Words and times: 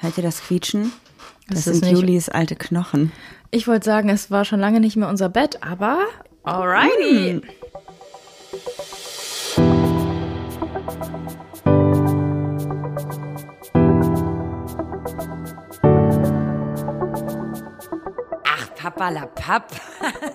Hört 0.00 0.16
ihr 0.16 0.22
das 0.22 0.42
Quietschen? 0.42 0.92
Das, 1.48 1.64
Das 1.64 1.76
sind 1.76 1.90
Julis 1.90 2.28
alte 2.28 2.56
Knochen. 2.56 3.12
Ich 3.50 3.66
wollte 3.66 3.84
sagen, 3.84 4.08
es 4.08 4.30
war 4.30 4.44
schon 4.44 4.60
lange 4.60 4.80
nicht 4.80 4.96
mehr 4.96 5.08
unser 5.08 5.28
Bett, 5.28 5.62
aber 5.62 5.98
alrighty. 6.44 7.42
Ach, 18.44 18.74
Papa 18.76 19.08
la 19.10 19.26
Papp. 19.26 19.72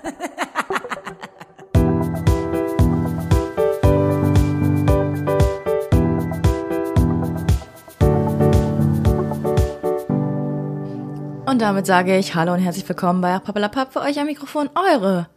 Und 11.56 11.60
damit 11.62 11.86
sage 11.86 12.18
ich 12.18 12.36
Hallo 12.36 12.52
und 12.54 12.60
herzlich 12.60 12.90
willkommen 12.90 13.22
bei 13.22 13.40
Pappelapapp 13.40 13.94
für 13.94 14.02
euch 14.02 14.20
am 14.20 14.26
Mikrofon 14.26 14.70
eure 14.76 15.30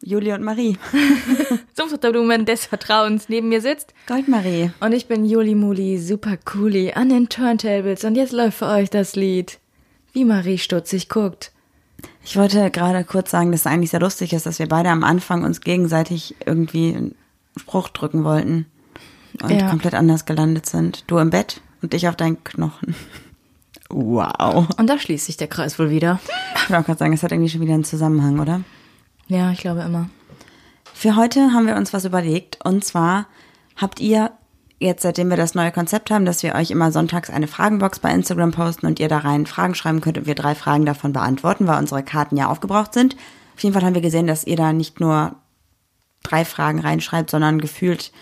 Julie 0.00 0.32
und 0.36 0.44
Marie. 0.44 0.78
Sumpfdotterblumen 1.76 2.46
des 2.46 2.66
Vertrauens 2.66 3.28
neben 3.28 3.48
mir 3.48 3.60
sitzt. 3.60 3.92
Goldmarie. 4.06 4.70
Und 4.78 4.92
ich 4.92 5.08
bin 5.08 5.24
Juli 5.24 5.56
Muli, 5.56 5.98
super 5.98 6.36
cooli 6.36 6.92
an 6.92 7.08
den 7.08 7.28
Turntables 7.28 8.04
und 8.04 8.14
jetzt 8.14 8.30
läuft 8.30 8.56
für 8.58 8.68
euch 8.68 8.88
das 8.88 9.16
Lied, 9.16 9.58
wie 10.12 10.24
Marie 10.24 10.58
stutzig 10.58 11.08
guckt. 11.08 11.50
Ich 12.24 12.36
wollte 12.36 12.70
gerade 12.70 13.02
kurz 13.02 13.32
sagen, 13.32 13.50
dass 13.50 13.62
es 13.62 13.66
eigentlich 13.66 13.90
sehr 13.90 13.98
lustig 13.98 14.32
ist, 14.34 14.46
dass 14.46 14.60
wir 14.60 14.68
beide 14.68 14.90
am 14.90 15.02
Anfang 15.02 15.42
uns 15.42 15.60
gegenseitig 15.60 16.36
irgendwie 16.46 16.94
einen 16.94 17.16
Spruch 17.56 17.88
drücken 17.88 18.22
wollten 18.22 18.66
und 19.42 19.50
Ja. 19.50 19.68
komplett 19.68 19.94
anders 19.94 20.24
gelandet 20.24 20.66
sind. 20.66 21.02
Du 21.08 21.18
im 21.18 21.30
Bett 21.30 21.60
und 21.82 21.94
ich 21.94 22.06
auf 22.06 22.14
deinen 22.14 22.44
Knochen. 22.44 22.94
Wow. 23.92 24.68
Und 24.78 24.88
da 24.88 24.98
schließt 24.98 25.26
sich 25.26 25.36
der 25.36 25.48
Kreis 25.48 25.78
wohl 25.78 25.90
wieder. 25.90 26.18
Ich 26.56 26.70
wollte 26.70 26.80
auch 26.80 26.86
gerade 26.86 26.98
sagen, 26.98 27.12
es 27.12 27.22
hat 27.22 27.30
irgendwie 27.30 27.50
schon 27.50 27.60
wieder 27.60 27.74
einen 27.74 27.84
Zusammenhang, 27.84 28.40
oder? 28.40 28.62
Ja, 29.28 29.52
ich 29.52 29.60
glaube 29.60 29.82
immer. 29.82 30.08
Für 30.94 31.16
heute 31.16 31.52
haben 31.52 31.66
wir 31.66 31.76
uns 31.76 31.92
was 31.92 32.04
überlegt 32.04 32.58
und 32.64 32.84
zwar 32.84 33.26
habt 33.76 34.00
ihr 34.00 34.30
jetzt, 34.78 35.02
seitdem 35.02 35.30
wir 35.30 35.36
das 35.36 35.54
neue 35.54 35.72
Konzept 35.72 36.10
haben, 36.10 36.24
dass 36.24 36.42
wir 36.42 36.54
euch 36.54 36.70
immer 36.70 36.92
sonntags 36.92 37.30
eine 37.30 37.46
Fragenbox 37.46 38.00
bei 38.00 38.12
Instagram 38.12 38.50
posten 38.52 38.86
und 38.86 39.00
ihr 39.00 39.08
da 39.08 39.18
rein 39.18 39.46
Fragen 39.46 39.74
schreiben 39.74 40.00
könnt 40.00 40.18
und 40.18 40.26
wir 40.26 40.34
drei 40.34 40.54
Fragen 40.54 40.86
davon 40.86 41.12
beantworten, 41.12 41.66
weil 41.66 41.78
unsere 41.78 42.02
Karten 42.02 42.36
ja 42.36 42.48
aufgebraucht 42.48 42.94
sind. 42.94 43.16
Auf 43.54 43.62
jeden 43.62 43.74
Fall 43.74 43.84
haben 43.84 43.94
wir 43.94 44.02
gesehen, 44.02 44.26
dass 44.26 44.44
ihr 44.44 44.56
da 44.56 44.72
nicht 44.72 45.00
nur 45.00 45.36
drei 46.22 46.44
Fragen 46.44 46.80
reinschreibt, 46.80 47.30
sondern 47.30 47.60
gefühlt 47.60 48.12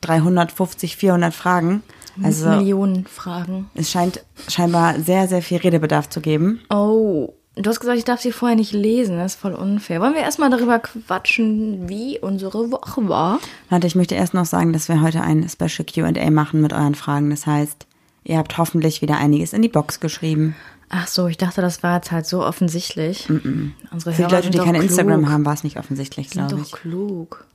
350, 0.00 0.96
400 0.96 1.34
Fragen. 1.34 1.82
Also 2.22 2.48
Millionen 2.48 3.06
Fragen. 3.06 3.70
es 3.74 3.90
scheint 3.90 4.24
scheinbar 4.48 4.98
sehr, 5.00 5.28
sehr 5.28 5.42
viel 5.42 5.58
Redebedarf 5.58 6.08
zu 6.08 6.20
geben. 6.20 6.60
Oh, 6.70 7.32
du 7.56 7.68
hast 7.70 7.80
gesagt, 7.80 7.98
ich 7.98 8.04
darf 8.04 8.20
sie 8.20 8.32
vorher 8.32 8.56
nicht 8.56 8.72
lesen. 8.72 9.16
Das 9.18 9.34
ist 9.34 9.40
voll 9.40 9.54
unfair. 9.54 10.00
Wollen 10.00 10.14
wir 10.14 10.20
erstmal 10.22 10.50
darüber 10.50 10.78
quatschen, 10.78 11.88
wie 11.88 12.18
unsere 12.18 12.70
Woche 12.70 13.08
war? 13.08 13.38
Warte, 13.70 13.86
ich 13.86 13.94
möchte 13.94 14.14
erst 14.14 14.34
noch 14.34 14.46
sagen, 14.46 14.72
dass 14.72 14.88
wir 14.88 15.00
heute 15.02 15.20
ein 15.22 15.48
Special 15.48 15.86
Q&A 15.86 16.30
machen 16.30 16.60
mit 16.60 16.72
euren 16.72 16.94
Fragen. 16.94 17.30
Das 17.30 17.46
heißt, 17.46 17.86
ihr 18.24 18.38
habt 18.38 18.58
hoffentlich 18.58 19.02
wieder 19.02 19.16
einiges 19.16 19.52
in 19.52 19.62
die 19.62 19.68
Box 19.68 20.00
geschrieben. 20.00 20.54
Ach 20.90 21.06
so, 21.06 21.26
ich 21.26 21.36
dachte, 21.36 21.60
das 21.60 21.82
war 21.82 21.96
jetzt 21.96 22.10
halt 22.12 22.24
so 22.26 22.42
offensichtlich. 22.44 23.28
Unsere 23.28 24.14
Für 24.14 24.22
die 24.26 24.32
Leute, 24.32 24.42
sind 24.44 24.54
die 24.54 24.58
doch 24.58 24.64
kein 24.64 24.74
klug. 24.74 24.84
Instagram 24.84 25.30
haben, 25.30 25.44
war 25.44 25.52
es 25.52 25.62
nicht 25.62 25.78
offensichtlich, 25.78 26.30
sind 26.30 26.48
glaube 26.48 26.62
doch 26.62 26.66
ich. 26.68 26.72
klug. 26.72 27.46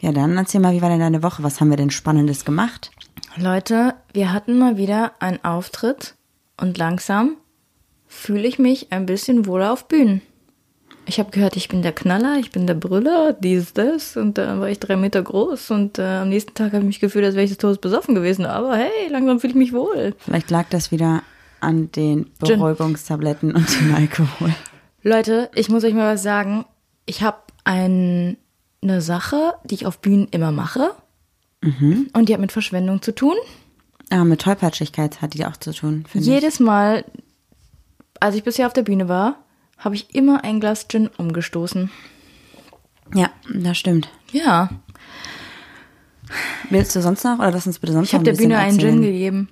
Ja, 0.00 0.12
dann 0.12 0.36
erzähl 0.36 0.60
mal, 0.60 0.74
wie 0.74 0.82
war 0.82 0.90
denn 0.90 1.00
deine 1.00 1.22
Woche? 1.22 1.42
Was 1.42 1.60
haben 1.60 1.70
wir 1.70 1.76
denn 1.76 1.90
Spannendes 1.90 2.44
gemacht? 2.44 2.90
Leute, 3.36 3.94
wir 4.12 4.32
hatten 4.32 4.58
mal 4.58 4.76
wieder 4.76 5.12
einen 5.20 5.42
Auftritt 5.44 6.14
und 6.60 6.78
langsam 6.78 7.36
fühle 8.06 8.46
ich 8.46 8.58
mich 8.58 8.92
ein 8.92 9.06
bisschen 9.06 9.46
wohler 9.46 9.72
auf 9.72 9.88
Bühnen. 9.88 10.22
Ich 11.08 11.20
habe 11.20 11.30
gehört, 11.30 11.56
ich 11.56 11.68
bin 11.68 11.82
der 11.82 11.92
Knaller, 11.92 12.38
ich 12.38 12.50
bin 12.50 12.66
der 12.66 12.74
Brüller, 12.74 13.32
dies, 13.32 13.72
das 13.72 14.16
und 14.16 14.38
dann 14.38 14.60
war 14.60 14.68
ich 14.68 14.80
drei 14.80 14.96
Meter 14.96 15.22
groß 15.22 15.70
und 15.70 15.98
äh, 15.98 16.02
am 16.02 16.30
nächsten 16.30 16.54
Tag 16.54 16.72
habe 16.72 16.78
ich 16.78 16.86
mich 16.86 17.00
gefühlt, 17.00 17.24
als 17.24 17.34
wäre 17.34 17.44
ich 17.44 17.50
des 17.50 17.58
Todes 17.58 17.78
besoffen 17.78 18.14
gewesen. 18.14 18.44
Aber 18.44 18.76
hey, 18.76 19.08
langsam 19.10 19.38
fühle 19.38 19.52
ich 19.52 19.58
mich 19.58 19.72
wohl. 19.72 20.14
Vielleicht 20.18 20.50
lag 20.50 20.66
das 20.68 20.90
wieder 20.90 21.22
an 21.60 21.90
den 21.92 22.30
Beruhigungstabletten 22.40 23.54
und 23.54 23.80
dem 23.80 23.94
Alkohol. 23.94 24.54
Leute, 25.02 25.50
ich 25.54 25.68
muss 25.68 25.84
euch 25.84 25.94
mal 25.94 26.14
was 26.14 26.22
sagen. 26.22 26.64
Ich 27.04 27.22
habe 27.22 27.38
ein, 27.62 28.36
eine 28.82 29.00
Sache, 29.00 29.54
die 29.64 29.74
ich 29.74 29.86
auf 29.86 30.00
Bühnen 30.00 30.28
immer 30.30 30.52
mache. 30.52 30.94
Und 31.62 32.28
die 32.28 32.32
hat 32.32 32.40
mit 32.40 32.52
Verschwendung 32.52 33.02
zu 33.02 33.12
tun. 33.14 33.34
Ah, 34.10 34.24
mit 34.24 34.40
Tollpatschigkeit 34.42 35.20
hat 35.20 35.34
die 35.34 35.44
auch 35.46 35.56
zu 35.56 35.72
tun, 35.72 36.04
finde 36.08 36.26
ich. 36.26 36.32
Jedes 36.32 36.60
Mal, 36.60 37.04
als 38.20 38.36
ich 38.36 38.44
bisher 38.44 38.66
auf 38.66 38.72
der 38.72 38.82
Bühne 38.82 39.08
war, 39.08 39.36
habe 39.78 39.96
ich 39.96 40.14
immer 40.14 40.44
ein 40.44 40.60
Glas 40.60 40.86
Gin 40.88 41.08
umgestoßen. 41.18 41.90
Ja, 43.14 43.30
das 43.52 43.78
stimmt. 43.78 44.08
Ja, 44.30 44.70
Willst 46.70 46.94
du 46.96 47.02
sonst 47.02 47.24
noch? 47.24 47.38
Oder 47.38 47.52
lass 47.52 47.66
uns 47.66 47.78
bitte 47.78 47.92
sonst 47.92 48.08
ich 48.08 48.14
habe 48.14 48.22
noch 48.22 48.24
der 48.24 48.32
ein 48.32 48.36
bisschen 48.36 48.48
Bühne 48.50 48.58
einen 48.58 48.78
Gin 48.78 49.02
gegeben. 49.02 49.48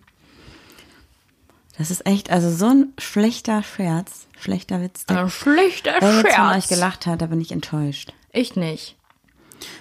Das 1.79 1.91
ist 1.91 2.07
echt, 2.07 2.31
also 2.31 2.51
so 2.51 2.67
ein 2.67 2.93
schlechter 2.99 3.63
Scherz, 3.63 4.27
schlechter 4.39 4.81
Witz. 4.81 5.05
Ein 5.09 5.29
schlechter 5.29 5.95
Wer 6.01 6.23
jetzt 6.23 6.35
von 6.35 6.47
euch 6.47 6.53
Scherz. 6.65 6.69
gelacht 6.69 7.07
hat, 7.07 7.21
da 7.21 7.27
bin 7.27 7.41
ich 7.41 7.51
enttäuscht. 7.51 8.13
Ich 8.33 8.55
nicht. 8.57 8.97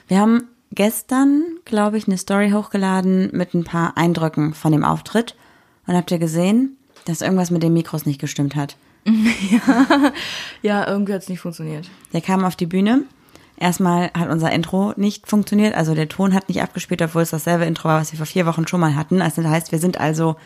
Wir 0.08 0.20
haben 0.20 0.48
gestern, 0.72 1.44
glaube 1.66 1.98
ich, 1.98 2.08
eine 2.08 2.18
Story 2.18 2.52
hochgeladen 2.52 3.30
mit 3.32 3.54
ein 3.54 3.64
paar 3.64 3.98
Eindrücken 3.98 4.54
von 4.54 4.72
dem 4.72 4.84
Auftritt. 4.84 5.36
Und 5.86 5.96
habt 5.96 6.12
ihr 6.12 6.20
gesehen, 6.20 6.78
dass 7.06 7.22
irgendwas 7.22 7.52
mit 7.52 7.64
den 7.64 7.74
Mikros 7.74 8.06
nicht 8.06 8.20
gestimmt 8.20 8.56
hat? 8.56 8.76
Ja, 10.62 10.88
irgendwie 10.88 11.14
hat 11.14 11.24
es 11.24 11.30
nicht 11.30 11.42
funktioniert. 11.42 11.90
Der 12.14 12.22
kam 12.22 12.46
auf 12.46 12.56
die 12.56 12.66
Bühne. 12.66 13.04
Erstmal 13.58 14.12
hat 14.14 14.30
unser 14.30 14.52
Intro 14.52 14.94
nicht 14.96 15.28
funktioniert, 15.28 15.76
also 15.76 15.94
der 15.94 16.10
Ton 16.10 16.34
hat 16.34 16.50
nicht 16.50 16.62
abgespielt, 16.62 17.02
obwohl 17.02 17.22
es 17.22 17.30
dasselbe 17.30 17.66
Intro 17.66 17.90
war, 17.90 18.02
was 18.02 18.12
wir 18.12 18.18
vor 18.18 18.26
vier 18.26 18.46
Wochen 18.46 18.68
schon 18.68 18.80
mal 18.80 18.96
hatten. 18.96 19.22
Also 19.22 19.42
das 19.42 19.52
heißt, 19.52 19.72
wir 19.72 19.80
sind 19.80 20.00
also, 20.00 20.38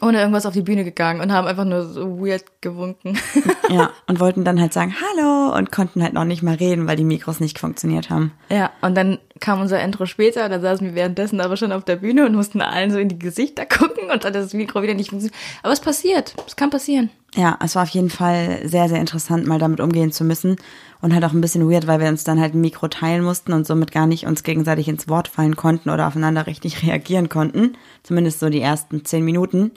Ohne 0.00 0.20
irgendwas 0.20 0.46
auf 0.46 0.54
die 0.54 0.62
Bühne 0.62 0.84
gegangen 0.84 1.20
und 1.20 1.32
haben 1.32 1.46
einfach 1.46 1.64
nur 1.64 1.84
so 1.84 2.20
weird 2.20 2.44
gewunken. 2.60 3.18
ja, 3.68 3.90
und 4.06 4.20
wollten 4.20 4.44
dann 4.44 4.60
halt 4.60 4.72
sagen 4.72 4.94
Hallo 5.00 5.56
und 5.56 5.72
konnten 5.72 6.02
halt 6.02 6.12
noch 6.12 6.24
nicht 6.24 6.42
mal 6.42 6.54
reden, 6.54 6.86
weil 6.86 6.96
die 6.96 7.04
Mikros 7.04 7.40
nicht 7.40 7.58
funktioniert 7.58 8.10
haben. 8.10 8.32
ja, 8.50 8.70
und 8.80 8.94
dann 8.96 9.18
kam 9.40 9.60
unser 9.60 9.82
Intro 9.82 10.06
später, 10.06 10.48
da 10.48 10.60
saßen 10.60 10.86
wir 10.86 10.94
währenddessen 10.94 11.40
aber 11.40 11.56
schon 11.56 11.72
auf 11.72 11.84
der 11.84 11.96
Bühne 11.96 12.26
und 12.26 12.34
mussten 12.34 12.60
allen 12.60 12.90
so 12.90 12.98
in 12.98 13.08
die 13.08 13.18
Gesichter 13.18 13.66
gucken 13.66 14.10
und 14.10 14.24
dann 14.24 14.34
hat 14.34 14.34
das 14.34 14.54
Mikro 14.54 14.82
wieder 14.82 14.94
nicht 14.94 15.10
funktioniert. 15.10 15.38
Aber 15.62 15.72
es 15.72 15.80
passiert, 15.80 16.34
es 16.46 16.56
kann 16.56 16.70
passieren. 16.70 17.10
Ja, 17.34 17.58
es 17.62 17.74
war 17.74 17.82
auf 17.82 17.88
jeden 17.90 18.10
Fall 18.10 18.60
sehr, 18.64 18.88
sehr 18.88 19.00
interessant, 19.00 19.46
mal 19.46 19.58
damit 19.58 19.80
umgehen 19.80 20.12
zu 20.12 20.24
müssen. 20.24 20.56
Und 21.00 21.14
halt 21.14 21.24
auch 21.24 21.32
ein 21.32 21.40
bisschen 21.40 21.70
weird, 21.70 21.86
weil 21.86 22.00
wir 22.00 22.08
uns 22.08 22.24
dann 22.24 22.40
halt 22.40 22.54
ein 22.54 22.60
Mikro 22.60 22.88
teilen 22.88 23.22
mussten 23.22 23.52
und 23.52 23.66
somit 23.66 23.92
gar 23.92 24.06
nicht 24.06 24.26
uns 24.26 24.42
gegenseitig 24.42 24.88
ins 24.88 25.08
Wort 25.08 25.28
fallen 25.28 25.54
konnten 25.54 25.90
oder 25.90 26.08
aufeinander 26.08 26.46
richtig 26.46 26.82
reagieren 26.86 27.28
konnten. 27.28 27.76
Zumindest 28.02 28.40
so 28.40 28.48
die 28.48 28.60
ersten 28.60 29.04
zehn 29.04 29.24
Minuten. 29.24 29.70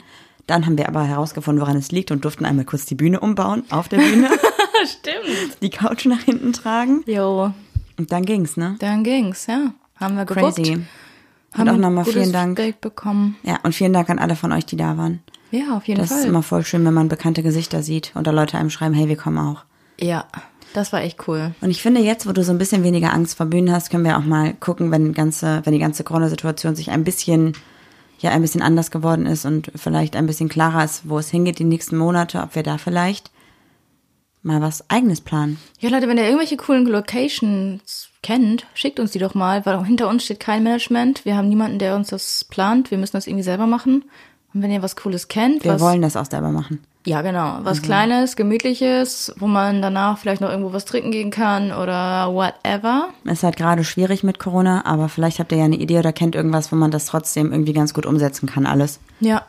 Dann 0.46 0.66
haben 0.66 0.76
wir 0.76 0.88
aber 0.88 1.04
herausgefunden, 1.04 1.60
woran 1.62 1.76
es 1.76 1.92
liegt 1.92 2.10
und 2.10 2.24
durften 2.24 2.44
einmal 2.44 2.64
kurz 2.64 2.84
die 2.86 2.96
Bühne 2.96 3.20
umbauen, 3.20 3.62
auf 3.70 3.88
der 3.88 3.98
Bühne, 3.98 4.28
Stimmt. 4.84 5.58
die 5.62 5.70
Couch 5.70 6.04
nach 6.06 6.20
hinten 6.22 6.52
tragen. 6.52 7.04
Jo, 7.06 7.52
Und 7.96 8.10
dann 8.10 8.24
ging's, 8.24 8.56
ne? 8.56 8.74
dann 8.80 9.04
ging's, 9.04 9.46
ja. 9.46 9.72
Haben 9.94 10.16
wir. 10.16 10.24
Crazy. 10.24 10.72
Und 10.72 10.86
Haben 11.56 11.68
auch 11.68 11.76
nochmal 11.76 12.04
vielen 12.04 12.32
Dank. 12.32 12.58
Feedback 12.58 12.80
bekommen. 12.80 13.36
Ja, 13.44 13.60
und 13.62 13.72
vielen 13.74 13.92
Dank 13.92 14.10
an 14.10 14.18
alle 14.18 14.34
von 14.34 14.50
euch, 14.50 14.66
die 14.66 14.76
da 14.76 14.96
waren. 14.96 15.20
Ja, 15.52 15.76
auf 15.76 15.86
jeden 15.86 16.00
Das 16.00 16.08
Fall. 16.10 16.18
ist 16.20 16.24
immer 16.26 16.42
voll 16.42 16.64
schön, 16.64 16.84
wenn 16.84 16.94
man 16.94 17.08
bekannte 17.08 17.42
Gesichter 17.44 17.82
sieht 17.84 18.10
und 18.14 18.26
da 18.26 18.32
Leute 18.32 18.58
einem 18.58 18.70
schreiben, 18.70 18.94
hey, 18.94 19.08
wir 19.08 19.16
kommen 19.16 19.38
auch. 19.38 19.64
ja, 20.00 20.24
das 20.74 20.90
war 20.90 21.02
echt 21.02 21.28
cool. 21.28 21.54
Und 21.60 21.70
ich 21.70 21.82
finde 21.82 22.00
jetzt, 22.00 22.26
wo 22.26 22.32
du 22.32 22.42
so 22.42 22.50
ein 22.50 22.56
bisschen 22.56 22.82
weniger 22.82 23.12
Angst 23.12 23.36
vor 23.36 23.44
Bühnen 23.44 23.70
hast, 23.70 23.90
können 23.90 24.04
wir 24.04 24.16
auch 24.16 24.24
mal 24.24 24.54
gucken, 24.54 24.90
wenn, 24.90 25.12
ganze, 25.12 25.60
wenn 25.64 25.74
die 25.74 25.78
ganze 25.78 26.02
Corona-Situation 26.02 26.74
sich 26.74 26.90
ein 26.90 27.04
bisschen, 27.04 27.52
ja, 28.20 28.30
ein 28.30 28.40
bisschen 28.40 28.62
anders 28.62 28.90
geworden 28.90 29.26
ist 29.26 29.44
und 29.44 29.70
vielleicht 29.76 30.16
ein 30.16 30.24
bisschen 30.26 30.48
klarer 30.48 30.82
ist, 30.82 31.06
wo 31.06 31.18
es 31.18 31.28
hingeht 31.28 31.58
die 31.58 31.64
nächsten 31.64 31.98
Monate, 31.98 32.40
ob 32.40 32.54
wir 32.54 32.62
da 32.62 32.78
vielleicht 32.78 33.30
mal 34.42 34.62
was 34.62 34.88
eigenes 34.88 35.20
planen. 35.20 35.58
Ja, 35.78 35.90
Leute, 35.90 36.08
wenn 36.08 36.16
ihr 36.16 36.24
irgendwelche 36.24 36.56
coolen 36.56 36.86
Locations 36.86 38.08
kennt, 38.22 38.66
schickt 38.72 38.98
uns 38.98 39.10
die 39.10 39.18
doch 39.18 39.34
mal, 39.34 39.66
weil 39.66 39.84
hinter 39.84 40.08
uns 40.08 40.24
steht 40.24 40.40
kein 40.40 40.62
Management. 40.62 41.26
Wir 41.26 41.36
haben 41.36 41.50
niemanden, 41.50 41.78
der 41.80 41.96
uns 41.96 42.08
das 42.08 42.44
plant. 42.44 42.90
Wir 42.90 42.96
müssen 42.96 43.12
das 43.12 43.26
irgendwie 43.26 43.44
selber 43.44 43.66
machen. 43.66 44.04
Und 44.54 44.62
wenn 44.62 44.70
ihr 44.70 44.82
was 44.82 44.96
Cooles 44.96 45.28
kennt, 45.28 45.64
Wir 45.64 45.74
was, 45.74 45.80
wollen 45.80 46.02
das 46.02 46.16
auch 46.16 46.26
selber 46.26 46.50
machen. 46.50 46.80
ja 47.06 47.22
genau, 47.22 47.58
was 47.62 47.80
Kleines, 47.82 48.36
Gemütliches, 48.36 49.32
wo 49.38 49.46
man 49.46 49.80
danach 49.82 50.18
vielleicht 50.18 50.40
noch 50.40 50.50
irgendwo 50.50 50.72
was 50.72 50.84
trinken 50.84 51.10
gehen 51.10 51.30
kann 51.30 51.72
oder 51.72 52.32
whatever. 52.34 53.08
Ist 53.24 53.42
halt 53.42 53.56
gerade 53.56 53.82
schwierig 53.84 54.22
mit 54.22 54.38
Corona, 54.38 54.84
aber 54.84 55.08
vielleicht 55.08 55.38
habt 55.38 55.52
ihr 55.52 55.58
ja 55.58 55.64
eine 55.64 55.76
Idee 55.76 55.98
oder 55.98 56.12
kennt 56.12 56.34
irgendwas, 56.34 56.70
wo 56.70 56.76
man 56.76 56.90
das 56.90 57.06
trotzdem 57.06 57.50
irgendwie 57.50 57.72
ganz 57.72 57.94
gut 57.94 58.06
umsetzen 58.06 58.46
kann, 58.48 58.66
alles. 58.66 59.00
Ja, 59.20 59.42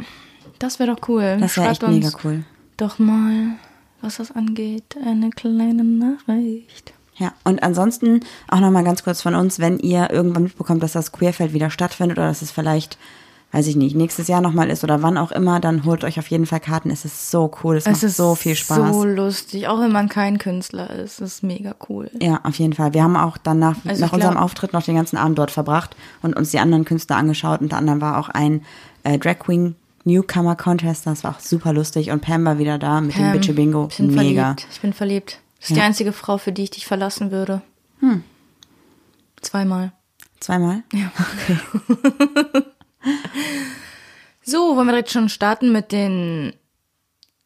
das 0.59 0.79
wäre 0.79 0.95
doch 0.95 1.07
cool. 1.09 1.37
Das 1.39 1.57
wäre 1.57 1.69
echt 1.69 1.85
mega 1.87 2.09
cool. 2.23 2.43
doch 2.77 2.97
mal, 2.97 3.55
was 4.01 4.17
das 4.17 4.31
angeht, 4.31 4.95
eine 5.05 5.29
kleine 5.29 5.83
Nachricht. 5.83 6.93
Ja, 7.17 7.33
und 7.43 7.61
ansonsten 7.61 8.21
auch 8.49 8.59
nochmal 8.59 8.83
ganz 8.83 9.03
kurz 9.03 9.21
von 9.21 9.35
uns, 9.35 9.59
wenn 9.59 9.77
ihr 9.79 10.09
irgendwann 10.09 10.43
mitbekommt, 10.43 10.81
dass 10.81 10.93
das 10.93 11.11
Queerfeld 11.11 11.53
wieder 11.53 11.69
stattfindet 11.69 12.17
oder 12.17 12.27
dass 12.27 12.41
es 12.41 12.49
vielleicht 12.49 12.97
weiß 13.53 13.67
ich 13.67 13.75
nicht, 13.77 13.95
nächstes 13.95 14.27
Jahr 14.27 14.41
nochmal 14.41 14.69
ist 14.69 14.83
oder 14.83 15.01
wann 15.03 15.17
auch 15.17 15.31
immer, 15.31 15.59
dann 15.61 15.85
holt 15.85 16.03
euch 16.03 16.19
auf 16.19 16.27
jeden 16.27 16.45
Fall 16.45 16.59
Karten. 16.59 16.89
Es 16.89 17.05
ist 17.05 17.29
so 17.31 17.49
cool, 17.63 17.77
es, 17.77 17.85
Es 17.85 17.91
macht 17.93 18.03
ist 18.03 18.17
so 18.17 18.35
viel 18.35 18.55
Spaß. 18.55 18.77
so 18.93 19.05
lustig, 19.05 19.67
auch 19.67 19.79
wenn 19.79 19.91
man 19.91 20.09
kein 20.09 20.39
Künstler 20.39 20.89
ist. 20.89 21.21
Das 21.21 21.35
ist 21.35 21.43
mega 21.43 21.75
cool. 21.87 22.09
Ja, 22.19 22.41
auf 22.43 22.55
jeden 22.59 22.73
Fall. 22.73 22.93
Wir 22.93 23.03
haben 23.03 23.15
auch 23.15 23.37
dann 23.37 23.59
nach, 23.59 23.77
Also 23.85 24.03
nach 24.03 24.11
unserem 24.11 24.35
Auftritt 24.37 24.73
noch 24.73 24.83
den 24.83 24.95
ganzen 24.95 25.17
Abend 25.17 25.37
dort 25.37 25.51
verbracht 25.51 25.95
und 26.23 26.35
uns 26.35 26.51
die 26.51 26.59
anderen 26.59 26.83
Künstler 26.83 27.15
angeschaut. 27.15 27.61
Unter 27.61 27.77
anderem 27.77 28.01
war 28.01 28.17
auch 28.17 28.27
ein 28.29 28.63
äh, 29.03 29.17
Drag 29.19 29.39
Queen 29.39 29.75
Newcomer 30.05 30.55
Contest, 30.57 31.05
das 31.07 31.23
war 31.23 31.31
auch 31.35 31.39
super 31.39 31.71
lustig. 31.71 32.11
Und 32.11 32.21
Pam 32.21 32.43
war 32.43 32.57
wieder 32.57 32.77
da 32.77 32.99
mit 32.99 33.15
dem 33.15 33.21
Pam, 33.21 33.31
Bitche 33.33 33.53
Bingo. 33.53 33.87
Ich 33.89 33.97
bin 33.97 34.07
Mega. 34.13 34.41
verliebt. 34.43 34.67
Ich 34.71 34.81
bin 34.81 34.91
verliebt. 34.93 35.39
Das 35.59 35.69
ist 35.69 35.75
die 35.75 35.79
Ja. 35.79 35.85
einzige 35.85 36.11
Frau, 36.11 36.37
für 36.37 36.51
die 36.51 36.63
ich 36.63 36.71
dich 36.71 36.85
verlassen 36.87 37.31
würde. 37.31 37.61
Hm. 37.99 38.23
Zweimal. 39.41 39.93
Zweimal? 40.41 40.83
Ja. 40.91 41.11
so, 44.43 44.75
wollen 44.75 44.87
wir 44.87 44.93
direkt 44.93 45.11
schon 45.11 45.29
starten 45.29 45.71
mit 45.71 45.91
den 45.91 46.53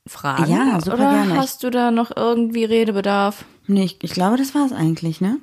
Fragen? 0.08 0.52
Ja, 0.52 0.80
super 0.82 0.96
Oder 0.96 1.12
gerne. 1.12 1.38
hast 1.38 1.64
du 1.64 1.70
da 1.70 1.92
noch 1.92 2.12
irgendwie 2.16 2.66
Redebedarf? 2.66 3.46
Nee, 3.68 3.84
ich, 3.86 3.98
ich 4.04 4.12
glaube, 4.14 4.38
das 4.38 4.56
war 4.56 4.66
es 4.66 4.72
eigentlich, 4.72 5.22
ne? 5.22 5.38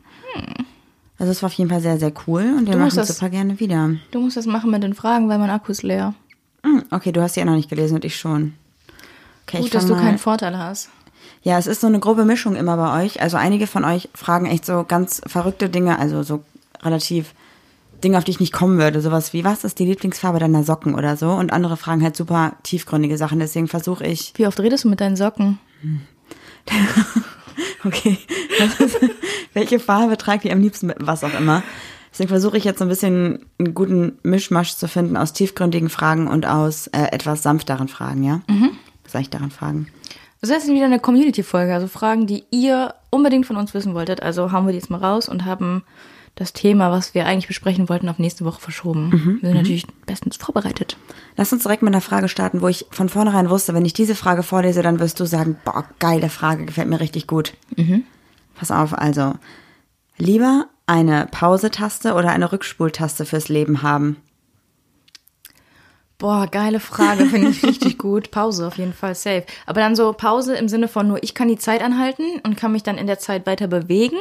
Also 1.19 1.31
es 1.31 1.43
war 1.43 1.47
auf 1.49 1.53
jeden 1.55 1.71
Fall 1.71 1.81
sehr, 1.81 1.99
sehr 1.99 2.13
cool 2.27 2.43
und 2.59 2.67
wir 2.67 2.73
Du 2.73 2.79
machen 2.79 2.89
es 2.89 2.95
das- 2.95 3.09
super 3.19 3.31
gerne 3.31 3.61
wieder. 3.61 3.91
Du 4.11 4.21
musst 4.21 4.37
das 4.37 4.47
machen 4.47 4.71
mit 4.71 4.83
den 4.83 4.95
Fragen, 4.95 5.29
weil 5.29 5.39
mein 5.39 5.51
Akku 5.51 5.71
ist 5.71 5.83
leer. 5.83 6.15
Hm, 6.65 6.83
okay, 6.91 7.13
du 7.13 7.23
hast 7.23 7.37
die 7.37 7.41
ja 7.41 7.47
noch 7.47 7.55
nicht 7.55 7.69
gelesen 7.71 7.95
und 7.97 8.05
ich 8.05 8.17
schon. 8.17 8.55
Okay, 9.47 9.59
ich 9.59 9.65
Gut, 9.65 9.75
dass 9.75 9.85
fang 9.85 9.91
du 9.91 9.95
mal- 9.97 10.03
keinen 10.03 10.19
Vorteil 10.19 10.59
hast. 10.59 10.89
Ja, 11.43 11.59
es 11.59 11.67
ist 11.67 11.83
so 11.83 11.87
eine 11.87 12.01
grobe 12.01 12.25
Mischung 12.25 12.57
immer 12.57 12.77
bei 12.77 13.05
euch. 13.05 13.21
Also 13.21 13.37
einige 13.37 13.67
von 13.67 13.85
euch 13.85 14.09
fragen 14.15 14.47
echt 14.47 14.65
so 14.65 14.85
ganz 14.89 15.21
verrückte 15.27 15.69
Dinge, 15.69 15.99
also 15.99 16.23
so 16.23 16.43
relativ 16.83 17.35
Dinge, 18.05 18.19
auf 18.19 18.25
die 18.25 18.31
ich 18.31 18.41
nicht 18.41 18.53
kommen 18.53 18.79
würde. 18.79 19.01
Sowas 19.01 19.33
wie, 19.33 19.45
was 19.45 19.65
ist 19.65 19.79
die 19.79 19.87
Lieblingsfarbe 19.87 20.39
deiner 20.39 20.63
Socken 20.63 20.95
oder 20.95 21.17
so? 21.17 21.31
Und 21.31 21.53
andere 21.53 21.77
fragen 21.77 22.03
halt 22.03 22.17
super 22.17 22.57
tiefgründige 22.63 23.17
Sachen. 23.17 23.41
Deswegen 23.41 23.67
versuche 23.67 24.07
ich, 24.07 24.33
Wie 24.37 24.47
oft 24.47 24.61
redest 24.61 24.85
du 24.85 24.89
mit 24.89 25.01
deinen 25.01 25.17
Socken? 25.17 25.59
okay, 27.85 28.19
ist, 28.59 29.01
welche 29.55 29.81
Farbe 29.81 30.17
tragt 30.17 30.45
ihr 30.45 30.53
am 30.53 30.61
liebsten 30.61 30.87
mit, 30.87 30.99
was 31.01 31.25
auch 31.25 31.35
immer. 31.35 31.63
Deswegen 32.13 32.29
versuche 32.29 32.57
ich 32.57 32.65
jetzt 32.65 32.79
so 32.79 32.85
ein 32.85 32.89
bisschen 32.89 33.47
einen 33.59 33.75
guten 33.75 34.19
Mischmasch 34.23 34.77
zu 34.77 34.87
finden 34.87 35.17
aus 35.17 35.33
tiefgründigen 35.33 35.89
Fragen 35.89 36.29
und 36.29 36.47
aus 36.47 36.87
äh, 36.89 37.09
etwas 37.11 37.43
sanfteren 37.43 37.89
Fragen, 37.89 38.23
ja? 38.23 38.41
Mhm. 38.49 38.71
Seichteren 39.07 39.51
Fragen. 39.51 39.89
Das 40.41 40.51
heißt 40.51 40.69
wieder 40.69 40.85
eine 40.85 41.01
Community-Folge, 41.01 41.75
also 41.75 41.89
Fragen, 41.89 42.27
die 42.27 42.45
ihr 42.51 42.95
unbedingt 43.11 43.47
von 43.47 43.57
uns 43.57 43.75
wissen 43.75 43.95
wolltet. 43.95 44.23
Also 44.23 44.53
hauen 44.53 44.67
wir 44.67 44.73
die 44.73 44.79
jetzt 44.79 44.91
mal 44.91 45.03
raus 45.03 45.29
und 45.29 45.45
haben 45.45 45.83
das 46.35 46.53
Thema, 46.53 46.91
was 46.91 47.15
wir 47.15 47.27
eigentlich 47.27 47.47
besprechen 47.47 47.89
wollten, 47.89 48.09
auf 48.09 48.19
nächste 48.19 48.45
Woche 48.45 48.61
verschoben. 48.61 49.13
Wir 49.41 49.49
sind 49.51 49.57
natürlich 49.57 49.87
bestens 50.05 50.37
vorbereitet. 50.37 50.97
Lass 51.37 51.53
uns 51.53 51.63
direkt 51.63 51.83
mit 51.83 51.93
einer 51.93 52.01
Frage 52.01 52.29
starten, 52.29 52.61
wo 52.61 52.69
ich 52.69 52.87
von 52.91 53.09
vornherein 53.09 53.51
wusste, 53.51 53.73
wenn 53.75 53.85
ich 53.85 53.93
diese 53.93 54.17
Frage 54.17 54.43
vorlese, 54.43 54.83
dann 54.83 54.99
wirst 54.99 55.21
du 55.21 55.27
sagen, 55.27 55.57
boah, 55.65 55.85
geile 56.01 56.29
Frage, 56.31 56.65
gefällt 56.67 56.89
mir 56.89 56.99
richtig 57.01 57.29
gut. 57.29 57.55
Pass 58.57 58.73
auf, 58.73 58.97
also, 58.99 59.35
lieber 60.19 60.67
eine 60.87 61.29
Pause-Taste 61.31 62.15
oder 62.15 62.31
eine 62.31 62.51
Rückspultaste 62.51 63.27
fürs 63.27 63.49
Leben 63.49 63.83
haben? 63.83 64.17
Boah, 66.19 66.47
geile 66.47 66.81
Frage, 66.81 67.27
finde 67.31 67.51
ich 67.51 67.63
richtig 67.65 67.99
gut. 67.99 68.31
Pause 68.31 68.67
auf 68.67 68.79
jeden 68.79 68.93
Fall 68.93 69.15
safe. 69.15 69.45
Aber 69.67 69.81
dann 69.81 69.95
so 69.97 70.13
Pause 70.13 70.57
im 70.57 70.69
Sinne 70.69 70.89
von 70.89 71.07
nur, 71.07 71.23
ich 71.23 71.35
kann 71.35 71.49
die 71.49 71.59
Zeit 71.59 71.83
anhalten 71.83 72.41
und 72.43 72.57
kann 72.57 72.73
mich 72.73 72.83
dann 72.83 72.99
in 72.99 73.07
der 73.07 73.19
Zeit 73.19 73.47
weiter 73.47 73.67
bewegen. 73.69 74.19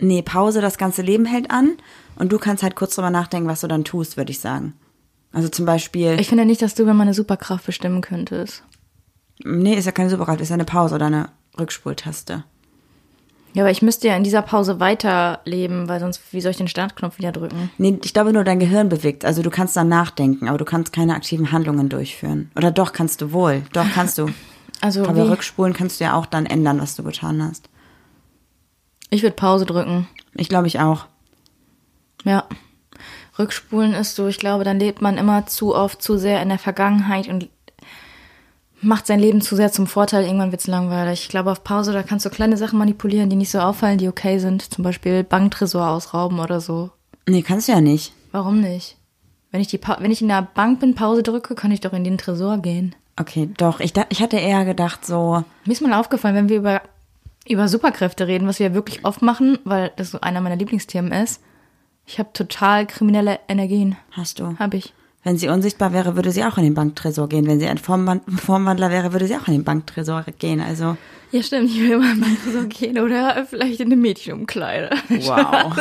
Nee, 0.00 0.22
Pause, 0.22 0.60
das 0.60 0.78
ganze 0.78 1.02
Leben 1.02 1.24
hält 1.24 1.50
an 1.50 1.72
und 2.16 2.32
du 2.32 2.38
kannst 2.38 2.62
halt 2.62 2.76
kurz 2.76 2.94
drüber 2.94 3.10
nachdenken, 3.10 3.48
was 3.48 3.60
du 3.62 3.68
dann 3.68 3.84
tust, 3.84 4.16
würde 4.16 4.30
ich 4.30 4.40
sagen. 4.40 4.74
Also 5.32 5.48
zum 5.48 5.66
Beispiel, 5.66 6.18
Ich 6.20 6.28
finde 6.28 6.44
nicht, 6.44 6.62
dass 6.62 6.74
du 6.74 6.82
über 6.84 6.94
meine 6.94 7.14
Superkraft 7.14 7.66
bestimmen 7.66 8.00
könntest. 8.00 8.62
nee, 9.44 9.74
ist 9.74 9.84
ja 9.86 9.92
keine 9.92 10.10
Superkraft, 10.10 10.40
ist 10.40 10.48
ja 10.50 10.54
eine 10.54 10.64
Pause 10.64 10.94
oder 10.94 11.06
eine 11.06 11.28
Rückspultaste. 11.58 12.44
Ja, 13.54 13.62
aber 13.64 13.70
ich 13.70 13.82
müsste 13.82 14.06
ja 14.08 14.16
in 14.16 14.24
dieser 14.24 14.42
Pause 14.42 14.78
weiterleben, 14.78 15.88
weil 15.88 16.00
sonst, 16.00 16.20
wie 16.32 16.40
soll 16.40 16.50
ich 16.52 16.58
den 16.58 16.68
Startknopf 16.68 17.18
wieder 17.18 17.32
drücken? 17.32 17.70
Nee, 17.78 17.98
ich 18.04 18.12
glaube 18.12 18.32
nur 18.32 18.44
dein 18.44 18.60
Gehirn 18.60 18.88
bewegt. 18.88 19.24
Also 19.24 19.42
du 19.42 19.50
kannst 19.50 19.76
dann 19.76 19.88
nachdenken, 19.88 20.48
aber 20.48 20.58
du 20.58 20.64
kannst 20.64 20.92
keine 20.92 21.14
aktiven 21.14 21.50
Handlungen 21.50 21.88
durchführen. 21.88 22.50
Oder 22.56 22.70
doch, 22.70 22.92
kannst 22.92 23.20
du 23.20 23.32
wohl. 23.32 23.62
Doch, 23.72 23.86
kannst 23.94 24.18
du. 24.18 24.26
Also, 24.80 25.02
Aber 25.02 25.16
wie? 25.16 25.28
rückspulen 25.28 25.72
kannst 25.74 25.98
du 25.98 26.04
ja 26.04 26.14
auch 26.14 26.24
dann 26.26 26.46
ändern, 26.46 26.80
was 26.80 26.94
du 26.94 27.02
getan 27.02 27.42
hast. 27.42 27.68
Ich 29.10 29.22
würde 29.22 29.36
Pause 29.36 29.66
drücken. 29.66 30.06
Ich 30.34 30.48
glaube 30.48 30.66
ich 30.66 30.80
auch. 30.80 31.06
Ja. 32.24 32.44
Rückspulen 33.38 33.94
ist 33.94 34.16
so, 34.16 34.26
ich 34.26 34.38
glaube, 34.38 34.64
dann 34.64 34.80
lebt 34.80 35.00
man 35.00 35.16
immer 35.16 35.46
zu 35.46 35.74
oft 35.74 36.02
zu 36.02 36.18
sehr 36.18 36.42
in 36.42 36.48
der 36.48 36.58
Vergangenheit 36.58 37.28
und 37.28 37.48
macht 38.80 39.06
sein 39.06 39.20
Leben 39.20 39.40
zu 39.40 39.56
sehr 39.56 39.72
zum 39.72 39.86
Vorteil. 39.86 40.24
Irgendwann 40.24 40.50
wird's 40.50 40.66
langweilig. 40.66 41.22
Ich 41.22 41.28
glaube, 41.28 41.52
auf 41.52 41.64
Pause, 41.64 41.92
da 41.92 42.02
kannst 42.02 42.26
du 42.26 42.30
kleine 42.30 42.56
Sachen 42.56 42.78
manipulieren, 42.78 43.30
die 43.30 43.36
nicht 43.36 43.50
so 43.50 43.60
auffallen, 43.60 43.98
die 43.98 44.08
okay 44.08 44.38
sind. 44.38 44.62
Zum 44.62 44.84
Beispiel 44.84 45.24
Banktresor 45.24 45.88
ausrauben 45.88 46.40
oder 46.40 46.60
so. 46.60 46.90
Nee, 47.28 47.42
kannst 47.42 47.68
du 47.68 47.72
ja 47.72 47.80
nicht. 47.80 48.12
Warum 48.32 48.60
nicht? 48.60 48.96
Wenn 49.50 49.60
ich, 49.60 49.68
die 49.68 49.78
pa 49.78 49.98
wenn 50.00 50.10
ich 50.10 50.22
in 50.22 50.28
der 50.28 50.42
Bank 50.42 50.80
bin, 50.80 50.94
Pause 50.94 51.22
drücke, 51.22 51.54
kann 51.54 51.70
ich 51.70 51.80
doch 51.80 51.92
in 51.92 52.04
den 52.04 52.18
Tresor 52.18 52.58
gehen. 52.58 52.94
Okay, 53.18 53.50
doch. 53.56 53.80
Ich, 53.80 53.94
ich 54.10 54.22
hatte 54.22 54.36
eher 54.36 54.64
gedacht 54.64 55.04
so, 55.04 55.42
Mir 55.64 55.72
ist 55.72 55.80
mal 55.80 55.98
aufgefallen, 55.98 56.34
wenn 56.34 56.48
wir 56.48 56.58
über, 56.58 56.82
über 57.48 57.68
Superkräfte 57.68 58.26
reden, 58.26 58.46
was 58.48 58.58
wir 58.58 58.68
ja 58.68 58.74
wirklich 58.74 59.04
oft 59.04 59.22
machen, 59.22 59.58
weil 59.64 59.92
das 59.96 60.10
so 60.10 60.20
einer 60.20 60.40
meiner 60.40 60.56
Lieblingsthemen 60.56 61.12
ist. 61.12 61.40
Ich 62.06 62.18
habe 62.18 62.30
total 62.32 62.86
kriminelle 62.86 63.38
Energien. 63.48 63.96
hast 64.12 64.38
du. 64.40 64.56
Hab 64.58 64.74
ich. 64.74 64.94
Wenn 65.24 65.36
sie 65.36 65.48
unsichtbar 65.48 65.92
wäre, 65.92 66.16
würde 66.16 66.30
sie 66.30 66.44
auch 66.44 66.56
in 66.56 66.64
den 66.64 66.74
Banktresor 66.74 67.28
gehen. 67.28 67.46
Wenn 67.46 67.60
sie 67.60 67.66
ein 67.66 67.76
Formwan- 67.78 68.22
Formwandler 68.38 68.90
wäre, 68.90 69.12
würde 69.12 69.26
sie 69.26 69.36
auch 69.36 69.46
in 69.48 69.54
den 69.54 69.64
Banktresor 69.64 70.24
gehen. 70.38 70.60
Also, 70.60 70.96
Ja, 71.32 71.42
stimmt. 71.42 71.68
Ich 71.70 71.80
will 71.80 71.92
immer 71.92 72.12
in 72.12 72.38
Tresor 72.42 72.64
gehen 72.64 72.98
oder 72.98 73.44
vielleicht 73.44 73.80
in 73.80 73.86
eine 73.88 73.96
Mädchenumkleide. 73.96 74.90
wow. 75.08 75.76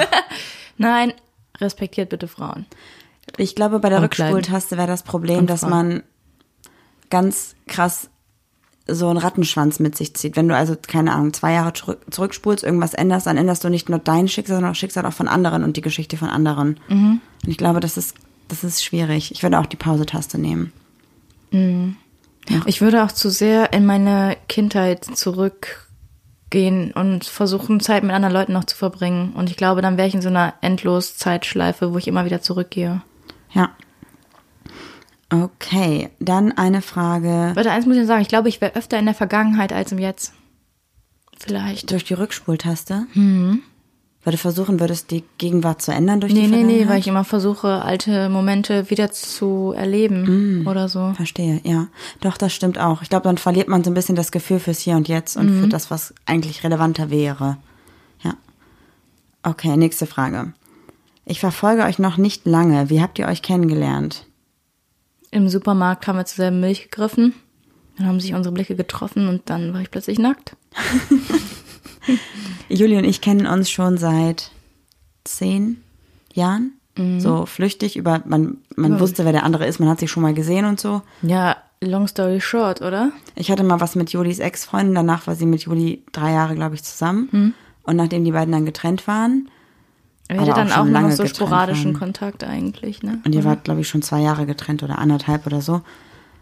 Nein, 0.77 1.13
respektiert 1.61 2.09
bitte 2.09 2.27
Frauen. 2.27 2.65
Ich 3.37 3.55
glaube, 3.55 3.79
bei 3.79 3.89
der. 3.89 4.01
Rückspultaste 4.01 4.75
wäre 4.75 4.87
das 4.87 5.03
Problem, 5.03 5.47
dass 5.47 5.61
man 5.61 6.03
ganz 7.09 7.55
krass 7.67 8.09
so 8.89 9.09
einen 9.09 9.17
Rattenschwanz 9.17 9.79
mit 9.79 9.97
sich 9.97 10.15
zieht. 10.15 10.35
Wenn 10.35 10.47
du 10.47 10.55
also, 10.55 10.75
keine 10.75 11.13
Ahnung, 11.13 11.33
zwei 11.33 11.53
Jahre 11.53 11.73
zurück, 11.73 11.99
zurückspulst, 12.09 12.63
irgendwas 12.63 12.93
änderst, 12.93 13.27
dann 13.27 13.37
änderst 13.37 13.63
du 13.63 13.69
nicht 13.69 13.89
nur 13.89 13.99
dein 13.99 14.27
Schicksal, 14.27 14.57
sondern 14.57 14.71
auch 14.71 14.75
Schicksal 14.75 15.05
auch 15.05 15.13
von 15.13 15.27
anderen 15.27 15.63
und 15.63 15.77
die 15.77 15.81
Geschichte 15.81 16.17
von 16.17 16.29
anderen. 16.29 16.79
Mhm. 16.87 17.21
Und 17.43 17.49
ich 17.49 17.57
glaube, 17.57 17.79
das 17.79 17.97
ist, 17.97 18.15
das 18.47 18.63
ist 18.63 18.83
schwierig. 18.83 19.31
Ich 19.31 19.43
würde 19.43 19.59
auch 19.59 19.65
die 19.65 19.77
Pause-Taste 19.77 20.37
nehmen. 20.37 20.71
Ich 22.65 22.81
würde 22.81 23.03
auch 23.03 23.11
zu 23.11 23.29
sehr 23.29 23.73
in 23.73 23.85
meine 23.85 24.37
Kindheit 24.47 25.03
zurückgehen 25.03 26.91
und 26.93 27.25
versuchen, 27.25 27.79
Zeit 27.79 28.03
mit 28.03 28.13
anderen 28.13 28.33
Leuten 28.33 28.53
noch 28.53 28.63
zu 28.63 28.75
verbringen. 28.75 29.33
Und 29.33 29.49
ich 29.49 29.57
glaube, 29.57 29.81
dann 29.81 29.97
wäre 29.97 30.07
ich 30.07 30.15
in 30.15 30.21
so 30.21 30.29
einer 30.29 30.53
endlos 30.61 31.17
Zeitschleife, 31.17 31.93
wo 31.93 31.97
ich 31.97 32.07
immer 32.07 32.25
wieder 32.25 32.41
zurückgehe. 32.41 33.01
Ja. 33.51 33.71
Okay, 35.29 36.09
dann 36.19 36.53
eine 36.53 36.81
Frage 36.81 37.51
Warte, 37.53 37.71
eins 37.71 37.85
muss 37.85 37.97
ich 37.97 38.05
sagen, 38.07 38.21
ich 38.21 38.29
glaube, 38.29 38.47
ich 38.49 38.61
wäre 38.61 38.75
öfter 38.75 38.97
in 38.97 39.05
der 39.05 39.13
Vergangenheit 39.13 39.73
als 39.73 39.91
im 39.91 39.99
Jetzt. 39.99 40.33
Vielleicht. 41.39 41.91
durch 41.91 42.03
die 42.03 42.13
Rückspultaste. 42.15 43.05
Weil 43.13 44.31
du 44.31 44.37
versuchen 44.37 44.79
würdest, 44.79 45.11
die 45.11 45.23
Gegenwart 45.37 45.81
zu 45.81 45.91
ändern 45.91 46.19
durch 46.19 46.33
Nee, 46.33 46.41
die 46.41 46.47
nee, 46.47 46.53
Vergangenheit? 46.53 46.85
nee, 46.85 46.89
weil 46.89 46.99
ich 46.99 47.07
immer 47.07 47.23
versuche, 47.23 47.81
alte 47.83 48.29
Momente 48.29 48.89
wieder 48.89 49.11
zu 49.11 49.73
erleben 49.75 50.65
oder 50.67 50.89
so. 50.89 51.13
Verstehe, 51.13 51.61
ja. 51.63 51.87
Doch, 52.21 52.37
das 52.37 52.53
stimmt 52.53 52.79
auch. 52.79 53.01
Ich 53.01 53.09
glaube, 53.09 53.23
dann 53.25 53.37
verliert 53.37 53.67
man 53.67 53.83
so 53.83 53.91
ein 53.91 53.93
bisschen 53.93 54.15
das 54.15 54.31
Gefühl 54.31 54.59
fürs 54.59 54.79
Hier 54.79 54.95
und 54.95 55.07
Jetzt 55.07 55.37
und 55.37 55.61
für 55.61 55.67
das, 55.67 55.91
was 55.91 56.13
eigentlich 56.25 56.63
relevanter 56.63 57.09
wäre. 57.09 57.57
Ja. 58.23 58.33
Okay, 59.43 59.77
nächste 59.77 60.07
Frage. 60.07 60.53
Ich 61.25 61.39
verfolge 61.39 61.83
euch 61.83 61.99
noch 61.99 62.17
nicht 62.17 62.45
lange. 62.45 62.89
Wie 62.89 63.01
habt 63.01 63.19
ihr 63.19 63.27
euch 63.27 63.41
kennengelernt? 63.41 64.25
Im 65.31 65.49
Supermarkt 65.49 66.07
haben 66.07 66.17
wir 66.17 66.25
zur 66.25 66.37
selben 66.37 66.59
Milch 66.59 66.83
gegriffen. 66.83 67.33
Dann 67.97 68.07
haben 68.07 68.19
sich 68.19 68.33
unsere 68.33 68.53
Blicke 68.53 68.75
getroffen 68.75 69.27
und 69.27 69.49
dann 69.49 69.73
war 69.73 69.81
ich 69.81 69.91
plötzlich 69.91 70.19
nackt. 70.19 70.55
Juli 72.69 72.97
und 72.97 73.05
ich 73.05 73.21
kennen 73.21 73.47
uns 73.47 73.69
schon 73.69 73.97
seit 73.97 74.51
zehn 75.23 75.81
Jahren. 76.33 76.73
So 77.19 77.45
flüchtig 77.45 77.95
über, 77.95 78.23
man, 78.25 78.57
man 78.75 78.99
wusste, 78.99 79.23
wer 79.23 79.31
der 79.31 79.43
andere 79.43 79.67
ist, 79.67 79.79
man 79.79 79.87
hat 79.87 79.99
sich 79.99 80.09
schon 80.09 80.23
mal 80.23 80.33
gesehen 80.33 80.65
und 80.65 80.79
so. 80.79 81.03
Ja, 81.21 81.57
long 81.79 82.07
story 82.07 82.41
short, 82.41 82.81
oder? 82.81 83.11
Ich 83.35 83.51
hatte 83.51 83.63
mal 83.63 83.79
was 83.79 83.93
mit 83.93 84.11
Julis 84.11 84.39
Ex-Freundin, 84.39 84.95
danach 84.95 85.27
war 85.27 85.35
sie 85.35 85.45
mit 85.45 85.61
Juli 85.61 86.03
drei 86.11 86.31
Jahre, 86.31 86.55
glaube 86.55 86.73
ich, 86.73 86.83
zusammen. 86.83 87.53
Und 87.83 87.95
nachdem 87.97 88.25
die 88.25 88.31
beiden 88.31 88.51
dann 88.51 88.65
getrennt 88.65 89.05
waren, 89.07 89.47
Wir 90.29 90.41
hatten 90.41 90.49
dann 90.55 90.71
auch 90.71 90.77
auch 90.79 90.85
lange 90.85 91.09
noch 91.09 91.15
so 91.15 91.25
sporadischen 91.25 91.93
waren. 91.93 91.99
Kontakt 91.99 92.43
eigentlich, 92.43 93.01
ne? 93.01 93.21
Und 93.25 93.33
ihr 93.33 93.43
wart, 93.45 93.63
glaube 93.63 93.81
ich, 93.81 93.87
schon 93.87 94.01
zwei 94.01 94.21
Jahre 94.21 94.45
getrennt 94.45 94.83
oder 94.83 94.99
anderthalb 94.99 95.45
oder 95.45 95.61
so. 95.61 95.81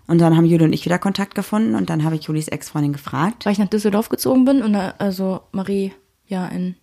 Und 0.08 0.20
dann 0.20 0.36
haben 0.36 0.46
Juli 0.46 0.63
und 0.63 0.74
ich 0.74 0.86
wieder 0.86 1.00
Kontakt 1.00 1.36
gefunden 1.36 1.75
und 1.75 1.89
dann 1.89 2.04
habe 2.04 2.15
ich 2.15 2.24
Julis 2.24 2.48
Ex-Freundin 2.48 2.94
gefragt. 2.94 3.46
Weil 3.46 3.54
ich 3.54 3.60
nach 3.60 3.70
Düsseldorf 3.70 4.10
gezogen 4.10 4.46
bin 4.46 4.62
und 4.62 4.74
da, 4.74 4.94
also 5.00 5.42
Marie 5.51 5.94
ja 6.27 6.48
in 6.48 6.75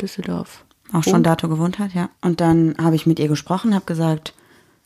Düsseldorf. 0.00 0.64
Auch 0.92 1.04
schon 1.04 1.22
dato 1.22 1.48
gewohnt 1.48 1.78
hat, 1.78 1.94
ja. 1.94 2.10
Und 2.20 2.40
dann 2.40 2.74
habe 2.80 2.96
ich 2.96 3.06
mit 3.06 3.18
ihr 3.18 3.28
gesprochen, 3.28 3.74
habe 3.74 3.86
gesagt, 3.86 4.34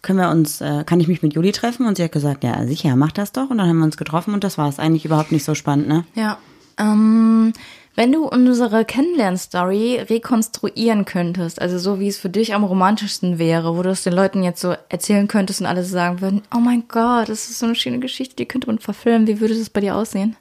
können 0.02 0.20
wir 0.20 0.30
uns, 0.30 0.60
äh, 0.60 0.84
kann 0.84 1.00
ich 1.00 1.08
mich 1.08 1.22
mit 1.22 1.34
Juli 1.34 1.50
treffen? 1.50 1.86
Und 1.86 1.96
sie 1.96 2.04
hat 2.04 2.12
gesagt, 2.12 2.44
ja, 2.44 2.64
sicher, 2.66 2.94
mach 2.94 3.10
das 3.10 3.32
doch. 3.32 3.50
Und 3.50 3.58
dann 3.58 3.68
haben 3.68 3.78
wir 3.78 3.84
uns 3.84 3.96
getroffen 3.96 4.34
und 4.34 4.44
das 4.44 4.56
war 4.56 4.68
es. 4.68 4.78
Eigentlich 4.78 5.04
überhaupt 5.04 5.32
nicht 5.32 5.44
so 5.44 5.54
spannend, 5.54 5.88
ne? 5.88 6.04
Ja. 6.14 6.38
Ähm, 6.78 7.52
wenn 7.96 8.12
du 8.12 8.28
unsere 8.28 8.84
Kennenlern-Story 8.84 10.04
rekonstruieren 10.08 11.06
könntest, 11.06 11.60
also 11.60 11.78
so 11.78 11.98
wie 11.98 12.08
es 12.08 12.18
für 12.18 12.28
dich 12.28 12.54
am 12.54 12.62
romantischsten 12.62 13.38
wäre, 13.38 13.76
wo 13.76 13.82
du 13.82 13.90
es 13.90 14.04
den 14.04 14.12
Leuten 14.12 14.42
jetzt 14.42 14.60
so 14.60 14.74
erzählen 14.90 15.26
könntest 15.26 15.62
und 15.62 15.66
alle 15.66 15.82
sagen 15.82 16.20
würden, 16.20 16.42
oh 16.54 16.60
mein 16.60 16.84
Gott, 16.88 17.30
das 17.30 17.48
ist 17.48 17.58
so 17.58 17.66
eine 17.66 17.74
schöne 17.74 17.98
Geschichte, 17.98 18.36
die 18.36 18.46
könnte 18.46 18.66
man 18.66 18.78
verfilmen. 18.78 19.26
Wie 19.26 19.40
würde 19.40 19.58
das 19.58 19.70
bei 19.70 19.80
dir 19.80 19.96
aussehen? 19.96 20.36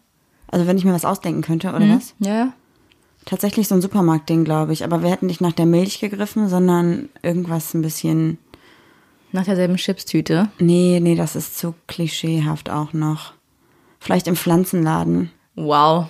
Also 0.47 0.67
wenn 0.67 0.77
ich 0.77 0.85
mir 0.85 0.93
was 0.93 1.05
ausdenken 1.05 1.41
könnte, 1.41 1.69
oder 1.69 1.89
was? 1.89 2.13
Ja. 2.19 2.53
Tatsächlich 3.25 3.67
so 3.67 3.75
ein 3.75 3.81
Supermarktding, 3.81 4.43
glaube 4.43 4.73
ich. 4.73 4.83
Aber 4.83 5.01
wir 5.01 5.09
hätten 5.09 5.25
nicht 5.25 5.41
nach 5.41 5.53
der 5.53 5.65
Milch 5.65 5.99
gegriffen, 5.99 6.47
sondern 6.47 7.09
irgendwas 7.23 7.73
ein 7.73 7.81
bisschen. 7.81 8.37
Nach 9.31 9.45
derselben 9.45 9.77
Chipstüte. 9.77 10.49
Nee, 10.59 10.99
nee, 11.01 11.15
das 11.15 11.35
ist 11.35 11.57
zu 11.57 11.73
klischeehaft 11.87 12.69
auch 12.69 12.93
noch. 12.93 13.33
Vielleicht 13.99 14.27
im 14.27 14.35
Pflanzenladen. 14.35 15.31
Wow. 15.55 16.07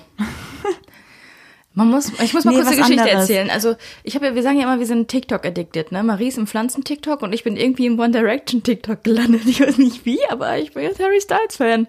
Man 1.75 1.89
muss, 1.89 2.12
ich 2.22 2.34
muss 2.34 2.46
mal 2.46 2.51
Nee, 2.51 2.58
kurz 2.58 2.67
eine 2.70 2.77
Geschichte 2.77 3.01
anderes. 3.03 3.29
erzählen. 3.29 3.50
Also, 3.50 3.75
ich 4.03 4.15
habe 4.15 4.25
ja, 4.27 4.36
wir 4.36 4.41
sagen 4.44 4.58
ja 4.58 4.63
immer, 4.63 4.79
wir 4.79 4.86
sind 4.88 5.10
TikTok-addicted, 5.10 5.91
ne? 5.91 6.03
Marie 6.03 6.27
ist 6.29 6.38
im 6.38 6.48
Pflanzen-TikTok 6.48 7.22
und 7.22 7.34
ich 7.34 7.44
bin 7.44 7.58
irgendwie 7.58 7.86
im 7.86 8.00
One 8.00 8.12
Direction-TikTok 8.12 9.03
gelandet. 9.03 9.41
Ich 9.46 9.60
weiß 9.60 9.77
nicht 9.77 10.05
wie, 10.05 10.20
aber 10.29 10.58
ich 10.58 10.74
bin 10.74 10.84
jetzt 10.84 11.00
Harry 11.00 11.20
Styles-Fan. 11.22 11.88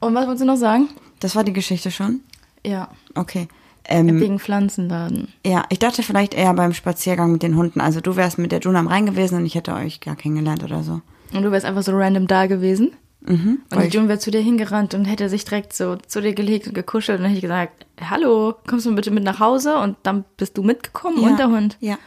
Und 0.00 0.14
was 0.14 0.26
wolltest 0.26 0.42
du 0.42 0.46
noch 0.46 0.56
sagen? 0.56 0.88
Das 1.20 1.34
war 1.34 1.42
die 1.44 1.52
Geschichte 1.52 1.90
schon? 1.90 2.20
Ja, 2.66 2.88
Okay. 3.14 3.48
Ähm, 3.84 4.20
wegen 4.20 4.38
Pflanzenladen. 4.38 5.32
ja, 5.44 5.64
ich 5.68 5.80
dachte 5.80 6.04
vielleicht 6.04 6.34
eher 6.34 6.54
beim 6.54 6.72
Spaziergang 6.72 7.32
mit 7.32 7.42
den 7.42 7.56
Hunden. 7.56 7.80
Also 7.80 8.00
du 8.00 8.14
wärst 8.14 8.38
mit 8.38 8.52
der 8.52 8.60
Juna 8.60 8.78
am 8.78 8.86
Rhein 8.86 9.06
gewesen 9.06 9.38
und 9.38 9.44
ich 9.46 9.56
hätte 9.56 9.72
euch 9.74 9.98
gar 9.98 10.14
kennengelernt 10.14 10.62
oder 10.62 10.84
so. 10.84 11.00
Und 11.34 11.42
du 11.42 11.50
wärst 11.50 11.66
einfach 11.66 11.82
so 11.82 11.90
random 11.92 12.28
da 12.28 12.46
gewesen. 12.46 12.92
Mhm. 13.26 13.60
Und 13.72 13.84
die 13.84 13.96
June 13.96 14.08
wäre 14.08 14.18
zu 14.18 14.30
dir 14.30 14.40
hingerannt 14.40 14.94
und 14.94 15.04
hätte 15.04 15.28
sich 15.28 15.44
direkt 15.44 15.72
so 15.72 15.96
zu 15.96 16.20
dir 16.20 16.34
gelegt 16.34 16.66
und 16.66 16.74
gekuschelt. 16.74 17.20
Und 17.20 17.26
hätte 17.26 17.40
gesagt, 17.40 17.86
hallo, 18.00 18.54
kommst 18.66 18.86
du 18.86 18.94
bitte 18.94 19.10
mit 19.10 19.24
nach 19.24 19.40
Hause? 19.40 19.76
Und 19.76 19.96
dann 20.02 20.24
bist 20.36 20.58
du 20.58 20.62
mitgekommen 20.62 21.22
ja, 21.22 21.28
und 21.28 21.38
der 21.38 21.48
Hund. 21.48 21.76
Ja. 21.80 21.98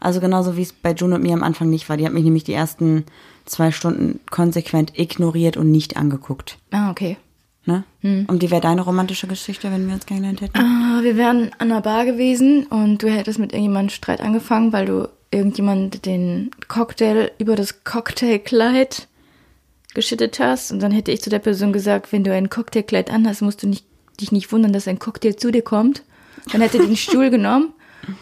Also 0.00 0.20
genauso 0.20 0.56
wie 0.56 0.62
es 0.62 0.72
bei 0.72 0.92
June 0.92 1.14
und 1.14 1.22
mir 1.22 1.34
am 1.34 1.42
Anfang 1.42 1.70
nicht 1.70 1.88
war. 1.88 1.96
Die 1.96 2.04
hat 2.04 2.12
mich 2.12 2.24
nämlich 2.24 2.44
die 2.44 2.52
ersten 2.52 3.04
zwei 3.44 3.70
Stunden 3.70 4.20
konsequent 4.30 4.98
ignoriert 4.98 5.56
und 5.56 5.70
nicht 5.70 5.96
angeguckt. 5.96 6.58
Ah, 6.72 6.90
okay. 6.90 7.16
Ne? 7.66 7.84
Und 8.02 8.42
die 8.42 8.50
wäre 8.50 8.60
deine 8.60 8.82
romantische 8.82 9.26
Geschichte, 9.26 9.70
wenn 9.72 9.86
wir 9.86 9.94
uns 9.94 10.04
kennengelernt 10.04 10.42
hätten? 10.42 10.58
Ah, 10.58 11.00
Wir 11.02 11.16
wären 11.16 11.50
an 11.58 11.70
der 11.70 11.80
Bar 11.80 12.04
gewesen 12.04 12.66
und 12.66 13.02
du 13.02 13.08
hättest 13.08 13.38
mit 13.38 13.52
irgendjemandem 13.52 13.88
Streit 13.88 14.20
angefangen, 14.20 14.74
weil 14.74 14.84
du 14.84 15.08
irgendjemand 15.30 16.04
den 16.04 16.50
Cocktail 16.68 17.30
über 17.38 17.56
das 17.56 17.82
Cocktailkleid 17.84 19.08
geschüttet 19.94 20.38
hast. 20.40 20.72
Und 20.72 20.80
dann 20.80 20.92
hätte 20.92 21.12
ich 21.12 21.22
zu 21.22 21.30
der 21.30 21.38
Person 21.38 21.72
gesagt, 21.72 22.12
wenn 22.12 22.24
du 22.24 22.32
ein 22.32 22.50
Cocktailkleid 22.50 23.10
anhast, 23.10 23.42
musst 23.42 23.62
du 23.62 23.68
nicht, 23.68 23.86
dich 24.20 24.32
nicht 24.32 24.52
wundern, 24.52 24.72
dass 24.72 24.88
ein 24.88 24.98
Cocktail 24.98 25.34
zu 25.34 25.50
dir 25.50 25.62
kommt. 25.62 26.02
Dann 26.52 26.60
hätte 26.60 26.78
er 26.78 26.86
den 26.86 26.96
Stuhl 26.96 27.30
genommen 27.30 27.72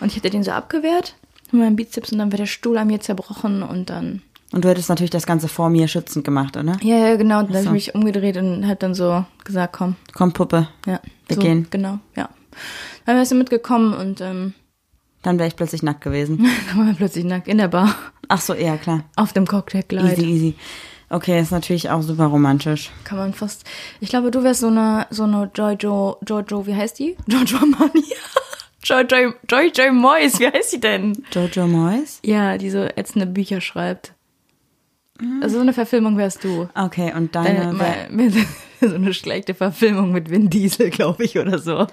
und 0.01 0.09
ich 0.09 0.17
hätte 0.17 0.31
den 0.31 0.45
so 0.45 0.53
abgewehrt 0.53 1.17
mit 1.51 1.63
meinem 1.63 1.77
Bizeps 1.77 2.13
und 2.13 2.19
dann 2.19 2.31
wäre 2.31 2.43
der 2.43 2.47
Stuhl 2.47 2.79
an 2.79 2.87
mir 2.87 3.01
zerbrochen 3.01 3.63
und 3.63 3.91
dann. 3.91 4.23
Und 4.53 4.65
du 4.65 4.69
hättest 4.69 4.91
natürlich 4.91 5.11
das 5.11 5.27
Ganze 5.27 5.49
vor 5.49 5.71
mir 5.71 5.89
schützend 5.89 6.25
gemacht, 6.25 6.57
oder? 6.57 6.77
Ja, 6.83 6.97
ja, 6.99 7.17
genau. 7.17 7.41
Und 7.41 7.55
dann 7.55 7.67
habe 7.67 7.77
ich 7.77 7.87
mich 7.87 7.95
umgedreht 7.95 8.37
und 8.37 8.69
hab 8.69 8.79
dann 8.81 8.95
so 8.95 9.25
gesagt, 9.45 9.73
komm, 9.73 9.97
Komm, 10.13 10.33
Puppe. 10.33 10.69
ja. 10.87 11.01
Wir 11.27 11.37
so, 11.37 11.43
gehen. 11.43 11.67
Genau, 11.71 11.99
ja. 12.17 12.29
Dann 13.07 13.17
wärst 13.17 13.33
du 13.33 13.37
mitgekommen 13.37 13.95
und 13.95 14.21
ähm, 14.21 14.53
Dann 15.23 15.39
wäre 15.39 15.49
ich 15.49 15.57
plötzlich 15.57 15.83
nackt 15.83 16.03
gewesen. 16.03 16.39
dann 16.69 16.79
waren 16.79 16.87
wir 16.89 16.95
plötzlich 16.95 17.25
nackt 17.25 17.49
in 17.49 17.59
der 17.59 17.69
Bar. 17.69 17.95
Ach 18.29 18.41
so, 18.41 18.53
eher 18.53 18.77
klar. 18.77 19.05
Auf 19.17 19.33
dem 19.33 19.47
Cocktailkleid. 19.47 20.19
Easy, 20.19 20.27
easy. 20.27 20.55
Okay, 21.13 21.39
ist 21.41 21.53
natürlich 21.53 21.91
auch 21.91 22.01
super 22.01 22.25
romantisch. 22.25 22.91
Kann 23.05 23.19
man 23.19 23.35
fast. 23.35 23.65
Ich 24.01 24.09
glaube, 24.09 24.31
du 24.31 24.43
wärst 24.43 24.61
so 24.61 24.69
eine, 24.69 25.07
so 25.11 25.25
eine 25.25 25.51
Jojo, 25.55 26.17
Jojo, 26.27 26.67
wie 26.67 26.75
heißt 26.75 26.99
die? 26.99 27.17
Jojo 27.27 27.67
Money. 27.67 28.05
Jojo, 28.83 29.35
Jojo 29.51 29.93
Moyes, 29.93 30.41
wie 30.41 30.47
heißt 30.49 30.73
die 30.73 30.81
denn? 30.81 31.23
Jojo 31.31 31.67
Moyes? 31.67 32.19
Ja, 32.25 32.57
die 32.57 32.71
so 32.71 32.79
ätzende 32.79 33.27
Bücher 33.27 33.61
schreibt. 33.61 34.15
Also 35.43 35.57
so 35.57 35.61
eine 35.61 35.75
Verfilmung 35.75 36.17
wärst 36.17 36.43
du. 36.45 36.69
Okay, 36.75 37.13
und 37.15 37.35
deine. 37.37 37.77
Deine, 37.77 38.35
wär- 38.35 38.47
so 38.89 38.95
eine 38.95 39.13
schlechte 39.13 39.53
Verfilmung 39.55 40.13
mit 40.13 40.31
Vin 40.31 40.49
Diesel, 40.49 40.89
glaube 40.91 41.25
ich, 41.25 41.39
oder 41.39 41.59
so. 41.59 41.87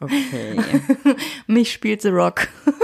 okay. 0.00 0.56
Mich 1.46 1.70
spielt 1.72 2.00
The 2.00 2.08
Rock. 2.08 2.48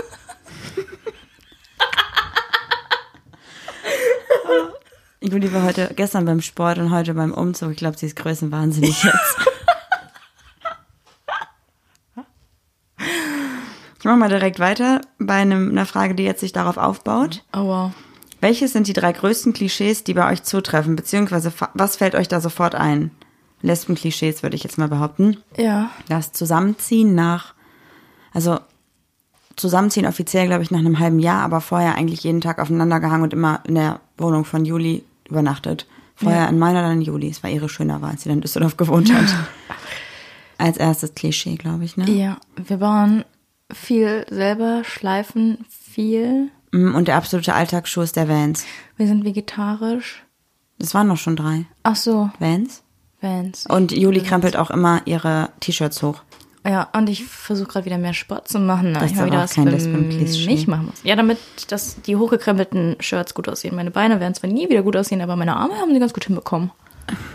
Juli 5.23 5.52
war 5.52 5.62
heute, 5.62 5.93
gestern 5.95 6.25
beim 6.25 6.41
Sport 6.41 6.79
und 6.79 6.91
heute 6.91 7.14
beim 7.14 7.33
Umzug. 7.33 7.71
Ich 7.71 7.76
glaube, 7.76 7.97
sie 7.97 8.07
ist 8.07 8.17
größenwahnsinnig 8.17 9.02
jetzt. 9.05 9.37
Ich 13.99 14.05
mache 14.05 14.17
mal 14.17 14.29
direkt 14.29 14.59
weiter 14.59 15.00
bei 15.21 15.35
einem, 15.35 15.71
einer 15.71 15.87
Frage, 15.87 16.17
die 16.17 16.25
jetzt 16.25 16.41
sich 16.41 16.52
darauf 16.52 16.76
aufbaut. 16.76 17.45
Oh 17.52 17.67
wow. 17.67 17.93
Welches 18.41 18.73
sind 18.73 18.88
die 18.88 18.95
drei 18.95 19.12
größten 19.12 19.52
Klischees, 19.52 20.02
die 20.02 20.14
bei 20.14 20.29
euch 20.29 20.43
zutreffen? 20.43 20.97
Beziehungsweise 20.97 21.52
was 21.75 21.95
fällt 21.95 22.17
euch 22.17 22.26
da 22.26 22.41
sofort 22.41 22.75
ein? 22.75 23.12
Lesben-Klischees 23.61 24.43
würde 24.43 24.57
ich 24.57 24.64
jetzt 24.64 24.76
mal 24.76 24.88
behaupten. 24.88 25.37
Ja. 25.57 25.91
Das 26.09 26.33
Zusammenziehen 26.33 27.14
nach, 27.14 27.55
also 28.35 28.59
Zusammenziehen 29.55 30.07
offiziell, 30.07 30.49
glaube 30.49 30.64
ich, 30.64 30.73
nach 30.73 30.81
einem 30.81 30.99
halben 30.99 31.21
Jahr, 31.21 31.43
aber 31.43 31.61
vorher 31.61 31.95
eigentlich 31.95 32.25
jeden 32.25 32.41
Tag 32.41 32.59
aufeinander 32.59 32.99
gehangen 32.99 33.23
und 33.23 33.33
immer 33.33 33.61
in 33.69 33.76
der 33.76 34.00
Wohnung 34.19 34.45
von 34.45 34.64
Juli 34.64 35.05
übernachtet. 35.33 35.87
Vorher 36.15 36.49
in 36.49 36.59
meiner, 36.59 36.83
dann 36.83 36.93
in 36.93 37.03
Juli. 37.03 37.29
Es 37.29 37.43
war 37.43 37.51
ihre 37.51 37.69
schöner 37.69 38.01
Wahl, 38.03 38.11
als 38.12 38.23
sie 38.23 38.29
dann 38.29 38.39
in 38.39 38.43
Düsseldorf 38.43 38.77
gewohnt 38.77 39.12
hat. 39.12 39.35
Als 40.59 40.77
erstes 40.77 41.15
Klischee, 41.15 41.57
glaube 41.57 41.85
ich, 41.85 41.97
ne? 41.97 42.09
Ja, 42.09 42.37
wir 42.55 42.77
bauen 42.77 43.25
viel 43.73 44.25
selber, 44.31 44.83
schleifen 44.85 45.65
viel. 45.69 46.51
Mm, 46.71 46.95
Und 46.95 47.09
der 47.09 47.17
absolute 47.17 47.55
Alltagsschuh 47.55 48.03
ist 48.03 48.15
der 48.15 48.29
Vans. 48.29 48.65
Wir 48.97 49.09
sind 49.09 49.25
vegetarisch. 49.25 50.23
Das 50.79 50.95
waren 50.95 51.09
noch 51.09 51.17
schon 51.17 51.35
drei. 51.35 51.65
Ach 51.83 51.97
so, 51.97 52.31
Vans. 52.39 52.83
Vans. 53.21 53.67
Und 53.67 53.91
Juli 53.93 54.21
krempelt 54.21 54.57
auch 54.57 54.71
immer 54.71 55.03
ihre 55.07 55.49
T-Shirts 55.61 56.03
hoch. 56.03 56.23
Ja, 56.64 56.88
und 56.92 57.09
ich 57.09 57.25
versuche 57.25 57.69
gerade 57.69 57.87
wieder 57.87 57.99
mehr 57.99 58.14
Sport 58.14 58.49
zu 58.49 58.61
machen. 58.61 58.95
Das 58.95 59.04
ich 59.04 59.12
ist 59.12 59.16
mal 59.16 59.26
wieder 59.26 59.42
was 59.42 59.54
für 59.54 59.61
mich 59.61 60.69
machen 60.69 60.87
muss. 60.87 61.02
Ja, 61.02 61.16
damit 61.16 61.38
dass 61.69 62.00
die 62.02 62.16
hochgekrempelten 62.16 62.97
Shirts 63.00 63.35
gut 63.35 63.49
aussehen. 63.49 63.75
Meine 63.75 63.90
Beine 63.90 64.21
werden 64.21 64.35
zwar 64.35 64.49
nie 64.49 64.69
wieder 64.69 64.83
gut 64.83 64.97
aussehen, 64.97 65.21
aber 65.21 65.35
meine 65.35 65.57
Arme 65.57 65.75
haben 65.75 65.92
sie 65.92 65.99
ganz 65.99 66.12
gut 66.12 66.25
hinbekommen. 66.25 66.71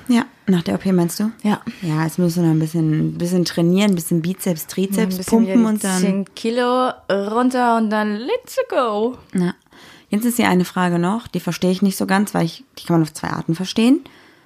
Ja, 0.08 0.26
nach 0.46 0.64
der 0.64 0.76
OP 0.76 0.86
meinst 0.86 1.20
du? 1.20 1.32
Ja. 1.44 1.60
Ja, 1.82 2.04
jetzt 2.06 2.18
müssen 2.20 2.42
wir 2.42 2.48
noch 2.48 2.56
ein 2.56 2.60
bisschen, 2.60 3.10
ein 3.10 3.18
bisschen 3.18 3.44
trainieren, 3.44 3.92
ein 3.92 3.96
bisschen 3.96 4.22
Bizeps, 4.22 4.64
Ein 4.64 4.68
Trizeps 4.70 5.18
bisschen 5.18 5.42
wieder 5.42 5.54
pumpen 5.54 5.66
und 5.66 5.84
dann. 5.84 6.02
10 6.02 6.36
Kilo 6.36 6.92
runter 7.12 7.78
und 7.78 7.90
dann 7.90 8.16
let's 8.16 8.58
go. 8.70 9.18
Ja. 9.34 9.54
Jetzt 10.10 10.24
ist 10.24 10.38
hier 10.38 10.48
eine 10.48 10.64
Frage 10.64 11.00
noch, 11.00 11.28
die 11.28 11.42
verstehe 11.42 11.72
ich 11.72 11.82
nicht 11.82 11.98
so 11.98 12.06
ganz, 12.06 12.34
weil 12.34 12.46
ich, 12.46 12.64
die 12.80 12.86
kann 12.86 12.96
man 12.96 13.04
auf 13.04 13.14
zwei 13.14 13.30
Arten 13.30 13.56
verstehen. 13.56 14.00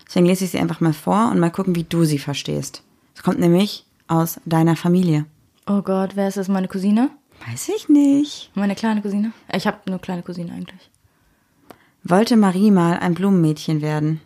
Deswegen 0.07 0.25
lese 0.25 0.45
ich 0.45 0.51
sie 0.51 0.59
einfach 0.59 0.81
mal 0.81 0.93
vor 0.93 1.29
und 1.31 1.39
mal 1.39 1.51
gucken, 1.51 1.75
wie 1.75 1.83
du 1.83 2.03
sie 2.03 2.17
verstehst. 2.17 2.81
Es 3.15 3.21
kommt 3.21 3.39
nämlich 3.39 3.85
aus 4.12 4.39
deiner 4.46 4.75
Familie. 4.75 5.25
Oh 5.68 5.82
Gott, 5.82 6.15
wer 6.15 6.27
ist 6.27 6.38
das? 6.38 6.48
Meine 6.48 6.68
Cousine? 6.68 7.10
Weiß 7.50 7.70
ich 7.70 7.89
nicht. 7.89 8.51
Meine 8.53 8.75
kleine 8.75 9.01
Cousine? 9.01 9.32
Ich 9.53 9.65
habe 9.65 9.77
eine 9.86 10.00
kleine 10.00 10.22
Cousine 10.22 10.51
eigentlich. 10.51 10.91
Wollte 12.03 12.36
Marie 12.36 12.72
mal 12.72 13.00
ein 13.00 13.13
Blumenmädchen 13.13 13.82
werden? 13.82 14.22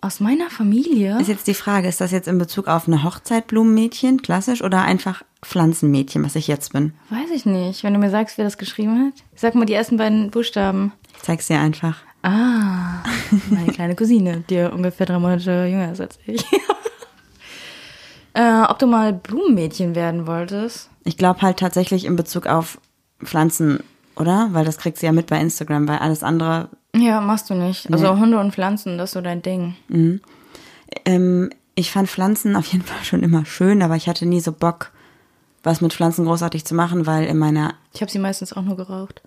Aus 0.00 0.20
meiner 0.20 0.50
Familie? 0.50 1.18
Ist 1.20 1.28
jetzt 1.28 1.48
die 1.48 1.54
Frage, 1.54 1.88
ist 1.88 2.00
das 2.00 2.12
jetzt 2.12 2.28
in 2.28 2.38
Bezug 2.38 2.68
auf 2.68 2.86
eine 2.86 3.02
Hochzeit 3.02 3.48
Blumenmädchen, 3.48 4.22
klassisch, 4.22 4.62
oder 4.62 4.82
einfach 4.82 5.22
Pflanzenmädchen, 5.42 6.24
was 6.24 6.36
ich 6.36 6.46
jetzt 6.46 6.72
bin? 6.72 6.92
Weiß 7.10 7.30
ich 7.34 7.46
nicht. 7.46 7.82
Wenn 7.82 7.94
du 7.94 7.98
mir 7.98 8.10
sagst, 8.10 8.38
wer 8.38 8.44
das 8.44 8.58
geschrieben 8.58 9.06
hat. 9.06 9.24
Sag 9.34 9.54
mal 9.54 9.64
die 9.64 9.72
ersten 9.72 9.96
beiden 9.96 10.30
Buchstaben. 10.30 10.92
Ich 11.16 11.22
zeig's 11.22 11.48
dir 11.48 11.58
einfach. 11.58 11.98
Ah, 12.22 13.02
meine 13.50 13.72
kleine 13.72 13.96
Cousine, 13.96 14.44
die 14.50 14.60
ungefähr 14.60 15.06
drei 15.06 15.18
Monate 15.18 15.66
jünger 15.66 15.92
ist 15.92 16.00
als 16.00 16.18
ich. 16.26 16.44
äh, 18.34 18.62
ob 18.62 18.78
du 18.78 18.86
mal 18.86 19.12
Blumenmädchen 19.12 19.94
werden 19.94 20.26
wolltest? 20.26 20.90
Ich 21.04 21.16
glaube 21.16 21.42
halt 21.42 21.58
tatsächlich 21.58 22.04
in 22.04 22.16
Bezug 22.16 22.46
auf 22.46 22.78
Pflanzen, 23.22 23.80
oder? 24.16 24.48
Weil 24.52 24.64
das 24.64 24.78
kriegt 24.78 24.98
sie 24.98 25.06
ja 25.06 25.12
mit 25.12 25.26
bei 25.26 25.40
Instagram, 25.40 25.88
weil 25.88 25.98
alles 25.98 26.22
andere. 26.22 26.68
Ja, 26.94 27.20
machst 27.20 27.50
du 27.50 27.54
nicht. 27.54 27.92
Also 27.92 28.18
Hunde 28.18 28.38
und 28.38 28.52
Pflanzen, 28.52 28.98
das 28.98 29.10
ist 29.10 29.14
so 29.14 29.20
dein 29.20 29.42
Ding. 29.42 29.76
Ähm, 31.04 31.50
ich 31.74 31.90
fand 31.90 32.08
Pflanzen 32.08 32.56
auf 32.56 32.66
jeden 32.66 32.84
Fall 32.84 33.04
schon 33.04 33.22
immer 33.22 33.44
schön, 33.44 33.82
aber 33.82 33.96
ich 33.96 34.08
hatte 34.08 34.26
nie 34.26 34.40
so 34.40 34.52
Bock, 34.52 34.90
was 35.62 35.80
mit 35.80 35.92
Pflanzen 35.92 36.24
großartig 36.24 36.64
zu 36.64 36.74
machen, 36.74 37.06
weil 37.06 37.24
in 37.24 37.38
meiner. 37.38 37.74
Ich 37.92 38.00
habe 38.00 38.10
sie 38.10 38.18
meistens 38.18 38.52
auch 38.52 38.62
nur 38.62 38.76
geraucht. 38.76 39.22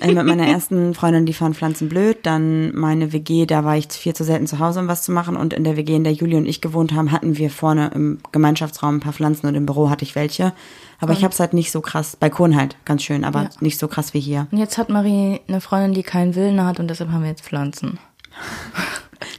Äh, 0.00 0.12
mit 0.14 0.26
meiner 0.26 0.46
ersten 0.46 0.94
Freundin, 0.94 1.26
die 1.26 1.32
fand 1.32 1.56
Pflanzen 1.56 1.88
blöd. 1.88 2.18
Dann 2.22 2.74
meine 2.76 3.12
WG, 3.12 3.46
da 3.46 3.64
war 3.64 3.76
ich 3.76 3.88
viel 3.88 4.14
zu 4.14 4.22
selten 4.24 4.46
zu 4.46 4.58
Hause, 4.60 4.78
um 4.80 4.88
was 4.88 5.02
zu 5.02 5.10
machen. 5.12 5.36
Und 5.36 5.52
in 5.52 5.64
der 5.64 5.76
WG, 5.76 5.96
in 5.96 6.04
der 6.04 6.12
Juli 6.12 6.36
und 6.36 6.46
ich 6.46 6.60
gewohnt 6.60 6.92
haben, 6.92 7.10
hatten 7.10 7.36
wir 7.36 7.50
vorne 7.50 7.90
im 7.94 8.18
Gemeinschaftsraum 8.30 8.96
ein 8.96 9.00
paar 9.00 9.12
Pflanzen 9.12 9.46
und 9.48 9.54
im 9.56 9.66
Büro 9.66 9.90
hatte 9.90 10.04
ich 10.04 10.14
welche. 10.14 10.52
Aber 11.00 11.12
ich 11.12 11.22
habe 11.24 11.32
es 11.32 11.40
halt 11.40 11.52
nicht 11.52 11.70
so 11.72 11.80
krass, 11.80 12.16
Balkon 12.16 12.56
halt, 12.56 12.76
ganz 12.84 13.02
schön, 13.02 13.24
aber 13.24 13.42
Ja. 13.44 13.50
nicht 13.60 13.78
so 13.78 13.86
krass 13.88 14.14
wie 14.14 14.20
hier. 14.20 14.46
Und 14.50 14.58
jetzt 14.58 14.78
hat 14.78 14.88
Marie 14.88 15.40
eine 15.48 15.60
Freundin, 15.60 15.94
die 15.94 16.02
keinen 16.02 16.34
Willen 16.34 16.64
hat 16.64 16.80
und 16.80 16.88
deshalb 16.88 17.10
haben 17.10 17.22
wir 17.22 17.30
jetzt 17.30 17.42
Pflanzen. 17.44 17.98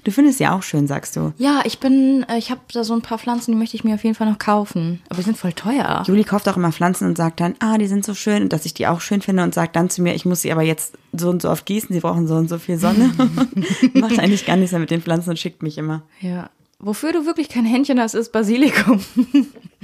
Du 0.04 0.12
findest 0.12 0.40
ja 0.40 0.56
auch 0.56 0.64
schön, 0.64 0.88
sagst 0.88 1.16
du. 1.16 1.34
Ja, 1.38 1.62
ich 1.66 1.80
bin, 1.80 2.26
äh, 2.30 2.38
ich 2.38 2.52
habe 2.52 2.62
da 2.72 2.84
so 2.84 2.94
ein 2.94 3.02
paar 3.02 3.18
Pflanzen, 3.18 3.52
die 3.52 3.58
möchte 3.58 3.76
ich 3.76 3.84
mir 3.84 3.96
auf 3.96 4.04
jeden 4.04 4.16
Fall 4.16 4.30
noch 4.30 4.40
kaufen. 4.40 5.02
Aber 5.10 5.18
die 5.18 5.24
sind 5.24 5.38
voll 5.38 5.54
teuer. 5.54 6.04
Juli 6.08 6.24
kauft 6.24 6.48
auch 6.48 6.58
immer 6.58 6.72
Pflanzen 6.72 7.08
und 7.08 7.18
sagt 7.18 7.40
dann, 7.40 7.56
ah, 7.60 7.78
die 7.78 7.88
sind 7.88 8.06
so 8.06 8.14
schön 8.14 8.44
und 8.44 8.54
dass 8.54 8.66
ich 8.66 8.74
die 8.74 8.88
auch 8.88 9.02
schön 9.02 9.22
finde 9.22 9.44
und 9.44 9.54
sagt 9.54 9.76
dann 9.76 9.90
zu 9.90 10.02
mir, 10.02 10.16
ich 10.16 10.26
muss 10.26 10.42
sie 10.42 10.52
aber 10.52 10.62
jetzt 10.62 10.98
so 11.14 11.30
und 11.30 11.42
so 11.42 11.50
oft 11.50 11.66
gießen, 11.66 11.94
sie 11.94 12.00
brauchen 12.00 12.28
so 12.28 12.36
und 12.36 12.50
so 12.50 12.60
viel 12.60 12.78
Sonne. 12.78 13.12
Macht 13.94 14.20
eigentlich 14.20 14.46
gar 14.46 14.56
nichts 14.56 14.72
mehr 14.72 14.80
mit 14.80 14.92
den 14.92 15.02
Pflanzen 15.02 15.32
und 15.32 15.40
schickt 15.40 15.64
mich 15.64 15.78
immer. 15.78 16.04
Ja. 16.22 16.50
Wofür 16.80 17.12
du 17.12 17.26
wirklich 17.26 17.50
kein 17.50 17.66
Händchen 17.66 18.00
hast, 18.00 18.14
ist 18.14 18.32
Basilikum. 18.32 19.02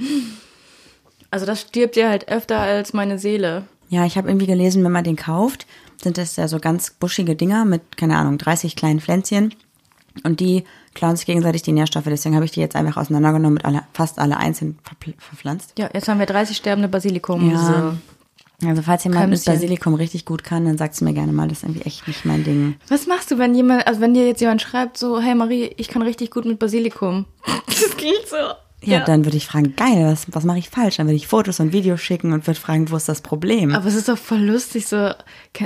also 1.30 1.44
das 1.44 1.60
stirbt 1.60 1.96
dir 1.96 2.08
halt 2.08 2.28
öfter 2.28 2.58
als 2.58 2.94
meine 2.94 3.18
Seele. 3.18 3.64
Ja, 3.88 4.06
ich 4.06 4.16
habe 4.16 4.28
irgendwie 4.28 4.46
gelesen, 4.46 4.82
wenn 4.82 4.92
man 4.92 5.04
den 5.04 5.16
kauft, 5.16 5.66
sind 6.02 6.18
das 6.18 6.36
ja 6.36 6.48
so 6.48 6.58
ganz 6.58 6.90
buschige 6.90 7.36
Dinger 7.36 7.64
mit, 7.64 7.96
keine 7.96 8.16
Ahnung, 8.16 8.38
30 8.38 8.76
kleinen 8.76 9.00
Pflänzchen. 9.00 9.54
Und 10.24 10.40
die 10.40 10.64
klauen 10.94 11.16
sich 11.16 11.26
gegenseitig 11.26 11.62
die 11.62 11.72
Nährstoffe. 11.72 12.06
Deswegen 12.06 12.34
habe 12.34 12.44
ich 12.44 12.52
die 12.52 12.60
jetzt 12.60 12.76
einfach 12.76 12.96
auseinandergenommen 12.96 13.58
und 13.58 13.64
alle, 13.64 13.82
fast 13.92 14.18
alle 14.18 14.36
einzeln 14.36 14.78
verpflanzt. 15.18 15.72
Ja, 15.78 15.88
jetzt 15.92 16.08
haben 16.08 16.18
wir 16.18 16.26
30 16.26 16.56
sterbende 16.56 16.88
Basilikum. 16.88 17.50
Ja. 17.50 17.96
Also 18.64 18.82
falls 18.82 19.04
jemand 19.04 19.28
mit. 19.28 19.44
Basilikum 19.44 19.94
richtig 19.94 20.24
gut 20.24 20.42
kann, 20.42 20.64
dann 20.64 20.78
sagt 20.78 20.94
es 20.94 21.00
mir 21.02 21.12
gerne 21.12 21.32
mal. 21.32 21.48
Das 21.48 21.58
ist 21.58 21.64
irgendwie 21.64 21.82
echt 21.82 22.08
nicht 22.08 22.24
mein 22.24 22.42
Ding. 22.42 22.76
Was 22.88 23.06
machst 23.06 23.30
du, 23.30 23.38
wenn 23.38 23.54
jemand, 23.54 23.86
also 23.86 24.00
wenn 24.00 24.14
dir 24.14 24.26
jetzt 24.26 24.40
jemand 24.40 24.62
schreibt, 24.62 24.96
so, 24.96 25.20
hey 25.20 25.34
Marie, 25.34 25.74
ich 25.76 25.88
kann 25.88 26.00
richtig 26.00 26.30
gut 26.30 26.44
mit 26.44 26.58
Basilikum. 26.58 27.26
Das 27.66 27.94
klingt 27.94 28.26
so. 28.26 28.36
Ja, 28.82 29.00
dann 29.00 29.24
würde 29.24 29.36
ich 29.36 29.46
fragen, 29.46 29.74
geil, 29.76 30.06
was, 30.06 30.26
was 30.30 30.44
mache 30.44 30.58
ich 30.58 30.70
falsch? 30.70 30.96
Dann 30.96 31.06
würde 31.06 31.16
ich 31.16 31.26
Fotos 31.26 31.60
und 31.60 31.72
Videos 31.72 32.00
schicken 32.00 32.32
und 32.32 32.46
würde 32.46 32.58
fragen, 32.58 32.90
wo 32.90 32.96
ist 32.96 33.08
das 33.08 33.20
Problem? 33.20 33.74
Aber 33.74 33.86
es 33.86 33.94
ist 33.94 34.08
doch 34.08 34.16
voll 34.16 34.40
lustig, 34.40 34.86
so, 34.86 35.10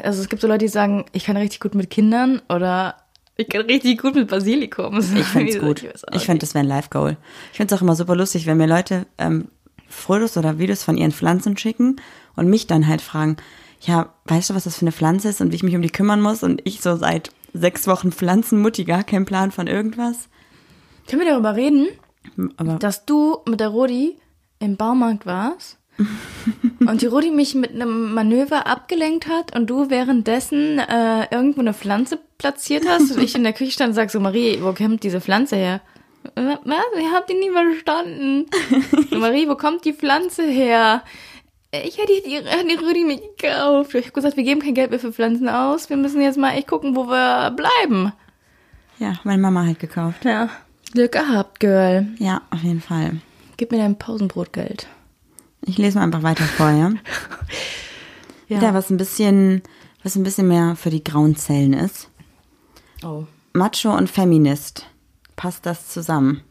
also 0.02 0.22
es 0.22 0.28
gibt 0.28 0.42
so 0.42 0.48
Leute, 0.48 0.64
die 0.64 0.68
sagen, 0.68 1.04
ich 1.12 1.24
kann 1.24 1.36
richtig 1.36 1.60
gut 1.60 1.74
mit 1.74 1.90
Kindern 1.90 2.40
oder 2.48 2.96
ich 3.40 3.48
kann 3.48 3.62
richtig 3.62 4.00
gut 4.00 4.14
mit 4.14 4.28
Basilikum. 4.28 4.98
Ich 4.98 5.04
finde 5.24 5.52
es 5.52 5.58
gut. 5.58 5.82
Ich 6.12 6.26
finde, 6.26 6.40
das 6.40 6.54
wäre 6.54 6.64
ein 6.64 6.68
Live-Goal. 6.68 7.16
Ich 7.52 7.56
finde 7.56 7.74
es 7.74 7.78
auch 7.78 7.82
immer 7.82 7.96
super 7.96 8.14
lustig, 8.14 8.46
wenn 8.46 8.58
mir 8.58 8.66
Leute 8.66 9.06
ähm, 9.18 9.48
Fotos 9.88 10.36
oder 10.36 10.58
Videos 10.58 10.82
von 10.82 10.96
ihren 10.96 11.12
Pflanzen 11.12 11.56
schicken 11.56 11.96
und 12.36 12.48
mich 12.48 12.66
dann 12.66 12.86
halt 12.86 13.00
fragen, 13.00 13.36
ja, 13.80 14.12
weißt 14.26 14.50
du, 14.50 14.54
was 14.54 14.64
das 14.64 14.76
für 14.76 14.82
eine 14.82 14.92
Pflanze 14.92 15.30
ist 15.30 15.40
und 15.40 15.52
wie 15.52 15.56
ich 15.56 15.62
mich 15.62 15.74
um 15.74 15.82
die 15.82 15.90
kümmern 15.90 16.20
muss? 16.20 16.42
Und 16.42 16.60
ich 16.64 16.82
so 16.82 16.96
seit 16.96 17.30
sechs 17.54 17.86
Wochen 17.86 18.12
Pflanzenmutti, 18.12 18.84
gar 18.84 19.04
keinen 19.04 19.24
Plan 19.24 19.50
von 19.50 19.66
irgendwas. 19.66 20.28
Können 21.08 21.22
wir 21.22 21.30
darüber 21.30 21.56
reden, 21.56 21.88
Aber 22.58 22.74
dass 22.74 23.06
du 23.06 23.38
mit 23.48 23.58
der 23.58 23.68
Rodi 23.68 24.18
im 24.58 24.76
Baumarkt 24.76 25.24
warst 25.24 25.79
und 26.80 27.02
die 27.02 27.06
Rodi 27.06 27.30
mich 27.30 27.54
mit 27.54 27.72
einem 27.74 28.14
Manöver 28.14 28.66
abgelenkt 28.66 29.28
hat 29.28 29.54
und 29.56 29.68
du 29.68 29.90
währenddessen 29.90 30.78
äh, 30.78 31.26
irgendwo 31.30 31.60
eine 31.60 31.74
Pflanze 31.74 32.18
platziert 32.38 32.84
hast 32.88 33.10
und 33.12 33.22
ich 33.22 33.34
in 33.34 33.44
der 33.44 33.52
Küche 33.52 33.72
stand 33.72 33.90
und 33.90 33.94
sag 33.94 34.10
so, 34.10 34.20
Marie, 34.20 34.58
wo 34.62 34.72
kommt 34.72 35.02
diese 35.02 35.20
Pflanze 35.20 35.56
her? 35.56 35.80
Äh, 36.34 36.56
Was? 36.64 36.78
Ich 36.98 37.10
hab 37.12 37.26
die 37.26 37.34
nie 37.34 37.50
verstanden. 37.50 38.46
So, 39.10 39.18
Marie, 39.18 39.48
wo 39.48 39.54
kommt 39.56 39.84
die 39.84 39.92
Pflanze 39.92 40.42
her? 40.44 41.02
Ich 41.72 41.98
hätte 41.98 42.12
die, 42.12 42.22
die, 42.30 42.68
die 42.68 42.84
Rudi 42.84 43.04
nicht 43.04 43.22
gekauft. 43.38 43.94
Ich 43.94 44.06
habe 44.06 44.12
gesagt, 44.12 44.36
wir 44.36 44.44
geben 44.44 44.60
kein 44.60 44.74
Geld 44.74 44.90
mehr 44.90 44.98
für 44.98 45.12
Pflanzen 45.12 45.48
aus. 45.48 45.88
Wir 45.88 45.96
müssen 45.96 46.20
jetzt 46.20 46.36
mal 46.38 46.52
echt 46.54 46.66
gucken, 46.66 46.96
wo 46.96 47.06
wir 47.06 47.50
bleiben. 47.52 48.12
ja, 48.98 49.14
meine 49.24 49.40
Mama 49.40 49.64
halt 49.64 49.78
gekauft. 49.78 50.24
Ja. 50.24 50.48
Glück 50.92 51.12
gehabt, 51.12 51.60
Girl. 51.60 52.08
Ja, 52.18 52.42
auf 52.50 52.62
jeden 52.62 52.80
Fall. 52.80 53.20
Gib 53.56 53.70
mir 53.70 53.78
dein 53.78 53.96
Pausenbrotgeld. 53.96 54.88
Ich 55.62 55.78
lese 55.78 55.98
mal 55.98 56.04
einfach 56.04 56.22
weiter 56.22 56.44
vor, 56.44 56.70
ja? 56.70 56.92
Wieder 58.48 58.74
was 58.74 58.90
ein 58.90 58.96
bisschen, 58.96 59.62
was 60.02 60.16
ein 60.16 60.22
bisschen 60.22 60.48
mehr 60.48 60.74
für 60.76 60.90
die 60.90 61.04
grauen 61.04 61.36
Zellen 61.36 61.72
ist. 61.72 62.08
Oh. 63.04 63.24
Macho 63.52 63.96
und 63.96 64.10
Feminist. 64.10 64.86
Passt 65.36 65.66
das 65.66 65.88
zusammen? 65.88 66.42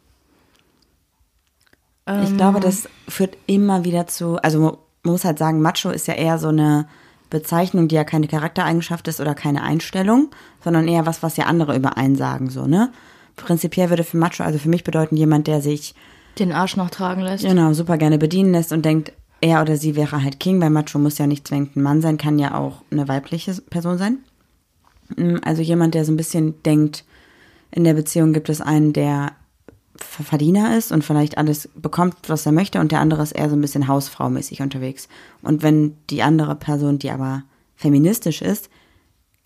Ich 2.07 2.29
Ähm. 2.29 2.37
glaube, 2.37 2.59
das 2.59 2.89
führt 3.07 3.37
immer 3.45 3.83
wieder 3.83 4.07
zu, 4.07 4.37
also 4.37 4.59
man 4.59 4.77
muss 5.03 5.25
halt 5.25 5.37
sagen, 5.37 5.61
Macho 5.61 5.89
ist 5.89 6.07
ja 6.07 6.15
eher 6.15 6.39
so 6.39 6.47
eine 6.47 6.87
Bezeichnung, 7.29 7.87
die 7.87 7.95
ja 7.95 8.03
keine 8.03 8.27
Charaktereigenschaft 8.27 9.07
ist 9.07 9.19
oder 9.21 9.35
keine 9.35 9.61
Einstellung, 9.61 10.29
sondern 10.63 10.87
eher 10.87 11.05
was, 11.05 11.21
was 11.21 11.37
ja 11.37 11.45
andere 11.45 11.75
über 11.75 11.97
einen 11.97 12.15
sagen, 12.15 12.49
so, 12.49 12.65
ne? 12.65 12.91
Prinzipiell 13.35 13.89
würde 13.89 14.03
für 14.03 14.17
Macho, 14.17 14.43
also 14.43 14.57
für 14.59 14.69
mich 14.69 14.83
bedeuten 14.83 15.15
jemand, 15.15 15.47
der 15.47 15.61
sich 15.61 15.93
Den 16.37 16.51
Arsch 16.51 16.77
noch 16.77 16.89
tragen 16.89 17.21
lässt. 17.21 17.43
genau 17.43 17.73
super 17.73 17.97
gerne 17.97 18.17
bedienen 18.17 18.51
lässt 18.53 18.71
und 18.71 18.85
denkt, 18.85 19.11
er 19.41 19.61
oder 19.61 19.77
sie 19.77 19.95
wäre 19.95 20.21
halt 20.23 20.39
King, 20.39 20.61
weil 20.61 20.69
Macho 20.69 20.99
muss 20.99 21.17
ja 21.17 21.27
nicht 21.27 21.47
zwingend 21.47 21.75
ein 21.75 21.81
Mann 21.81 22.01
sein, 22.01 22.17
kann 22.17 22.39
ja 22.39 22.55
auch 22.55 22.81
eine 22.91 23.07
weibliche 23.07 23.53
Person 23.69 23.97
sein. 23.97 24.19
Mm, 25.15 25.37
Also 25.43 25.61
jemand, 25.61 25.95
der 25.95 26.05
so 26.05 26.11
ein 26.11 26.17
bisschen 26.17 26.61
denkt, 26.63 27.03
in 27.71 27.83
der 27.83 27.93
Beziehung 27.93 28.33
gibt 28.33 28.49
es 28.49 28.61
einen, 28.61 28.93
der 28.93 29.31
Ver- 29.95 30.23
Verdiener 30.23 30.77
ist 30.77 30.91
und 30.91 31.03
vielleicht 31.03 31.37
alles 31.37 31.69
bekommt, 31.75 32.15
was 32.27 32.45
er 32.45 32.51
möchte, 32.51 32.79
und 32.79 32.91
der 32.91 32.99
andere 32.99 33.21
ist 33.23 33.31
eher 33.33 33.49
so 33.49 33.55
ein 33.55 33.61
bisschen 33.61 33.87
hausfraumäßig 33.87 34.61
unterwegs. 34.61 35.07
Und 35.41 35.61
wenn 35.63 35.95
die 36.09 36.21
andere 36.23 36.55
Person, 36.55 36.99
die 36.99 37.11
aber 37.11 37.43
feministisch 37.75 38.41
ist, 38.41 38.69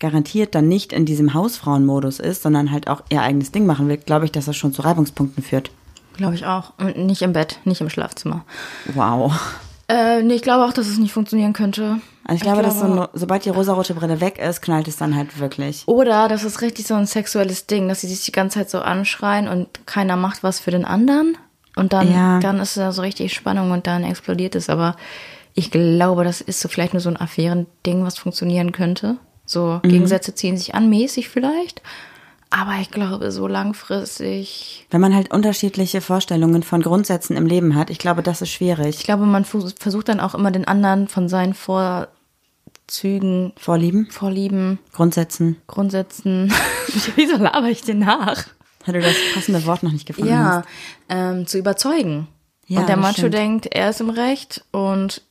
garantiert 0.00 0.54
dann 0.54 0.68
nicht 0.68 0.92
in 0.92 1.06
diesem 1.06 1.34
Hausfrauenmodus 1.34 2.18
ist, 2.20 2.42
sondern 2.42 2.70
halt 2.72 2.88
auch 2.88 3.02
ihr 3.10 3.22
eigenes 3.22 3.52
Ding 3.52 3.64
machen 3.66 3.88
will, 3.88 3.96
glaube 3.96 4.24
ich, 4.26 4.32
dass 4.32 4.46
das 4.46 4.56
schon 4.56 4.72
zu 4.72 4.82
Reibungspunkten 4.82 5.42
führt. 5.42 5.70
Glaube 6.16 6.34
ich 6.34 6.46
auch. 6.46 6.72
Und 6.78 6.96
nicht 6.98 7.22
im 7.22 7.32
Bett, 7.32 7.58
nicht 7.64 7.80
im 7.80 7.90
Schlafzimmer. 7.90 8.44
Wow. 8.94 9.32
Äh, 9.88 10.22
nee, 10.22 10.34
ich 10.34 10.42
glaube 10.42 10.64
auch, 10.64 10.72
dass 10.72 10.88
es 10.88 10.98
nicht 10.98 11.12
funktionieren 11.12 11.52
könnte. 11.52 12.00
Also 12.24 12.36
ich 12.36 12.42
glaube, 12.42 12.62
dass 12.62 12.80
so, 12.80 13.06
sobald 13.12 13.44
die 13.44 13.50
rosarote 13.50 13.92
Brille 13.94 14.20
weg 14.20 14.38
ist, 14.38 14.62
knallt 14.62 14.88
es 14.88 14.96
dann 14.96 15.14
halt 15.14 15.38
wirklich. 15.38 15.82
Oder 15.86 16.28
das 16.28 16.42
ist 16.42 16.62
richtig 16.62 16.86
so 16.86 16.94
ein 16.94 17.04
sexuelles 17.06 17.66
Ding, 17.66 17.86
dass 17.88 18.00
sie 18.00 18.06
sich 18.06 18.24
die 18.24 18.32
ganze 18.32 18.60
Zeit 18.60 18.70
so 18.70 18.80
anschreien 18.80 19.46
und 19.46 19.86
keiner 19.86 20.16
macht 20.16 20.42
was 20.42 20.58
für 20.58 20.70
den 20.70 20.86
anderen. 20.86 21.36
Und 21.76 21.92
dann, 21.92 22.10
Ja. 22.10 22.38
dann 22.40 22.60
ist 22.60 22.76
da 22.78 22.92
so 22.92 23.02
richtig 23.02 23.34
Spannung 23.34 23.72
und 23.72 23.86
dann 23.86 24.04
explodiert 24.04 24.54
es. 24.54 24.70
Aber 24.70 24.96
ich 25.52 25.70
glaube, 25.70 26.24
das 26.24 26.40
ist 26.40 26.60
so 26.60 26.68
vielleicht 26.68 26.94
nur 26.94 27.00
so 27.00 27.10
ein 27.10 27.20
Affärending, 27.20 28.04
was 28.04 28.16
funktionieren 28.16 28.72
könnte. 28.72 29.18
So 29.44 29.80
Gegensätze 29.82 30.34
ziehen 30.34 30.56
sich 30.56 30.74
an, 30.74 30.88
mäßig 30.88 31.28
vielleicht. 31.28 31.82
Aber 32.56 32.74
ich 32.80 32.90
glaube, 32.92 33.32
so 33.32 33.48
langfristig. 33.48 34.86
Wenn 34.90 35.00
man 35.00 35.12
halt 35.14 35.32
unterschiedliche 35.32 36.00
Vorstellungen 36.00 36.62
von 36.62 36.82
Grundsätzen 36.82 37.36
im 37.36 37.46
Leben 37.46 37.74
hat, 37.74 37.90
ich 37.90 37.98
glaube, 37.98 38.22
das 38.22 38.42
ist 38.42 38.50
schwierig. 38.50 38.96
Ich 38.98 39.02
glaube, 39.04 39.26
man 39.26 39.44
versucht 39.44 40.08
dann 40.08 40.20
auch 40.20 40.34
immer 40.36 40.52
den 40.52 40.64
anderen 40.68 41.08
von 41.08 41.28
seinen 41.28 41.54
Vorzügen, 41.54 43.52
Vorlieben, 43.56 44.06
Vorlieben, 44.10 44.78
Grundsätzen. 44.92 45.56
Grundsätzen. 45.66 46.52
Wieso 47.16 47.36
laber 47.38 47.68
ich 47.68 47.82
denn 47.82 47.98
nach? 47.98 48.44
Weil 48.86 48.94
du 48.94 49.00
das 49.00 49.16
passende 49.34 49.64
Wort 49.66 49.82
noch 49.82 49.92
nicht 49.92 50.06
gefunden 50.06 50.30
Ja, 50.30 50.58
hast. 50.62 50.68
ähm, 51.08 51.46
zu 51.48 51.58
überzeugen. 51.58 52.28
Ja, 52.66 52.80
und 52.80 52.88
der 52.88 52.96
Macho 52.96 53.14
stimmt. 53.14 53.34
denkt, 53.34 53.66
er 53.74 53.90
ist 53.90 54.00
im 54.00 54.10
Recht 54.10 54.64
und 54.70 55.22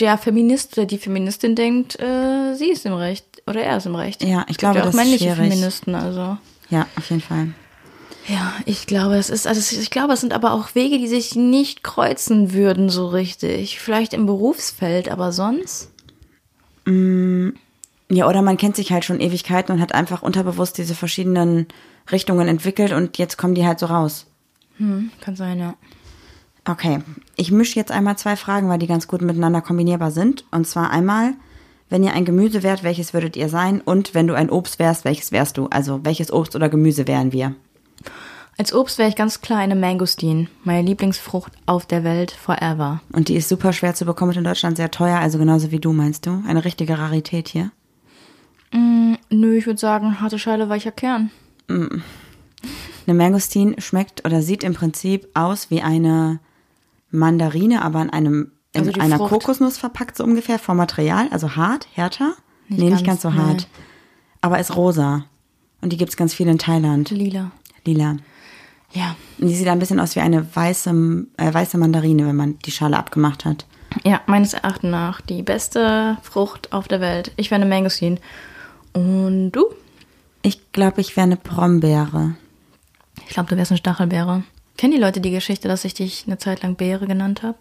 der 0.00 0.18
Feminist 0.18 0.76
oder 0.76 0.86
die 0.86 0.98
Feministin 0.98 1.54
denkt, 1.54 2.00
äh, 2.00 2.54
sie 2.56 2.70
ist 2.70 2.84
im 2.84 2.94
Recht 2.94 3.24
oder 3.46 3.62
er 3.62 3.76
ist 3.76 3.86
im 3.86 3.94
Recht. 3.94 4.24
Ja, 4.24 4.44
ich 4.48 4.56
glaube, 4.56 4.76
ja 4.76 4.80
auch 4.82 4.86
das 4.86 4.94
ist 4.94 5.00
männliche 5.00 5.24
schwierig. 5.34 5.52
Feministen, 5.52 5.94
also. 5.94 6.36
Ja, 6.70 6.86
auf 6.96 7.10
jeden 7.10 7.22
Fall. 7.22 7.48
Ja, 8.26 8.54
ich 8.64 8.86
glaube, 8.86 9.16
es 9.16 9.28
ist, 9.28 9.46
also 9.46 9.78
ich 9.78 9.90
glaube, 9.90 10.14
es 10.14 10.20
sind 10.20 10.32
aber 10.32 10.52
auch 10.52 10.74
Wege, 10.74 10.98
die 10.98 11.08
sich 11.08 11.34
nicht 11.34 11.82
kreuzen 11.82 12.54
würden 12.54 12.88
so 12.88 13.06
richtig. 13.06 13.78
Vielleicht 13.78 14.14
im 14.14 14.24
Berufsfeld, 14.24 15.10
aber 15.10 15.30
sonst? 15.32 15.90
Ja, 16.86 18.28
oder 18.28 18.42
man 18.42 18.56
kennt 18.56 18.76
sich 18.76 18.92
halt 18.92 19.04
schon 19.04 19.20
Ewigkeiten 19.20 19.74
und 19.74 19.80
hat 19.80 19.94
einfach 19.94 20.22
unterbewusst 20.22 20.78
diese 20.78 20.94
verschiedenen 20.94 21.66
Richtungen 22.10 22.48
entwickelt 22.48 22.92
und 22.92 23.18
jetzt 23.18 23.38
kommen 23.38 23.54
die 23.54 23.66
halt 23.66 23.78
so 23.78 23.86
raus. 23.86 24.26
Hm, 24.76 25.10
kann 25.20 25.36
sein, 25.36 25.58
ja. 25.58 25.74
Okay, 26.66 27.00
ich 27.36 27.50
mische 27.50 27.78
jetzt 27.78 27.92
einmal 27.92 28.16
zwei 28.16 28.36
Fragen, 28.36 28.68
weil 28.68 28.78
die 28.78 28.86
ganz 28.86 29.06
gut 29.06 29.20
miteinander 29.20 29.60
kombinierbar 29.60 30.10
sind. 30.10 30.44
Und 30.50 30.66
zwar 30.66 30.90
einmal, 30.90 31.34
wenn 31.94 32.02
ihr 32.02 32.12
ein 32.12 32.24
Gemüse 32.24 32.64
wärt, 32.64 32.82
welches 32.82 33.14
würdet 33.14 33.36
ihr 33.36 33.48
sein? 33.48 33.80
Und 33.80 34.14
wenn 34.14 34.26
du 34.26 34.34
ein 34.34 34.50
Obst 34.50 34.80
wärst, 34.80 35.04
welches 35.04 35.30
wärst 35.30 35.58
du? 35.58 35.68
Also 35.68 36.00
welches 36.02 36.32
Obst 36.32 36.56
oder 36.56 36.68
Gemüse 36.68 37.06
wären 37.06 37.30
wir? 37.30 37.54
Als 38.58 38.74
Obst 38.74 38.98
wäre 38.98 39.08
ich 39.08 39.14
ganz 39.14 39.42
klar 39.42 39.60
eine 39.60 39.76
Mangostin. 39.76 40.48
Meine 40.64 40.82
Lieblingsfrucht 40.82 41.52
auf 41.66 41.86
der 41.86 42.02
Welt 42.02 42.32
forever. 42.32 43.00
Und 43.12 43.28
die 43.28 43.36
ist 43.36 43.48
super 43.48 43.72
schwer 43.72 43.94
zu 43.94 44.06
bekommen, 44.06 44.36
in 44.36 44.42
Deutschland 44.42 44.76
sehr 44.76 44.90
teuer, 44.90 45.20
also 45.20 45.38
genauso 45.38 45.70
wie 45.70 45.78
du, 45.78 45.92
meinst 45.92 46.26
du? 46.26 46.42
Eine 46.48 46.64
richtige 46.64 46.98
Rarität 46.98 47.46
hier. 47.46 47.70
Nö, 49.30 49.56
ich 49.56 49.66
würde 49.66 49.78
sagen, 49.78 50.20
harte 50.20 50.40
Schale, 50.40 50.68
weicher 50.68 50.90
Kern. 50.90 51.30
Eine 51.68 52.02
Mangostin 53.06 53.76
schmeckt 53.78 54.24
oder 54.24 54.42
sieht 54.42 54.64
im 54.64 54.74
Prinzip 54.74 55.28
aus 55.34 55.70
wie 55.70 55.80
eine 55.80 56.40
Mandarine, 57.12 57.82
aber 57.82 58.02
in 58.02 58.10
einem 58.10 58.50
in 58.74 58.88
Also 58.88 59.00
einer 59.00 59.16
Frucht. 59.16 59.30
Kokosnuss 59.30 59.78
verpackt, 59.78 60.16
so 60.16 60.24
ungefähr, 60.24 60.58
vom 60.58 60.76
Material. 60.76 61.28
Also 61.30 61.56
hart, 61.56 61.88
härter. 61.94 62.34
Nicht 62.68 62.80
nee, 62.80 62.90
nicht 62.90 63.04
ganz, 63.04 63.22
ganz 63.22 63.22
so 63.22 63.30
nee. 63.30 63.36
hart. 63.36 63.68
Aber 64.40 64.58
ist 64.58 64.76
rosa. 64.76 65.24
Und 65.80 65.92
die 65.92 65.96
gibt's 65.96 66.16
ganz 66.16 66.34
viel 66.34 66.48
in 66.48 66.58
Thailand. 66.58 67.10
Lila. 67.10 67.50
Lila. 67.84 68.16
Ja. 68.92 69.16
Und 69.38 69.48
die 69.48 69.54
sieht 69.54 69.68
ein 69.68 69.78
bisschen 69.78 70.00
aus 70.00 70.16
wie 70.16 70.20
eine 70.20 70.54
weiße, 70.54 71.26
äh, 71.36 71.52
weiße 71.52 71.78
Mandarine, 71.78 72.26
wenn 72.26 72.36
man 72.36 72.58
die 72.60 72.70
Schale 72.70 72.96
abgemacht 72.96 73.44
hat. 73.44 73.66
Ja, 74.02 74.22
meines 74.26 74.54
Erachtens 74.54 74.90
nach 74.90 75.20
die 75.20 75.42
beste 75.42 76.16
Frucht 76.22 76.72
auf 76.72 76.88
der 76.88 77.00
Welt. 77.00 77.32
Ich 77.36 77.50
wäre 77.50 77.60
eine 77.60 77.70
Mangostin. 77.70 78.18
Und 78.92 79.52
du? 79.52 79.66
Ich 80.42 80.72
glaube, 80.72 81.00
ich 81.00 81.16
wäre 81.16 81.24
eine 81.24 81.36
Brombeere. 81.36 82.34
Ich 83.26 83.34
glaube, 83.34 83.48
du 83.48 83.56
wärst 83.56 83.70
eine 83.70 83.78
Stachelbeere. 83.78 84.42
Kennen 84.76 84.92
die 84.92 85.00
Leute 85.00 85.20
die 85.20 85.30
Geschichte, 85.30 85.68
dass 85.68 85.84
ich 85.84 85.94
dich 85.94 86.24
eine 86.26 86.38
Zeit 86.38 86.62
lang 86.62 86.74
Beere 86.74 87.06
genannt 87.06 87.42
habe? 87.42 87.58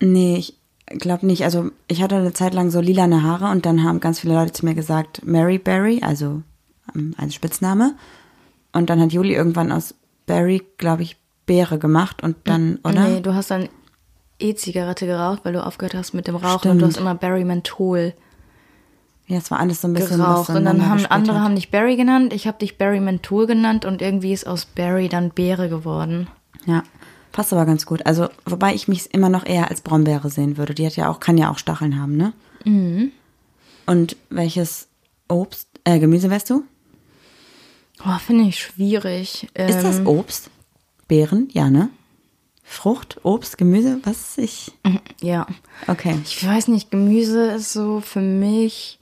Nee, 0.00 0.36
ich 0.38 0.56
glaube 0.98 1.26
nicht. 1.26 1.44
Also 1.44 1.70
ich 1.88 2.02
hatte 2.02 2.16
eine 2.16 2.32
Zeit 2.32 2.54
lang 2.54 2.70
so 2.70 2.80
lilane 2.80 3.22
Haare 3.22 3.50
und 3.50 3.66
dann 3.66 3.84
haben 3.84 4.00
ganz 4.00 4.20
viele 4.20 4.34
Leute 4.34 4.52
zu 4.52 4.64
mir 4.64 4.74
gesagt, 4.74 5.24
Mary 5.24 5.58
Berry, 5.58 6.00
also 6.02 6.42
ähm, 6.94 7.14
als 7.18 7.34
Spitzname. 7.34 7.94
Und 8.72 8.90
dann 8.90 9.00
hat 9.00 9.12
Juli 9.12 9.34
irgendwann 9.34 9.72
aus 9.72 9.94
Berry, 10.26 10.62
glaube 10.78 11.02
ich, 11.02 11.16
Beere 11.46 11.78
gemacht 11.78 12.22
und 12.22 12.36
dann, 12.44 12.78
oder? 12.84 13.08
Nee, 13.08 13.20
du 13.20 13.34
hast 13.34 13.50
dann 13.50 13.68
E-Zigarette 14.38 15.06
geraucht, 15.06 15.40
weil 15.44 15.52
du 15.52 15.64
aufgehört 15.64 15.94
hast 15.94 16.14
mit 16.14 16.28
dem 16.28 16.36
Rauchen 16.36 16.70
und 16.70 16.78
du 16.78 16.84
Stimmt. 16.84 16.94
hast 16.94 17.00
immer 17.00 17.14
Berry 17.14 17.44
Menthol 17.44 18.14
Ja, 19.26 19.38
es 19.38 19.50
war 19.50 19.58
alles 19.58 19.80
so 19.80 19.88
ein 19.88 19.94
bisschen 19.94 20.18
geraucht. 20.18 20.48
Und 20.50 20.64
dann 20.64 20.88
haben 20.88 21.04
andere 21.06 21.38
hat. 21.38 21.44
haben 21.44 21.56
dich 21.56 21.70
Berry 21.70 21.96
genannt, 21.96 22.32
ich 22.32 22.46
habe 22.46 22.58
dich 22.58 22.78
Berry 22.78 23.00
Menthol 23.00 23.46
genannt 23.46 23.84
und 23.84 24.00
irgendwie 24.00 24.32
ist 24.32 24.46
aus 24.46 24.64
Berry 24.64 25.08
dann 25.08 25.30
Beere 25.30 25.68
geworden. 25.68 26.28
Ja, 26.66 26.82
passt 27.32 27.52
aber 27.52 27.66
ganz 27.66 27.86
gut. 27.86 28.04
Also, 28.06 28.28
wobei 28.44 28.74
ich 28.74 28.88
mich 28.88 29.12
immer 29.14 29.28
noch 29.28 29.46
eher 29.46 29.70
als 29.70 29.80
Brombeere 29.80 30.30
sehen 30.30 30.56
würde. 30.56 30.74
Die 30.74 30.86
hat 30.86 30.96
ja 30.96 31.08
auch, 31.08 31.20
kann 31.20 31.38
ja 31.38 31.50
auch 31.50 31.58
Stacheln 31.58 32.00
haben, 32.00 32.16
ne? 32.16 32.32
Mhm. 32.64 33.12
Und 33.86 34.16
welches 34.30 34.88
Obst, 35.28 35.68
äh, 35.84 35.98
Gemüse 35.98 36.30
wärst 36.30 36.50
du? 36.50 36.64
Oh, 38.04 38.18
finde 38.18 38.44
ich 38.44 38.58
schwierig. 38.58 39.48
Ist 39.54 39.82
das 39.82 39.98
Ähm, 39.98 40.06
Obst? 40.06 40.50
Beeren? 41.08 41.48
Ja, 41.52 41.68
ne? 41.70 41.90
Frucht, 42.62 43.18
Obst, 43.24 43.58
Gemüse? 43.58 43.98
Was 44.04 44.38
ich. 44.38 44.72
Ja. 45.20 45.46
Okay. 45.88 46.16
Ich 46.24 46.46
weiß 46.46 46.68
nicht, 46.68 46.90
Gemüse 46.90 47.46
ist 47.52 47.72
so 47.72 48.00
für 48.00 48.20
mich, 48.20 48.98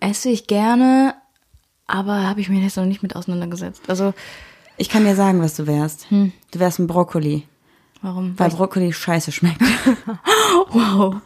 esse 0.00 0.28
ich 0.30 0.46
gerne, 0.46 1.14
aber 1.88 2.22
habe 2.28 2.40
ich 2.40 2.48
mir 2.48 2.60
jetzt 2.60 2.76
noch 2.76 2.84
nicht 2.84 3.02
mit 3.02 3.16
auseinandergesetzt. 3.16 3.82
Also, 3.88 4.14
Ich 4.76 4.88
kann 4.88 5.04
dir 5.04 5.16
sagen, 5.16 5.40
was 5.42 5.56
du 5.56 5.66
wärst. 5.66 6.08
Hm. 6.10 6.32
Du 6.52 6.60
wärst 6.60 6.78
ein 6.78 6.86
Brokkoli. 6.86 7.42
Warum? 8.02 8.38
Weil 8.38 8.50
Brokkoli 8.50 8.92
scheiße 8.92 9.32
schmeckt. 9.32 9.60
wow. 10.70 11.16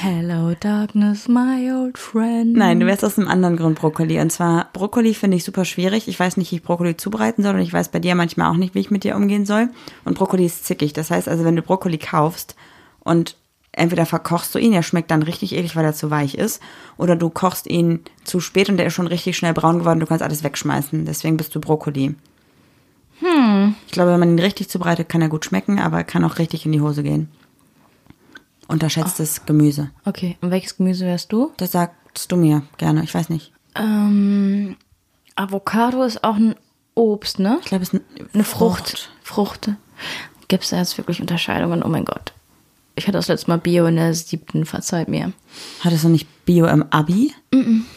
Hello, 0.00 0.54
darkness, 0.58 1.28
my 1.28 1.72
old 1.72 1.96
friend. 1.96 2.56
Nein, 2.56 2.78
du 2.78 2.86
wärst 2.86 3.04
aus 3.04 3.18
einem 3.18 3.28
anderen 3.28 3.56
Grund 3.56 3.78
Brokkoli. 3.78 4.20
Und 4.20 4.30
zwar, 4.30 4.68
Brokkoli 4.72 5.14
finde 5.14 5.36
ich 5.36 5.44
super 5.44 5.64
schwierig. 5.64 6.08
Ich 6.08 6.20
weiß 6.20 6.36
nicht, 6.36 6.50
wie 6.50 6.56
ich 6.56 6.62
Brokkoli 6.62 6.96
zubereiten 6.96 7.42
soll 7.42 7.54
und 7.54 7.62
ich 7.62 7.72
weiß 7.72 7.88
bei 7.88 8.00
dir 8.00 8.14
manchmal 8.14 8.50
auch 8.50 8.56
nicht, 8.56 8.74
wie 8.74 8.80
ich 8.80 8.90
mit 8.90 9.04
dir 9.04 9.16
umgehen 9.16 9.46
soll. 9.46 9.70
Und 10.04 10.18
Brokkoli 10.18 10.44
ist 10.44 10.66
zickig. 10.66 10.92
Das 10.92 11.10
heißt 11.10 11.28
also, 11.28 11.44
wenn 11.44 11.56
du 11.56 11.62
Brokkoli 11.62 11.96
kaufst 11.96 12.54
und 13.00 13.36
entweder 13.72 14.04
verkochst 14.04 14.54
du 14.54 14.58
ihn, 14.58 14.72
der 14.72 14.82
schmeckt 14.82 15.10
dann 15.10 15.22
richtig 15.22 15.54
eklig, 15.54 15.74
weil 15.74 15.84
er 15.84 15.94
zu 15.94 16.10
weich 16.10 16.34
ist, 16.34 16.60
oder 16.96 17.16
du 17.16 17.30
kochst 17.30 17.66
ihn 17.66 18.00
zu 18.24 18.40
spät 18.40 18.68
und 18.68 18.76
der 18.76 18.86
ist 18.86 18.94
schon 18.94 19.06
richtig 19.06 19.36
schnell 19.36 19.54
braun 19.54 19.78
geworden, 19.78 20.00
du 20.00 20.06
kannst 20.06 20.22
alles 20.22 20.44
wegschmeißen. 20.44 21.06
Deswegen 21.06 21.36
bist 21.36 21.54
du 21.54 21.60
Brokkoli. 21.60 22.14
Hm. 23.20 23.74
Ich 23.86 23.92
glaube, 23.92 24.12
wenn 24.12 24.20
man 24.20 24.30
ihn 24.30 24.38
richtig 24.38 24.68
zubereitet, 24.68 25.08
kann 25.08 25.22
er 25.22 25.28
gut 25.28 25.44
schmecken, 25.44 25.78
aber 25.78 25.98
er 25.98 26.04
kann 26.04 26.24
auch 26.24 26.38
richtig 26.38 26.66
in 26.66 26.72
die 26.72 26.80
Hose 26.80 27.02
gehen. 27.02 27.28
Unterschätztes 28.66 29.44
Gemüse. 29.44 29.90
Okay, 30.04 30.36
und 30.40 30.50
welches 30.50 30.76
Gemüse 30.76 31.04
wärst 31.04 31.32
du? 31.32 31.52
Das 31.58 31.72
sagst 31.72 32.32
du 32.32 32.36
mir 32.36 32.62
gerne, 32.78 33.04
ich 33.04 33.14
weiß 33.14 33.28
nicht. 33.28 33.52
Ähm, 33.76 34.76
Avocado 35.36 36.02
ist 36.02 36.24
auch 36.24 36.36
ein 36.36 36.54
Obst, 36.94 37.38
ne? 37.38 37.58
Ich 37.60 37.66
glaube, 37.66 37.82
es 37.82 37.92
ist 37.92 38.02
Eine 38.32 38.44
Frucht. 38.44 39.10
Frucht. 39.22 39.70
Gibt 40.48 40.64
es 40.64 40.70
da 40.70 40.78
jetzt 40.78 40.96
wirklich 40.96 41.20
Unterscheidungen? 41.20 41.82
Oh 41.82 41.88
mein 41.88 42.04
Gott. 42.04 42.32
Ich 42.96 43.06
hatte 43.08 43.18
das 43.18 43.28
letzte 43.28 43.50
Mal 43.50 43.58
Bio 43.58 43.86
in 43.86 43.96
der 43.96 44.14
siebten, 44.14 44.64
verzeiht 44.64 45.08
mir. 45.08 45.32
Hattest 45.80 46.04
du 46.04 46.08
nicht 46.08 46.28
Bio 46.44 46.66
im 46.66 46.84
Abi? 46.90 47.32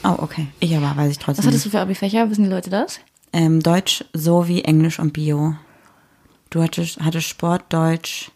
Oh, 0.04 0.16
okay. 0.18 0.48
Ich 0.60 0.76
aber, 0.76 0.98
weiß 0.98 1.12
ich 1.12 1.18
Was 1.20 1.24
trotzdem 1.26 1.46
hattest 1.46 1.66
nicht. 1.66 1.74
du 1.74 1.78
für 1.78 1.82
Abi-Fächer? 1.82 2.30
Wissen 2.32 2.46
die 2.46 2.50
Leute 2.50 2.72
das? 2.72 3.00
Ähm, 3.38 3.62
Deutsch 3.62 4.04
sowie 4.13 4.63
Englisch 4.63 4.97
und 4.97 5.13
Bio. 5.13 5.54
Du 6.50 6.63
hattest, 6.63 7.00
hattest 7.00 7.28
Sport, 7.28 7.71
Deutsch, 7.71 8.32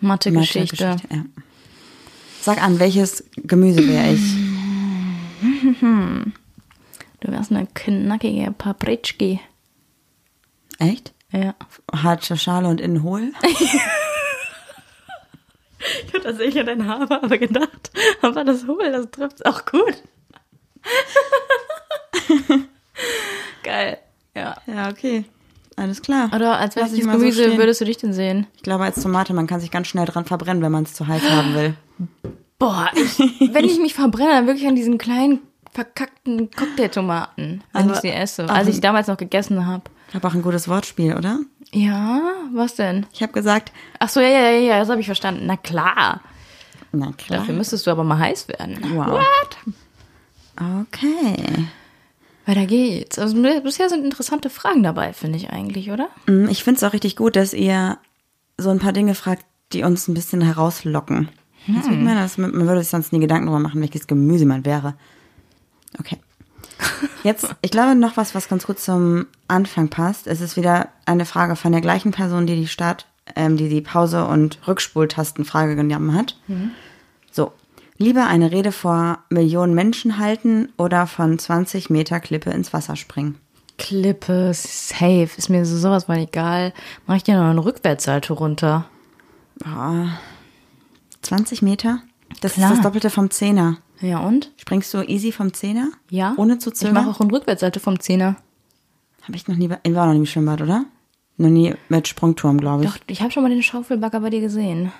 Mathe, 0.00 0.30
Mathe, 0.30 0.46
Geschichte. 0.46 0.92
Geschichte. 0.94 1.14
Ja. 1.14 1.24
Sag 2.40 2.62
an, 2.62 2.78
welches 2.80 3.24
Gemüse 3.36 3.86
wäre 3.86 4.14
ich? 4.14 4.22
Du 7.20 7.30
wärst 7.30 7.50
eine 7.52 7.66
knackige 7.66 8.52
Papritschki. 8.52 9.38
Echt? 10.78 11.12
Ja. 11.30 11.54
Harte 11.92 12.38
Schale 12.38 12.68
und 12.68 12.80
innen 12.80 13.02
hohl? 13.02 13.34
Ich 16.06 16.12
habe 16.12 16.22
tatsächlich 16.22 16.60
an 16.60 16.66
dein 16.66 16.86
Haar 16.86 17.10
aber 17.10 17.38
gedacht, 17.38 17.90
aber 18.20 18.44
das 18.44 18.66
Hohl, 18.66 18.92
das 18.92 19.10
trifft 19.10 19.46
auch 19.46 19.64
gut. 19.64 20.02
Geil. 23.62 23.98
Ja. 24.34 24.56
Ja, 24.66 24.88
okay. 24.90 25.24
Alles 25.76 26.02
klar. 26.02 26.30
Oder 26.34 26.58
als 26.58 26.76
welches 26.76 27.02
so 27.04 27.10
Gemüse 27.10 27.44
stehen. 27.44 27.58
würdest 27.58 27.80
du 27.80 27.84
dich 27.84 27.96
denn 27.96 28.12
sehen? 28.12 28.46
Ich 28.56 28.62
glaube, 28.62 28.84
als 28.84 29.00
Tomate, 29.02 29.32
man 29.32 29.46
kann 29.46 29.60
sich 29.60 29.70
ganz 29.70 29.86
schnell 29.88 30.04
dran 30.04 30.24
verbrennen, 30.26 30.62
wenn 30.62 30.72
man 30.72 30.84
es 30.84 30.94
zu 30.94 31.06
heiß 31.06 31.22
haben 31.30 31.54
will. 31.54 31.74
Boah, 32.58 32.90
ich, 32.94 33.18
wenn 33.54 33.64
ich 33.64 33.78
mich 33.78 33.94
verbrenne, 33.94 34.30
dann 34.32 34.46
wirklich 34.46 34.66
an 34.68 34.74
diesen 34.76 34.98
kleinen 34.98 35.40
verkackten 35.72 36.50
Cocktailtomaten, 36.50 37.62
wenn 37.72 37.82
Aber- 37.84 37.94
ich 37.94 38.00
sie 38.00 38.10
esse. 38.10 38.48
Als 38.50 38.68
ich 38.68 38.80
damals 38.80 39.06
noch 39.06 39.16
gegessen 39.16 39.66
habe. 39.66 39.84
Ich 40.08 40.14
habe 40.14 40.26
auch 40.28 40.34
ein 40.34 40.42
gutes 40.42 40.68
Wortspiel, 40.68 41.16
oder? 41.16 41.38
Ja, 41.72 42.20
was 42.52 42.74
denn? 42.74 43.06
Ich 43.12 43.22
habe 43.22 43.32
gesagt, 43.32 43.72
Ach 44.00 44.08
so, 44.08 44.20
ja, 44.20 44.28
ja, 44.28 44.50
ja, 44.50 44.58
ja, 44.58 44.78
das 44.80 44.88
habe 44.90 45.00
ich 45.00 45.06
verstanden. 45.06 45.42
Na 45.46 45.56
klar. 45.56 46.20
na 46.92 47.12
klar. 47.12 47.38
Dafür 47.38 47.54
müsstest 47.54 47.86
du 47.86 47.92
aber 47.92 48.02
mal 48.04 48.18
heiß 48.18 48.48
werden. 48.48 48.76
Wow. 48.94 49.06
What? 49.06 49.56
Okay. 50.82 51.66
Weiter 52.50 52.66
geht's. 52.66 53.18
Also 53.18 53.40
bisher 53.62 53.88
sind 53.88 54.04
interessante 54.04 54.50
Fragen 54.50 54.82
dabei, 54.82 55.12
finde 55.12 55.38
ich 55.38 55.50
eigentlich, 55.50 55.90
oder? 55.90 56.08
Mm, 56.26 56.48
Ich 56.48 56.64
finde 56.64 56.78
es 56.78 56.84
auch 56.84 56.92
richtig 56.92 57.16
gut, 57.16 57.36
dass 57.36 57.52
ihr 57.54 57.98
so 58.58 58.70
ein 58.70 58.78
paar 58.78 58.92
Dinge 58.92 59.14
fragt, 59.14 59.44
die 59.72 59.84
uns 59.84 60.08
ein 60.08 60.14
bisschen 60.14 60.40
herauslocken. 60.40 61.28
Ich 61.66 61.86
meine, 61.86 62.20
das, 62.20 62.38
man 62.38 62.52
würde 62.52 62.80
sich 62.80 62.88
sonst 62.88 63.12
nie 63.12 63.20
Gedanken 63.20 63.46
darüber 63.46 63.60
machen, 63.60 63.80
welches 63.80 64.06
Gemüse 64.06 64.46
man 64.46 64.64
wäre. 64.64 64.94
Okay. 65.98 66.18
Jetzt, 67.22 67.54
ich 67.60 67.70
glaube 67.70 67.94
noch 67.94 68.16
was, 68.16 68.34
was 68.34 68.48
ganz 68.48 68.66
gut 68.66 68.80
zum 68.80 69.26
Anfang 69.46 69.88
passt. 69.88 70.26
Es 70.26 70.40
ist 70.40 70.56
wieder 70.56 70.88
eine 71.04 71.26
Frage 71.26 71.56
von 71.56 71.72
der 71.72 71.82
gleichen 71.82 72.10
Person, 72.12 72.46
die 72.46 72.56
die 72.56 72.66
Start, 72.66 73.06
ähm, 73.36 73.56
die 73.56 73.68
die 73.68 73.82
Pause- 73.82 74.26
und 74.26 74.58
Rückspultastenfrage 74.66 75.76
genommen 75.76 76.14
hat. 76.14 76.36
So. 77.30 77.52
Lieber 78.02 78.26
eine 78.26 78.50
Rede 78.50 78.72
vor 78.72 79.18
Millionen 79.28 79.74
Menschen 79.74 80.16
halten 80.16 80.70
oder 80.78 81.06
von 81.06 81.38
20 81.38 81.90
Meter 81.90 82.18
Klippe 82.18 82.48
ins 82.48 82.72
Wasser 82.72 82.96
springen. 82.96 83.36
Klippe, 83.76 84.52
safe. 84.54 85.28
Ist 85.36 85.50
mir 85.50 85.66
so 85.66 85.76
sowas 85.76 86.08
mal 86.08 86.16
egal. 86.18 86.72
Mach 87.06 87.16
ich 87.16 87.24
dir 87.24 87.36
noch 87.38 87.50
einen 87.50 87.58
Rückwärtssalto 87.58 88.32
runter. 88.32 88.86
20 91.20 91.60
Meter? 91.60 92.00
Das 92.40 92.54
Klar. 92.54 92.70
ist 92.70 92.78
das 92.78 92.84
Doppelte 92.84 93.10
vom 93.10 93.30
Zehner. 93.30 93.76
Ja, 94.00 94.20
und? 94.20 94.50
Springst 94.56 94.94
du 94.94 95.02
easy 95.02 95.30
vom 95.30 95.52
Zehner? 95.52 95.90
Ja. 96.08 96.32
Ohne 96.38 96.58
zu 96.58 96.70
Ich 96.70 96.76
zögern? 96.76 96.94
mache 96.94 97.10
auch 97.10 97.20
einen 97.20 97.30
Rückwärtssalto 97.30 97.80
vom 97.80 98.00
Zehner. 98.00 98.36
Habe 99.24 99.36
ich 99.36 99.46
noch 99.46 99.56
nie, 99.56 99.68
ich 99.82 99.94
war 99.94 100.06
noch 100.06 100.14
nie 100.14 100.20
im 100.20 100.26
Schwimmbad, 100.26 100.62
oder? 100.62 100.86
Noch 101.36 101.50
nie 101.50 101.74
mit 101.90 102.08
Sprungturm, 102.08 102.56
glaube 102.56 102.84
ich. 102.84 102.90
Doch, 102.90 102.98
ich 103.08 103.20
habe 103.20 103.30
schon 103.30 103.42
mal 103.42 103.50
den 103.50 103.62
Schaufelbagger 103.62 104.20
bei 104.20 104.30
dir 104.30 104.40
gesehen. 104.40 104.90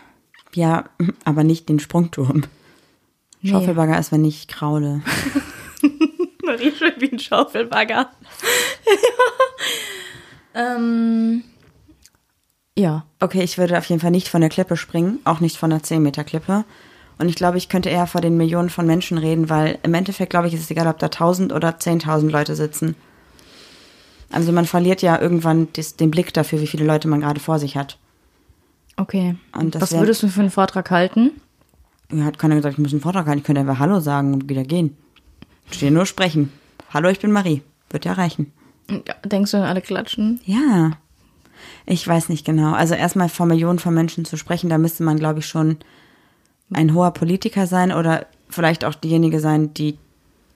Ja, 0.52 0.84
aber 1.24 1.44
nicht 1.44 1.70
den 1.70 1.80
Sprungturm. 1.80 2.42
Nee. 3.42 3.50
Schaufelbagger 3.50 3.98
ist, 3.98 4.12
wenn 4.12 4.24
ich 4.24 4.48
kraule. 4.48 5.03
Marie 6.44 6.72
schwimmt 6.76 7.00
wie 7.00 7.12
ein 7.12 7.18
Schaufelbagger. 7.18 8.11
ähm, 10.55 11.44
ja. 12.76 13.05
Okay, 13.20 13.42
ich 13.42 13.59
würde 13.59 13.79
auf 13.79 13.85
jeden 13.87 14.00
Fall 14.00 14.11
nicht 14.11 14.29
von 14.29 14.40
der 14.40 14.50
Klippe 14.50 14.76
springen, 14.76 15.18
auch 15.24 15.40
nicht 15.40 15.57
von 15.57 15.70
der 15.70 15.83
10 15.83 16.03
Meter 16.03 16.24
Klippe. 16.24 16.64
Und 17.18 17.29
ich 17.29 17.35
glaube, 17.35 17.59
ich 17.59 17.68
könnte 17.68 17.90
eher 17.90 18.07
vor 18.07 18.20
den 18.22 18.37
Millionen 18.38 18.70
von 18.70 18.87
Menschen 18.87 19.18
reden, 19.18 19.50
weil 19.50 19.79
im 19.83 19.92
Endeffekt, 19.92 20.31
glaube 20.31 20.48
ich, 20.48 20.55
ist 20.55 20.62
es 20.62 20.70
egal, 20.70 20.87
ob 20.87 20.98
da 20.98 21.07
1000 21.07 21.53
oder 21.53 21.68
10.000 21.70 22.31
Leute 22.31 22.57
sitzen. 22.57 22.96
Also 24.33 24.53
man 24.53 24.64
verliert 24.64 25.03
ja 25.03 25.20
irgendwann 25.20 25.70
des, 25.74 25.96
den 25.96 26.11
Blick 26.11 26.33
dafür, 26.33 26.61
wie 26.61 26.66
viele 26.66 26.87
Leute 26.87 27.09
man 27.09 27.20
gerade 27.20 27.40
vor 27.40 27.59
sich 27.59 27.76
hat. 27.76 27.98
Okay. 28.96 29.37
Und 29.53 29.79
Was 29.81 29.92
wär- 29.92 30.00
würdest 30.00 30.22
du 30.22 30.29
für 30.29 30.40
einen 30.40 30.50
Vortrag 30.50 30.90
halten? 30.90 31.33
Mir 32.11 32.25
hat 32.25 32.38
keiner 32.38 32.57
gesagt, 32.57 32.75
ich 32.75 32.83
muss 32.83 32.92
einen 32.92 33.01
Vortrag 33.01 33.27
halten. 33.27 33.38
Ich 33.38 33.44
könnte 33.44 33.61
einfach 33.61 33.79
Hallo 33.79 34.01
sagen 34.01 34.35
und 34.35 34.49
wieder 34.49 34.64
gehen. 34.64 34.96
Stehe 35.70 35.92
nur 35.92 36.07
sprechen. 36.07 36.53
Hallo, 36.92 37.09
ich 37.09 37.20
bin 37.20 37.33
Marie. 37.33 37.62
Wird 37.90 38.05
ja 38.05 38.12
reichen. 38.12 38.53
Ja, 38.90 39.14
denkst 39.25 39.53
du, 39.53 39.64
alle 39.64 39.81
klatschen? 39.81 40.40
Ja. 40.44 40.92
Ich 41.87 42.07
weiß 42.07 42.29
nicht 42.29 42.44
genau. 42.44 42.73
Also 42.73 42.94
erstmal 42.94 43.29
vor 43.29 43.46
Millionen 43.46 43.79
von 43.79 43.94
Menschen 43.94 44.25
zu 44.25 44.37
sprechen, 44.37 44.70
da 44.70 44.79
müsste 44.79 45.03
man, 45.03 45.18
glaube 45.18 45.40
ich, 45.40 45.46
schon 45.46 45.77
ein 46.73 46.94
hoher 46.94 47.12
Politiker 47.12 47.66
sein 47.66 47.92
oder 47.92 48.27
vielleicht 48.49 48.85
auch 48.85 48.94
diejenige 48.94 49.40
sein, 49.40 49.75
die 49.75 49.99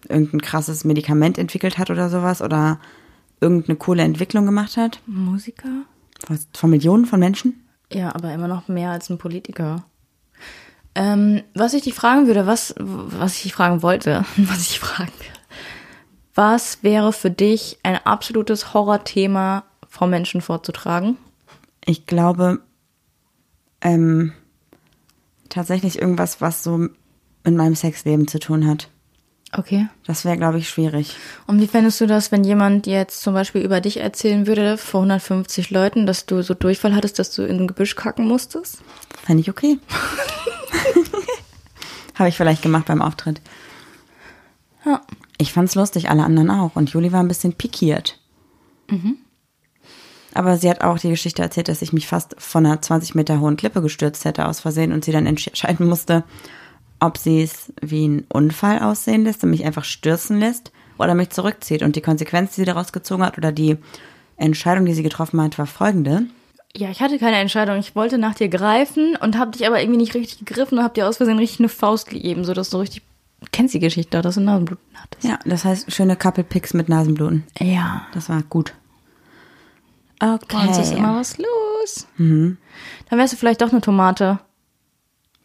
irgendein 0.08 0.40
krasses 0.40 0.84
Medikament 0.84 1.38
entwickelt 1.38 1.78
hat 1.78 1.90
oder 1.90 2.08
sowas 2.08 2.42
oder 2.42 2.78
irgendeine 3.40 3.76
coole 3.76 4.02
Entwicklung 4.02 4.46
gemacht 4.46 4.76
hat. 4.76 5.00
Musiker? 5.06 5.84
Was, 6.28 6.48
Vor 6.54 6.68
Millionen 6.68 7.06
von 7.06 7.20
Menschen? 7.20 7.64
Ja, 7.92 8.14
aber 8.14 8.32
immer 8.32 8.48
noch 8.48 8.68
mehr 8.68 8.90
als 8.90 9.10
ein 9.10 9.18
Politiker. 9.18 9.84
Ähm, 10.94 11.42
was 11.54 11.74
ich 11.74 11.82
dich 11.82 11.94
fragen 11.94 12.26
würde, 12.26 12.46
was, 12.46 12.74
was 12.78 13.36
ich 13.36 13.42
dich 13.42 13.54
fragen 13.54 13.82
wollte, 13.82 14.24
was 14.36 14.60
ich 14.60 14.78
fragen. 14.78 15.12
Was 16.34 16.82
wäre 16.82 17.12
für 17.12 17.30
dich 17.30 17.78
ein 17.82 17.98
absolutes 18.04 18.74
Horrorthema 18.74 19.64
vor 19.88 20.08
Menschen 20.08 20.40
vorzutragen? 20.40 21.16
Ich 21.84 22.06
glaube, 22.06 22.60
ähm, 23.80 24.32
tatsächlich 25.48 26.00
irgendwas, 26.00 26.40
was 26.40 26.64
so 26.64 26.78
mit 26.78 27.54
meinem 27.54 27.76
Sexleben 27.76 28.26
zu 28.26 28.38
tun 28.40 28.66
hat. 28.66 28.88
Okay. 29.56 29.88
Das 30.06 30.24
wäre, 30.24 30.36
glaube 30.36 30.58
ich, 30.58 30.68
schwierig. 30.68 31.16
Und 31.46 31.60
wie 31.60 31.66
fändest 31.66 32.00
du 32.00 32.06
das, 32.06 32.32
wenn 32.32 32.44
jemand 32.44 32.86
jetzt 32.86 33.22
zum 33.22 33.34
Beispiel 33.34 33.62
über 33.62 33.80
dich 33.80 34.00
erzählen 34.00 34.46
würde 34.46 34.76
vor 34.76 35.00
150 35.00 35.70
Leuten, 35.70 36.06
dass 36.06 36.26
du 36.26 36.42
so 36.42 36.54
Durchfall 36.54 36.94
hattest, 36.94 37.18
dass 37.18 37.34
du 37.34 37.42
in 37.42 37.60
ein 37.60 37.68
Gebüsch 37.68 37.94
kacken 37.94 38.26
musstest? 38.26 38.78
Fände 39.24 39.42
ich 39.42 39.50
okay. 39.50 39.78
Habe 42.14 42.28
ich 42.28 42.36
vielleicht 42.36 42.62
gemacht 42.62 42.86
beim 42.86 43.02
Auftritt. 43.02 43.40
Ja. 44.84 45.00
Ich 45.38 45.52
fand's 45.52 45.74
lustig, 45.74 46.10
alle 46.10 46.24
anderen 46.24 46.50
auch. 46.50 46.76
Und 46.76 46.90
Juli 46.90 47.12
war 47.12 47.20
ein 47.20 47.28
bisschen 47.28 47.54
pikiert. 47.54 48.18
Aber 50.34 50.56
sie 50.56 50.68
hat 50.68 50.82
auch 50.82 50.98
die 50.98 51.10
Geschichte 51.10 51.42
erzählt, 51.42 51.68
dass 51.68 51.82
ich 51.82 51.92
mich 51.92 52.06
fast 52.06 52.34
von 52.38 52.66
einer 52.66 52.82
20 52.82 53.14
Meter 53.14 53.40
hohen 53.40 53.56
Klippe 53.56 53.82
gestürzt 53.82 54.24
hätte 54.24 54.46
aus 54.46 54.60
Versehen 54.60 54.92
und 54.92 55.04
sie 55.04 55.12
dann 55.12 55.26
entscheiden 55.26 55.88
musste, 55.88 56.24
ob 57.06 57.18
sie 57.18 57.42
es 57.42 57.72
wie 57.80 58.06
ein 58.08 58.26
Unfall 58.28 58.80
aussehen 58.80 59.24
lässt 59.24 59.42
und 59.44 59.50
mich 59.50 59.64
einfach 59.64 59.84
stürzen 59.84 60.38
lässt 60.38 60.72
oder 60.98 61.14
mich 61.14 61.30
zurückzieht. 61.30 61.82
Und 61.82 61.96
die 61.96 62.00
Konsequenz, 62.00 62.54
die 62.54 62.62
sie 62.62 62.64
daraus 62.66 62.92
gezogen 62.92 63.22
hat 63.24 63.38
oder 63.38 63.52
die 63.52 63.76
Entscheidung, 64.36 64.84
die 64.86 64.94
sie 64.94 65.02
getroffen 65.02 65.40
hat, 65.40 65.58
war 65.58 65.66
folgende. 65.66 66.26
Ja, 66.76 66.90
ich 66.90 67.00
hatte 67.00 67.18
keine 67.18 67.36
Entscheidung. 67.36 67.78
Ich 67.78 67.94
wollte 67.94 68.18
nach 68.18 68.34
dir 68.34 68.48
greifen 68.48 69.16
und 69.16 69.38
hab 69.38 69.52
dich 69.52 69.66
aber 69.66 69.80
irgendwie 69.80 69.98
nicht 69.98 70.14
richtig 70.14 70.40
gegriffen 70.44 70.78
und 70.78 70.84
hab 70.84 70.94
dir 70.94 71.06
aus 71.08 71.18
Versehen 71.18 71.38
richtig 71.38 71.60
eine 71.60 71.68
Faust 71.68 72.08
gegeben, 72.10 72.44
sodass 72.44 72.70
du 72.70 72.78
richtig. 72.78 73.02
Kennst 73.52 73.74
die 73.74 73.78
Geschichte, 73.78 74.20
dass 74.22 74.34
du 74.36 74.40
Nasenbluten 74.40 74.82
hattest? 74.94 75.24
Ja, 75.24 75.38
das 75.44 75.64
heißt 75.64 75.92
schöne 75.92 76.16
Couple 76.16 76.42
Picks 76.44 76.74
mit 76.74 76.88
Nasenbluten. 76.88 77.44
Ja. 77.60 78.06
Das 78.14 78.28
war 78.28 78.42
gut. 78.42 78.74
Bei 80.18 80.32
uns 80.32 80.78
ist 80.78 80.88
Okay. 80.92 80.96
immer 80.98 81.16
was 81.16 81.36
los. 81.38 82.06
Dann 82.16 82.56
wärst 83.10 83.34
du 83.34 83.36
vielleicht 83.36 83.60
doch 83.60 83.70
eine 83.70 83.82
Tomate. 83.82 84.38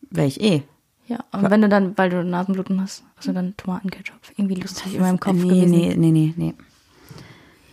Wäre 0.09 0.27
ich 0.27 0.39
eh. 0.41 0.63
Ja, 1.09 1.25
und 1.31 1.49
wenn 1.49 1.61
du 1.61 1.69
dann, 1.69 1.97
weil 1.97 2.11
du 2.11 2.23
Nasenbluten 2.23 2.79
hast, 2.79 3.03
also 3.17 3.33
dann 3.33 3.57
Tomatenketchup. 3.57 4.19
Irgendwie 4.37 4.61
lustig 4.61 4.93
in 4.93 5.01
meinem 5.01 5.19
Kopf 5.19 5.33
nee, 5.33 5.41
gewesen. 5.41 5.71
nee, 5.71 5.95
nee, 5.97 6.11
nee, 6.11 6.33
nee. 6.37 6.53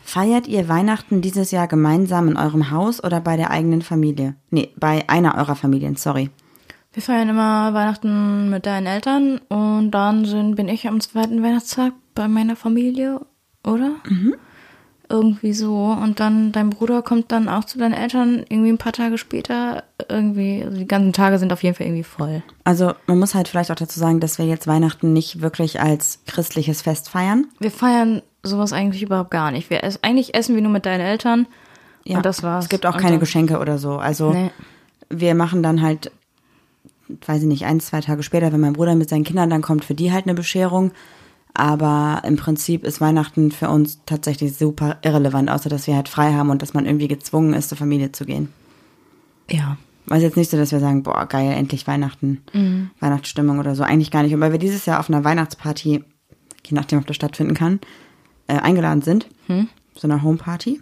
Feiert 0.03 0.47
ihr 0.49 0.71
Weihnachten 0.71 1.21
dieses 1.21 1.51
Jahr 1.51 1.69
gemeinsam 1.69 2.29
in 2.29 2.39
eurem 2.39 2.71
Haus 2.71 3.05
oder 3.05 3.21
bei 3.21 3.37
der 3.37 3.51
eigenen 3.51 3.83
Familie? 3.83 4.37
Nee, 4.51 4.71
bei 4.77 5.07
einer 5.09 5.37
eurer 5.37 5.55
Familien, 5.55 5.97
sorry. 5.97 6.31
Wir 6.95 7.03
feiern 7.03 7.29
immer 7.29 7.75
Weihnachten 7.75 8.49
mit 8.49 8.65
deinen 8.65 8.87
Eltern 8.87 9.39
und 9.49 9.91
dann 9.91 10.25
sind, 10.25 10.55
bin 10.55 10.69
ich 10.69 10.89
am 10.89 11.01
zweiten 11.01 11.43
Weihnachtstag 11.43 11.93
bei 12.15 12.29
meiner 12.29 12.57
Familie, 12.57 13.21
oder? 13.63 13.97
Irgendwie 15.09 15.53
so. 15.53 15.85
Und 15.93 16.19
dann 16.19 16.51
dein 16.53 16.71
Bruder 16.71 17.01
kommt 17.03 17.31
dann 17.31 17.49
auch 17.49 17.65
zu 17.65 17.79
deinen 17.79 17.95
Eltern 17.95 18.45
irgendwie 18.49 18.71
ein 18.71 18.79
paar 18.79 18.93
Tage 18.93 19.19
später. 19.19 19.85
Irgendwie, 20.09 20.63
also 20.65 20.77
die 20.77 20.87
ganzen 20.89 21.13
Tage 21.13 21.39
sind 21.39 21.53
auf 21.53 21.63
jeden 21.63 21.77
Fall 21.77 21.87
irgendwie 21.87 22.03
voll. 22.03 22.43
Also 22.65 22.93
man 23.07 23.19
muss 23.19 23.35
halt 23.35 23.47
vielleicht 23.49 23.71
auch 23.71 23.77
dazu 23.77 24.01
sagen, 24.01 24.19
dass 24.21 24.39
wir 24.39 24.47
jetzt 24.47 24.67
Weihnachten 24.67 25.13
nicht 25.13 25.41
wirklich 25.43 25.81
als 25.81 26.19
christliches 26.27 26.83
Fest 26.83 27.09
feiern. 27.09 27.47
Wir 27.61 27.71
feiern 27.71 28.23
sowas 28.43 28.73
eigentlich 28.73 29.03
überhaupt 29.03 29.31
gar 29.31 29.51
nicht. 29.53 29.71
Wir 29.71 29.85
ess, 29.85 30.01
eigentlich 30.03 30.35
essen 30.35 30.55
wir 30.57 30.63
nur 30.63 30.73
mit 30.73 30.87
deinen 30.87 31.01
Eltern. 31.03 31.47
Ja, 32.05 32.17
und 32.19 32.27
das 32.27 32.43
war's. 32.43 32.65
Es 32.65 32.69
gibt 32.69 32.85
auch 32.87 32.95
Und 32.95 33.01
keine 33.01 33.13
dann- 33.13 33.21
Geschenke 33.21 33.59
oder 33.61 33.79
so. 33.79 33.97
Also 33.99 34.33
Nee. 34.33 34.51
wir 35.09 35.35
machen 35.37 35.63
dann 35.63 35.83
halt, 35.83 36.11
weiß 37.27 37.43
ich 37.43 37.49
nicht, 37.49 37.65
ein, 37.65 37.79
zwei 37.81 38.01
Tage 38.01 38.23
später, 38.25 38.53
wenn 38.53 38.61
mein 38.61 38.73
Bruder 38.73 38.95
mit 38.97 39.09
seinen 39.09 39.25
Kindern 39.25 39.51
dann 39.51 39.63
kommt, 39.63 39.85
für 39.85 39.95
die 39.95 40.11
halt 40.13 40.25
eine 40.27 40.35
Bescherung. 40.35 40.91
Aber 41.59 42.23
im 42.25 42.37
Prinzip 42.37 42.85
ist 42.85 43.01
Weihnachten 43.01 43.51
für 43.51 43.71
uns 43.71 44.01
tatsächlich 44.05 44.57
super 44.57 44.99
irrelevant, 45.03 45.51
außer 45.51 45.71
dass 45.71 45.87
wir 45.87 45.97
halt 45.97 46.09
frei 46.09 46.35
haben 46.35 46.51
und 46.51 46.61
dass 46.61 46.75
man 46.75 46.85
irgendwie 46.85 47.09
gezwungen 47.09 47.55
ist, 47.55 47.71
zur 47.71 47.79
Familie 47.79 48.13
zu 48.13 48.27
gehen. 48.27 48.53
Ja. 49.51 49.79
Weil 50.07 50.19
es 50.19 50.25
jetzt 50.25 50.37
nicht 50.37 50.51
so, 50.51 50.57
dass 50.57 50.71
wir 50.71 50.81
sagen, 50.81 51.03
boah, 51.03 51.27
geil, 51.27 51.53
endlich 51.53 51.87
Weihnachten, 51.87 52.43
Weihnachtsstimmung 53.01 53.59
oder 53.59 53.75
so. 53.75 53.83
Eigentlich 53.83 54.11
gar 54.11 54.23
nicht. 54.23 54.35
Und 54.35 54.41
weil 54.41 54.53
wir 54.53 54.59
dieses 54.59 54.87
Jahr 54.87 55.01
auf 55.01 55.09
einer 55.09 55.25
Weihnachtsparty, 55.25 56.05
je 56.67 56.75
nachdem, 56.75 56.99
ob 57.01 57.07
das 57.07 57.17
stattfinden 57.17 57.55
kann, 57.55 57.81
äh, 58.47 58.59
eingeladen 58.59 59.03
sind. 59.03 59.27
So 59.97 60.07
einer 60.07 60.23
Homeparty. 60.23 60.81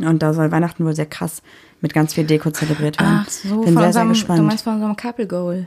Und 0.00 0.22
da 0.22 0.34
soll 0.34 0.52
Weihnachten 0.52 0.84
wohl 0.84 0.94
sehr 0.94 1.06
krass 1.06 1.42
mit 1.80 1.94
ganz 1.94 2.14
viel 2.14 2.24
Deko 2.24 2.50
zelebriert 2.50 3.00
werden. 3.00 3.24
Ach 3.24 3.30
so, 3.30 3.62
Bin 3.62 3.72
von 3.72 3.82
sehr, 3.82 3.92
sehr 3.92 4.02
unserem, 4.02 4.08
gespannt. 4.10 4.38
du 4.38 4.42
meinst 4.44 4.64
von 4.64 4.74
unserem 4.74 4.96
Couple 4.96 5.26
Goal. 5.26 5.66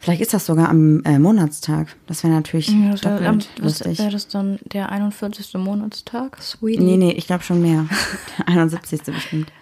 Vielleicht 0.00 0.20
ist 0.20 0.32
das 0.32 0.46
sogar 0.46 0.68
am 0.68 1.02
äh, 1.04 1.18
Monatstag. 1.18 1.96
Das 2.06 2.22
wäre 2.22 2.32
natürlich 2.32 2.68
Ja, 2.68 2.92
das 2.92 3.02
wäre 3.04 3.18
doppelt 3.22 3.48
was, 3.56 3.64
lustig. 3.64 3.98
wär 3.98 4.10
das 4.10 4.28
dann 4.28 4.58
der 4.64 4.90
41. 4.92 5.54
Monatstag? 5.54 6.40
Sweetie. 6.40 6.80
Nee, 6.82 6.96
nee, 6.96 7.10
ich 7.12 7.26
glaube 7.26 7.42
schon 7.42 7.60
mehr. 7.60 7.84
Der 8.38 8.48
71. 8.48 9.02
bestimmt. 9.02 9.52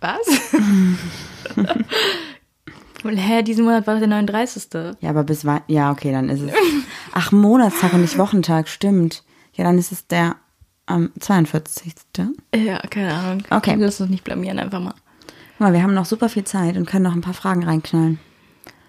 Was? 0.00 0.18
Hä, 3.04 3.42
diesen 3.42 3.64
Monat 3.64 3.86
war 3.88 3.98
der 3.98 4.06
39. 4.06 4.94
Ja, 5.00 5.10
aber 5.10 5.24
bis 5.24 5.44
Wei 5.44 5.60
Ja, 5.66 5.90
okay, 5.90 6.12
dann 6.12 6.28
ist 6.28 6.40
es. 6.42 6.52
Ach, 7.12 7.32
Monatstag 7.32 7.92
und 7.94 8.02
nicht 8.02 8.16
Wochentag, 8.18 8.68
stimmt. 8.68 9.24
Ja, 9.54 9.64
dann 9.64 9.76
ist 9.76 9.90
es 9.90 10.06
der 10.06 10.36
am 10.86 11.10
42. 11.18 11.94
Ja, 12.54 12.78
keine 12.90 13.12
Ahnung. 13.14 13.42
Okay. 13.50 13.74
Lass 13.76 14.00
uns 14.00 14.10
nicht 14.10 14.22
blamieren, 14.24 14.58
einfach 14.60 14.78
mal. 14.80 14.94
Guck 15.58 15.60
mal, 15.60 15.72
wir 15.72 15.82
haben 15.82 15.94
noch 15.94 16.06
super 16.06 16.28
viel 16.28 16.44
Zeit 16.44 16.76
und 16.76 16.86
können 16.86 17.04
noch 17.04 17.14
ein 17.14 17.20
paar 17.22 17.34
Fragen 17.34 17.64
reinknallen. 17.64 18.20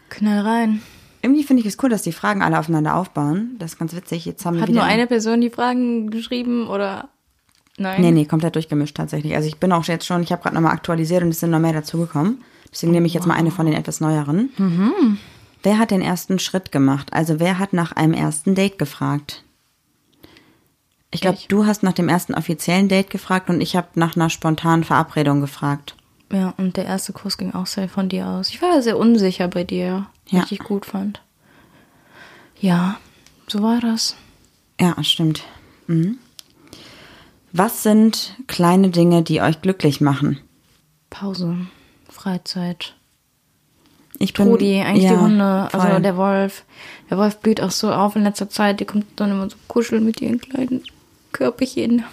Knall 0.09 0.41
rein. 0.41 0.81
Irgendwie 1.21 1.43
finde 1.43 1.61
ich 1.61 1.67
es 1.67 1.81
cool, 1.81 1.89
dass 1.89 2.01
die 2.01 2.11
Fragen 2.11 2.41
alle 2.41 2.59
aufeinander 2.59 2.95
aufbauen. 2.95 3.55
Das 3.57 3.73
ist 3.73 3.79
ganz 3.79 3.95
witzig. 3.95 4.25
Jetzt 4.25 4.45
haben 4.45 4.55
wir 4.55 4.61
Hat 4.61 4.69
wieder 4.69 4.81
nur 4.81 4.89
eine 4.89 5.07
Person 5.07 5.39
die 5.39 5.49
Fragen 5.49 6.09
geschrieben 6.09 6.67
oder? 6.67 7.09
Nein. 7.77 8.01
Nee, 8.01 8.11
nee, 8.11 8.25
komplett 8.25 8.55
durchgemischt 8.55 8.95
tatsächlich. 8.97 9.35
Also 9.35 9.47
ich 9.47 9.57
bin 9.57 9.71
auch 9.71 9.85
jetzt 9.85 10.05
schon, 10.05 10.21
ich 10.21 10.31
habe 10.31 10.43
gerade 10.43 10.55
nochmal 10.55 10.73
aktualisiert 10.73 11.23
und 11.23 11.29
es 11.29 11.39
sind 11.39 11.49
noch 11.49 11.59
mehr 11.59 11.73
dazugekommen. 11.73 12.43
Deswegen 12.71 12.91
nehme 12.91 13.07
ich 13.07 13.13
jetzt 13.13 13.25
mal 13.25 13.35
eine 13.35 13.51
von 13.51 13.65
den 13.65 13.75
etwas 13.75 14.01
neueren. 14.01 14.49
Mhm. 14.57 15.17
Wer 15.63 15.79
hat 15.79 15.91
den 15.91 16.01
ersten 16.01 16.39
Schritt 16.39 16.71
gemacht? 16.71 17.13
Also 17.13 17.39
wer 17.39 17.57
hat 17.57 17.71
nach 17.71 17.93
einem 17.93 18.13
ersten 18.13 18.53
Date 18.53 18.77
gefragt? 18.77 19.43
Ich 21.11 21.21
glaube, 21.21 21.37
du 21.47 21.65
hast 21.65 21.83
nach 21.83 21.93
dem 21.93 22.09
ersten 22.09 22.33
offiziellen 22.33 22.89
Date 22.89 23.09
gefragt 23.09 23.49
und 23.49 23.61
ich 23.61 23.75
habe 23.75 23.87
nach 23.95 24.15
einer 24.15 24.29
spontanen 24.29 24.83
Verabredung 24.83 25.41
gefragt. 25.41 25.95
Ja, 26.33 26.53
und 26.57 26.77
der 26.77 26.85
erste 26.85 27.13
Kurs 27.13 27.37
ging 27.37 27.53
auch 27.53 27.67
sehr 27.67 27.87
von 27.87 28.09
dir 28.09 28.27
aus. 28.27 28.49
Ich 28.49 28.61
war 28.61 28.81
sehr 28.81 28.97
unsicher 28.97 29.47
bei 29.47 29.63
dir, 29.63 30.07
Ja. 30.29 30.41
was 30.41 30.51
ich 30.51 30.59
gut 30.59 30.85
fand. 30.85 31.21
Ja, 32.59 32.97
so 33.47 33.61
war 33.61 33.79
das. 33.79 34.15
Ja, 34.79 35.01
stimmt. 35.03 35.43
Mhm. 35.87 36.17
Was 37.51 37.83
sind 37.83 38.35
kleine 38.47 38.89
Dinge, 38.89 39.21
die 39.21 39.41
euch 39.41 39.61
glücklich 39.61 40.01
machen? 40.01 40.39
Pause, 41.11 41.55
Freizeit. 42.09 42.95
Ich 44.17 44.33
bin 44.33 44.47
Trudi, 44.47 44.81
eigentlich 44.81 45.03
ja, 45.03 45.11
die 45.11 45.17
Hunde, 45.19 45.69
also 45.71 45.87
voll. 45.87 46.01
der 46.01 46.17
Wolf. 46.17 46.63
Der 47.11 47.17
Wolf 47.19 47.37
blüht 47.37 47.61
auch 47.61 47.69
so 47.71 47.91
auf 47.93 48.15
in 48.15 48.23
letzter 48.23 48.49
Zeit. 48.49 48.79
Die 48.79 48.85
kommt 48.85 49.05
dann 49.17 49.29
immer 49.31 49.49
so 49.49 49.57
kuscheln 49.67 50.03
mit 50.03 50.19
ihren 50.21 50.39
kleinen 50.39 50.83
Körperchen. 51.31 52.03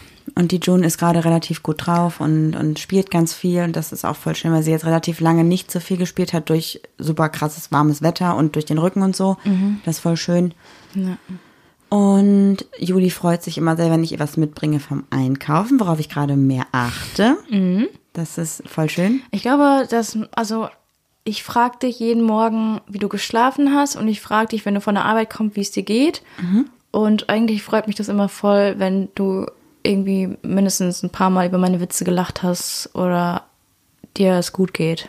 Und 0.40 0.53
die 0.53 0.57
June 0.57 0.87
ist 0.87 0.96
gerade 0.96 1.22
relativ 1.26 1.62
gut 1.62 1.87
drauf 1.87 2.18
und, 2.18 2.57
und 2.57 2.79
spielt 2.79 3.11
ganz 3.11 3.35
viel. 3.35 3.62
Und 3.62 3.76
das 3.76 3.92
ist 3.92 4.07
auch 4.07 4.16
voll 4.16 4.35
schön, 4.35 4.53
weil 4.53 4.62
sie 4.62 4.70
jetzt 4.70 4.87
relativ 4.87 5.20
lange 5.20 5.44
nicht 5.44 5.70
so 5.70 5.81
viel 5.81 5.98
gespielt 5.98 6.33
hat 6.33 6.48
durch 6.48 6.81
super 6.96 7.29
krasses 7.29 7.70
warmes 7.72 8.00
Wetter 8.00 8.35
und 8.37 8.55
durch 8.55 8.64
den 8.64 8.79
Rücken 8.79 9.03
und 9.03 9.14
so. 9.14 9.37
Das 9.85 9.96
ist 9.96 10.00
voll 10.00 10.16
schön. 10.16 10.55
Ja. 10.94 11.18
Und 11.90 12.64
Juli 12.79 13.11
freut 13.11 13.42
sich 13.42 13.59
immer 13.59 13.76
sehr, 13.76 13.90
wenn 13.90 14.03
ich 14.03 14.12
ihr 14.12 14.18
was 14.18 14.38
mitbringe 14.38 14.81
vom 14.81 15.05
Einkaufen, 15.11 15.79
worauf 15.79 16.00
ich 16.00 16.09
gerade 16.09 16.37
mehr 16.37 16.64
achte. 16.72 17.37
Das 18.14 18.38
ist 18.38 18.62
voll 18.66 18.88
schön. 18.88 19.20
Ich 19.33 19.42
glaube, 19.42 19.87
dass, 19.90 20.16
also 20.35 20.70
ich 21.24 21.42
frage 21.42 21.81
dich 21.83 21.98
jeden 21.98 22.22
Morgen, 22.22 22.81
wie 22.88 22.98
du 22.98 23.11
geschlafen 23.11 23.74
hast 23.74 23.94
und 23.94 24.09
ich 24.09 24.22
frage 24.22 24.48
dich, 24.48 24.64
wenn 24.64 24.74
du 24.74 24.81
von 24.81 24.94
der 24.94 25.05
Arbeit 25.05 25.29
kommst, 25.29 25.57
wie 25.57 25.61
es 25.61 25.70
dir 25.70 25.83
geht. 25.83 26.22
Und 26.92 27.29
eigentlich 27.29 27.62
freut 27.62 27.88
mich 27.88 27.96
das 27.96 28.09
immer 28.09 28.31
voll, 28.31 28.76
wenn 28.79 29.11
du 29.14 29.44
irgendwie 29.83 30.37
mindestens 30.43 31.03
ein 31.03 31.11
paar 31.11 31.31
Mal 31.31 31.47
über 31.47 31.59
meine 31.59 31.81
Witze 31.81 32.05
gelacht 32.05 32.43
hast 32.43 32.90
oder 32.95 33.45
dir 34.16 34.35
es 34.35 34.53
gut 34.53 34.75
geht. 34.75 35.09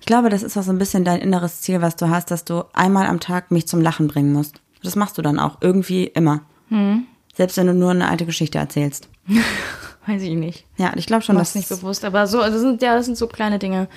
Ich 0.00 0.06
glaube, 0.06 0.28
das 0.28 0.42
ist 0.42 0.56
auch 0.56 0.62
so 0.62 0.70
ein 0.70 0.78
bisschen 0.78 1.04
dein 1.04 1.20
inneres 1.20 1.62
Ziel, 1.62 1.80
was 1.80 1.96
du 1.96 2.10
hast, 2.10 2.30
dass 2.30 2.44
du 2.44 2.64
einmal 2.74 3.06
am 3.06 3.20
Tag 3.20 3.50
mich 3.50 3.66
zum 3.66 3.80
Lachen 3.80 4.06
bringen 4.06 4.32
musst. 4.32 4.60
Das 4.82 4.96
machst 4.96 5.16
du 5.16 5.22
dann 5.22 5.38
auch 5.38 5.58
irgendwie 5.62 6.04
immer. 6.04 6.42
Selbst 7.34 7.56
wenn 7.56 7.66
du 7.66 7.74
nur 7.74 7.90
eine 7.90 8.08
alte 8.08 8.26
Geschichte 8.26 8.58
erzählst. 8.58 9.08
Weiß 10.06 10.22
ich 10.22 10.34
nicht. 10.34 10.66
Ja, 10.76 10.92
ich 10.96 11.06
glaube 11.06 11.22
schon, 11.22 11.36
dass 11.36 11.54
nicht 11.54 11.68
bewusst, 11.68 12.04
aber 12.04 12.26
so, 12.26 12.38
das 12.38 12.60
sind, 12.60 12.82
ja, 12.82 12.94
das 12.94 13.06
sind 13.06 13.16
so 13.16 13.26
kleine 13.26 13.58
Dinge. 13.58 13.88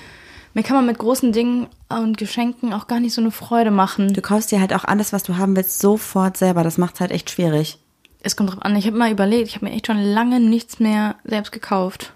Mir 0.53 0.63
kann 0.63 0.77
man 0.77 0.85
mit 0.85 0.97
großen 0.97 1.33
Dingen 1.33 1.67
und 1.89 2.17
Geschenken 2.17 2.73
auch 2.73 2.87
gar 2.87 2.99
nicht 2.99 3.13
so 3.13 3.21
eine 3.21 3.31
Freude 3.31 3.69
machen. 3.69 4.13
du 4.13 4.21
kaufst 4.21 4.51
dir 4.51 4.61
halt 4.61 4.73
auch 4.73 4.85
alles, 4.85 5.11
was 5.11 5.23
du 5.23 5.37
haben 5.37 5.55
willst, 5.55 5.79
sofort 5.79 6.37
selber. 6.37 6.63
Das 6.63 6.77
macht's 6.77 6.99
halt 6.99 7.11
echt 7.11 7.29
schwierig. 7.29 7.79
Es 8.21 8.35
kommt 8.35 8.51
drauf 8.51 8.61
an. 8.61 8.75
Ich 8.75 8.87
habe 8.87 8.97
mal 8.97 9.11
überlegt, 9.11 9.47
ich 9.47 9.55
habe 9.55 9.65
mir 9.65 9.71
echt 9.71 9.87
schon 9.87 10.01
lange 10.01 10.39
nichts 10.39 10.79
mehr 10.79 11.15
selbst 11.23 11.51
gekauft. 11.51 12.13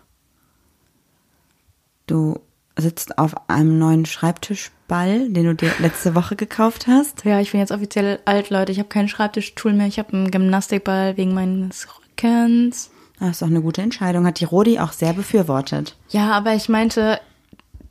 Du 2.07 2.39
sitzt 2.77 3.17
auf 3.17 3.49
einem 3.49 3.77
neuen 3.79 4.05
Schreibtischball, 4.05 5.29
den 5.29 5.45
du 5.45 5.55
dir 5.55 5.71
letzte 5.79 6.15
Woche 6.15 6.35
gekauft 6.35 6.87
hast. 6.87 7.23
Ja, 7.25 7.39
ich 7.39 7.51
bin 7.51 7.59
jetzt 7.59 7.71
offiziell 7.71 8.19
alt, 8.25 8.49
Leute. 8.49 8.71
Ich 8.71 8.79
habe 8.79 8.89
keinen 8.89 9.07
Schreibtischstuhl 9.07 9.73
mehr. 9.73 9.87
Ich 9.87 9.99
habe 9.99 10.13
einen 10.13 10.31
Gymnastikball 10.31 11.17
wegen 11.17 11.33
meines 11.33 11.87
Rückens. 11.99 12.91
Das 13.19 13.29
ist 13.31 13.41
doch 13.41 13.47
eine 13.47 13.61
gute 13.61 13.81
Entscheidung. 13.81 14.25
Hat 14.25 14.39
die 14.39 14.45
Rodi 14.45 14.79
auch 14.79 14.93
sehr 14.93 15.13
befürwortet. 15.13 15.95
Ja, 16.09 16.31
aber 16.31 16.55
ich 16.55 16.69
meinte 16.69 17.19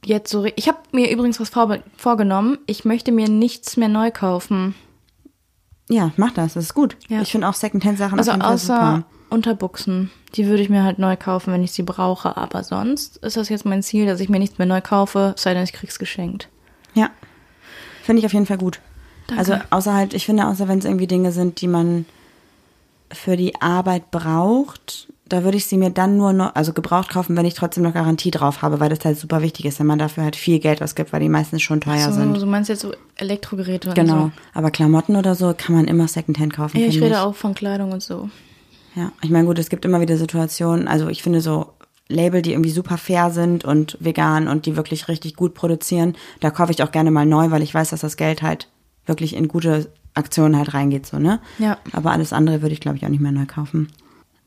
jetzt 0.05 0.31
so. 0.31 0.45
Ich 0.45 0.67
habe 0.67 0.79
mir 0.93 1.11
übrigens 1.11 1.39
was 1.39 1.51
vor, 1.51 1.79
vorgenommen. 1.97 2.59
Ich 2.67 2.85
möchte 2.85 3.13
mir 3.13 3.29
nichts 3.29 3.77
mehr 3.77 3.89
neu 3.89 4.11
kaufen. 4.11 4.75
Ja, 5.91 6.13
mach 6.17 6.31
das. 6.31 6.55
Das 6.55 6.65
ist 6.65 6.75
gut. 6.75 6.97
Ja. 7.09 7.21
Ich 7.21 7.33
finde 7.33 7.49
auch 7.49 7.55
Secondhand-Sachen 7.55 8.19
Also 8.19 8.31
auf 8.31 8.37
jeden 8.37 8.45
Fall 8.47 8.55
außer 8.55 8.97
super. 8.97 9.05
Unterbuchsen. 9.29 10.11
Die 10.37 10.47
würde 10.47 10.63
ich 10.63 10.69
mir 10.69 10.85
halt 10.85 10.99
neu 11.01 11.17
kaufen, 11.17 11.53
wenn 11.53 11.65
ich 11.65 11.73
sie 11.73 11.83
brauche. 11.83 12.37
Aber 12.37 12.63
sonst 12.63 13.17
ist 13.19 13.37
das 13.37 13.49
jetzt 13.49 13.65
mein 13.65 13.83
Ziel, 13.83 14.07
dass 14.07 14.21
ich 14.21 14.29
mir 14.29 14.39
nichts 14.39 14.59
mehr 14.59 14.69
neu 14.69 14.81
kaufe, 14.81 15.35
sei 15.37 15.53
denn 15.53 15.65
ich 15.65 15.73
krieg's 15.73 15.99
geschenkt. 15.99 16.49
Ja. 16.95 17.11
Finde 18.03 18.21
ich 18.21 18.27
auf 18.27 18.33
jeden 18.33 18.47
Fall 18.47 18.59
gut. 18.59 18.81
Danke. 19.27 19.41
Also 19.41 19.57
außer 19.71 19.93
halt, 19.95 20.15
ich 20.15 20.27
finde, 20.27 20.47
außer 20.47 20.69
wenn 20.69 20.79
es 20.79 20.85
irgendwie 20.85 21.09
Dinge 21.09 21.33
sind, 21.33 21.61
die 21.61 21.69
man 21.69 22.07
für 23.13 23.37
die 23.37 23.61
Arbeit 23.61 24.13
braucht, 24.13 25.09
da 25.31 25.45
würde 25.45 25.57
ich 25.57 25.65
sie 25.67 25.79
mir 25.79 25.91
dann 25.91 26.17
nur 26.19 26.33
noch, 26.33 26.55
also 26.55 26.73
gebraucht 26.75 27.09
kaufen, 27.09 27.37
wenn 27.37 27.47
ich 27.47 27.55
trotzdem 27.55 27.83
noch 27.85 27.95
Garantie 27.95 28.31
drauf 28.31 28.61
habe, 28.63 28.81
weil 28.81 28.91
das 28.91 29.05
halt 29.05 29.19
super 29.19 29.41
wichtig 29.43 29.65
ist, 29.65 29.79
wenn 29.81 29.87
man 29.87 29.99
dafür 29.99 30.25
halt 30.25 30.37
viel 30.37 30.59
Geld 30.59 30.83
ausgibt, 30.83 31.13
weil 31.13 31.21
die 31.21 31.29
meistens 31.29 31.63
schon 31.63 31.81
teuer 31.81 32.11
so, 32.11 32.13
sind. 32.13 32.37
du 32.37 32.47
meinst 32.47 32.69
jetzt 32.69 32.81
so 32.83 32.93
Elektrogeräte 33.17 33.93
Genau. 33.95 34.25
und 34.25 34.33
Aber 34.53 34.71
Klamotten 34.71 35.17
oder 35.17 35.35
so 35.35 35.55
kann 35.57 35.75
man 35.75 35.87
immer 35.87 36.07
Secondhand 36.09 36.53
kaufen. 36.53 36.77
so. 36.79 36.83
Ja, 36.83 36.89
ich 36.89 37.01
rede 37.01 37.21
auch 37.23 37.35
von 37.35 37.55
Kleidung 37.55 37.93
und 37.93 38.03
so. 38.03 38.29
Ja, 38.97 39.13
ich 39.23 39.31
meine, 39.31 39.47
gut, 39.47 39.59
es 39.59 39.69
gibt 39.71 39.85
immer 39.85 40.01
wieder 40.01 40.17
Situationen, 40.17 40.89
also 40.89 41.09
ich 41.09 41.23
finde 41.23 41.41
so 41.41 41.73
Label, 42.09 42.43
die 42.43 42.53
irgendwie 42.53 42.71
super 42.73 42.99
fair 42.99 43.31
sind 43.31 43.65
und 43.65 43.97
vegan 44.01 44.49
und 44.49 44.67
die 44.67 44.77
wirklich 44.77 45.07
richtig 45.07 45.37
gut 45.37 45.55
produzieren, 45.55 46.17
da 46.41 46.51
kaufe 46.51 46.73
ich 46.73 46.83
auch 46.83 46.91
gerne 46.91 47.13
mal 47.13 47.25
neu, 47.25 47.53
weil 47.53 47.63
ich 47.63 47.73
weiß, 47.73 47.91
dass 47.91 48.01
das 48.01 48.17
Geld 48.17 48.43
halt 48.43 48.67
wirklich 49.07 49.37
in 49.37 49.47
gute 49.47 49.93
Aktionen 50.15 50.57
halt 50.59 50.75
reingeht, 50.75 51.07
so, 51.07 51.21
ne? 51.21 51.39
Ja. 51.61 51.79
Aber 51.93 52.11
alles 52.11 52.33
andere 52.33 52.63
würde 52.63 52.73
ich, 52.73 52.81
glaube 52.81 52.97
ich, 52.97 53.05
auch 53.05 53.09
nicht 53.11 53.21
mehr 53.21 53.31
neu 53.31 53.47
kaufen. 53.47 53.93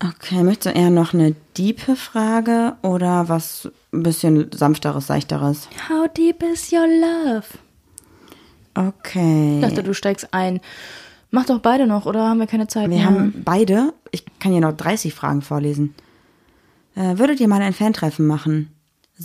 Okay, 0.05 0.43
möchtest 0.43 0.75
du 0.75 0.79
eher 0.79 0.89
noch 0.89 1.13
eine 1.13 1.33
diepe 1.55 1.95
Frage 1.95 2.75
oder 2.81 3.29
was 3.29 3.71
ein 3.93 4.03
bisschen 4.03 4.51
sanfteres, 4.53 5.07
seichteres? 5.07 5.69
How 5.89 6.07
deep 6.11 6.43
is 6.43 6.73
your 6.73 6.87
love? 6.87 7.45
Okay. 8.75 9.55
Ich 9.55 9.61
dachte, 9.61 9.83
du 9.83 9.93
steigst 9.93 10.33
ein. 10.33 10.59
Mach 11.31 11.45
doch 11.45 11.59
beide 11.59 11.87
noch, 11.87 12.05
oder 12.05 12.27
haben 12.27 12.39
wir 12.39 12.47
keine 12.47 12.67
Zeit 12.67 12.89
Wir 12.89 12.97
mehr? 12.97 13.05
haben 13.05 13.43
beide, 13.45 13.93
ich 14.11 14.25
kann 14.39 14.51
hier 14.51 14.61
noch 14.61 14.73
30 14.75 15.13
Fragen 15.13 15.41
vorlesen. 15.41 15.95
Äh, 16.95 17.17
würdet 17.17 17.39
ihr 17.39 17.47
mal 17.47 17.61
ein 17.61 17.73
Fan-Treffen 17.73 18.27
machen? 18.27 18.72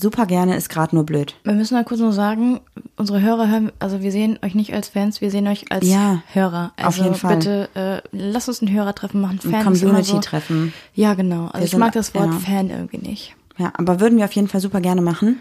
Super 0.01 0.27
gerne, 0.27 0.57
ist 0.57 0.69
gerade 0.69 0.95
nur 0.95 1.05
blöd. 1.05 1.35
Wir 1.45 1.55
müssen 1.55 1.77
halt 1.77 1.87
kurz 1.87 2.01
noch 2.01 2.13
sagen, 2.13 2.61
unsere 2.97 3.21
Hörer 3.21 3.49
hören, 3.49 3.73
also 3.79 4.01
wir 4.01 4.13
sehen 4.13 4.39
euch 4.43 4.55
nicht 4.55 4.73
als 4.75 4.89
Fans, 4.89 5.21
wir 5.21 5.31
sehen 5.31 5.47
euch 5.49 5.71
als 5.73 5.87
Ja, 5.87 6.23
Hörer. 6.33 6.73
auf 6.77 6.85
Also 6.87 7.03
jeden 7.05 7.15
Fall. 7.17 7.37
bitte, 7.37 7.69
äh, 7.75 8.01
lasst 8.13 8.49
uns 8.49 8.63
ein 8.63 8.71
Hörertreffen 8.73 9.21
machen. 9.21 9.41
Ein 9.45 9.51
Fans 9.51 9.77
ist 9.79 9.83
immer 9.83 10.03
so- 10.03 10.13
Community-Treffen. 10.13 10.73
Ja, 10.95 11.15
genau. 11.15 11.47
Also 11.47 11.59
Wir 11.59 11.65
ich 11.65 11.71
sind- 11.71 11.81
mag 11.81 11.93
das 11.93 12.15
Wort 12.15 12.27
ja. 12.33 12.39
Fan 12.39 12.71
irgendwie 12.71 12.99
nicht. 12.99 13.35
Ja, 13.57 13.73
aber 13.77 14.01
würden 14.01 14.19
wir 14.19 14.25
auf 14.25 14.33
jeden 14.33 14.49
Fall 14.49 14.61
super 14.61 14.81
gerne 14.81 15.01
machen. 15.03 15.41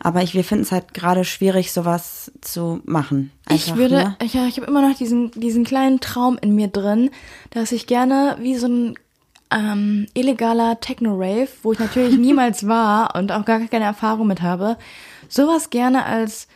Aber 0.00 0.22
ich, 0.22 0.34
wir 0.34 0.44
finden 0.44 0.64
es 0.64 0.72
halt 0.72 0.92
gerade 0.92 1.24
schwierig, 1.24 1.72
sowas 1.72 2.30
zu 2.42 2.80
machen. 2.84 3.30
ich 3.48 3.64
Einfach, 3.68 3.76
würde, 3.76 3.94
ne? 3.94 4.16
ich, 4.22 4.34
ja, 4.34 4.46
ich 4.46 4.58
habe 4.58 4.66
immer 4.66 4.86
noch 4.86 4.94
diesen, 4.98 5.30
diesen 5.30 5.64
kleinen 5.64 6.00
Traum 6.00 6.36
in 6.42 6.54
mir 6.54 6.68
drin, 6.68 7.08
dass 7.50 7.72
ich 7.72 7.86
gerne 7.86 8.36
wie 8.40 8.56
so 8.56 8.66
ein 8.66 8.96
ähm, 9.54 10.06
illegaler 10.14 10.80
Techno-Rave, 10.80 11.48
wo 11.62 11.72
ich 11.72 11.78
natürlich 11.78 12.18
niemals 12.18 12.66
war 12.66 13.14
und 13.14 13.32
auch 13.32 13.44
gar 13.44 13.60
keine 13.60 13.84
Erfahrung 13.84 14.26
mit 14.26 14.42
habe, 14.42 14.76
sowas 15.28 15.70
gerne 15.70 16.04
als 16.04 16.48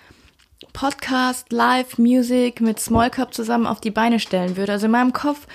Podcast, 0.72 1.52
Live, 1.52 1.98
Music 1.98 2.60
mit 2.60 2.80
Small 2.80 3.10
Cup 3.10 3.32
zusammen 3.32 3.66
auf 3.66 3.80
die 3.80 3.92
Beine 3.92 4.18
stellen 4.18 4.56
würde. 4.56 4.72
Also 4.72 4.86
in 4.86 4.92
meinem 4.92 5.12
Kopf 5.12 5.46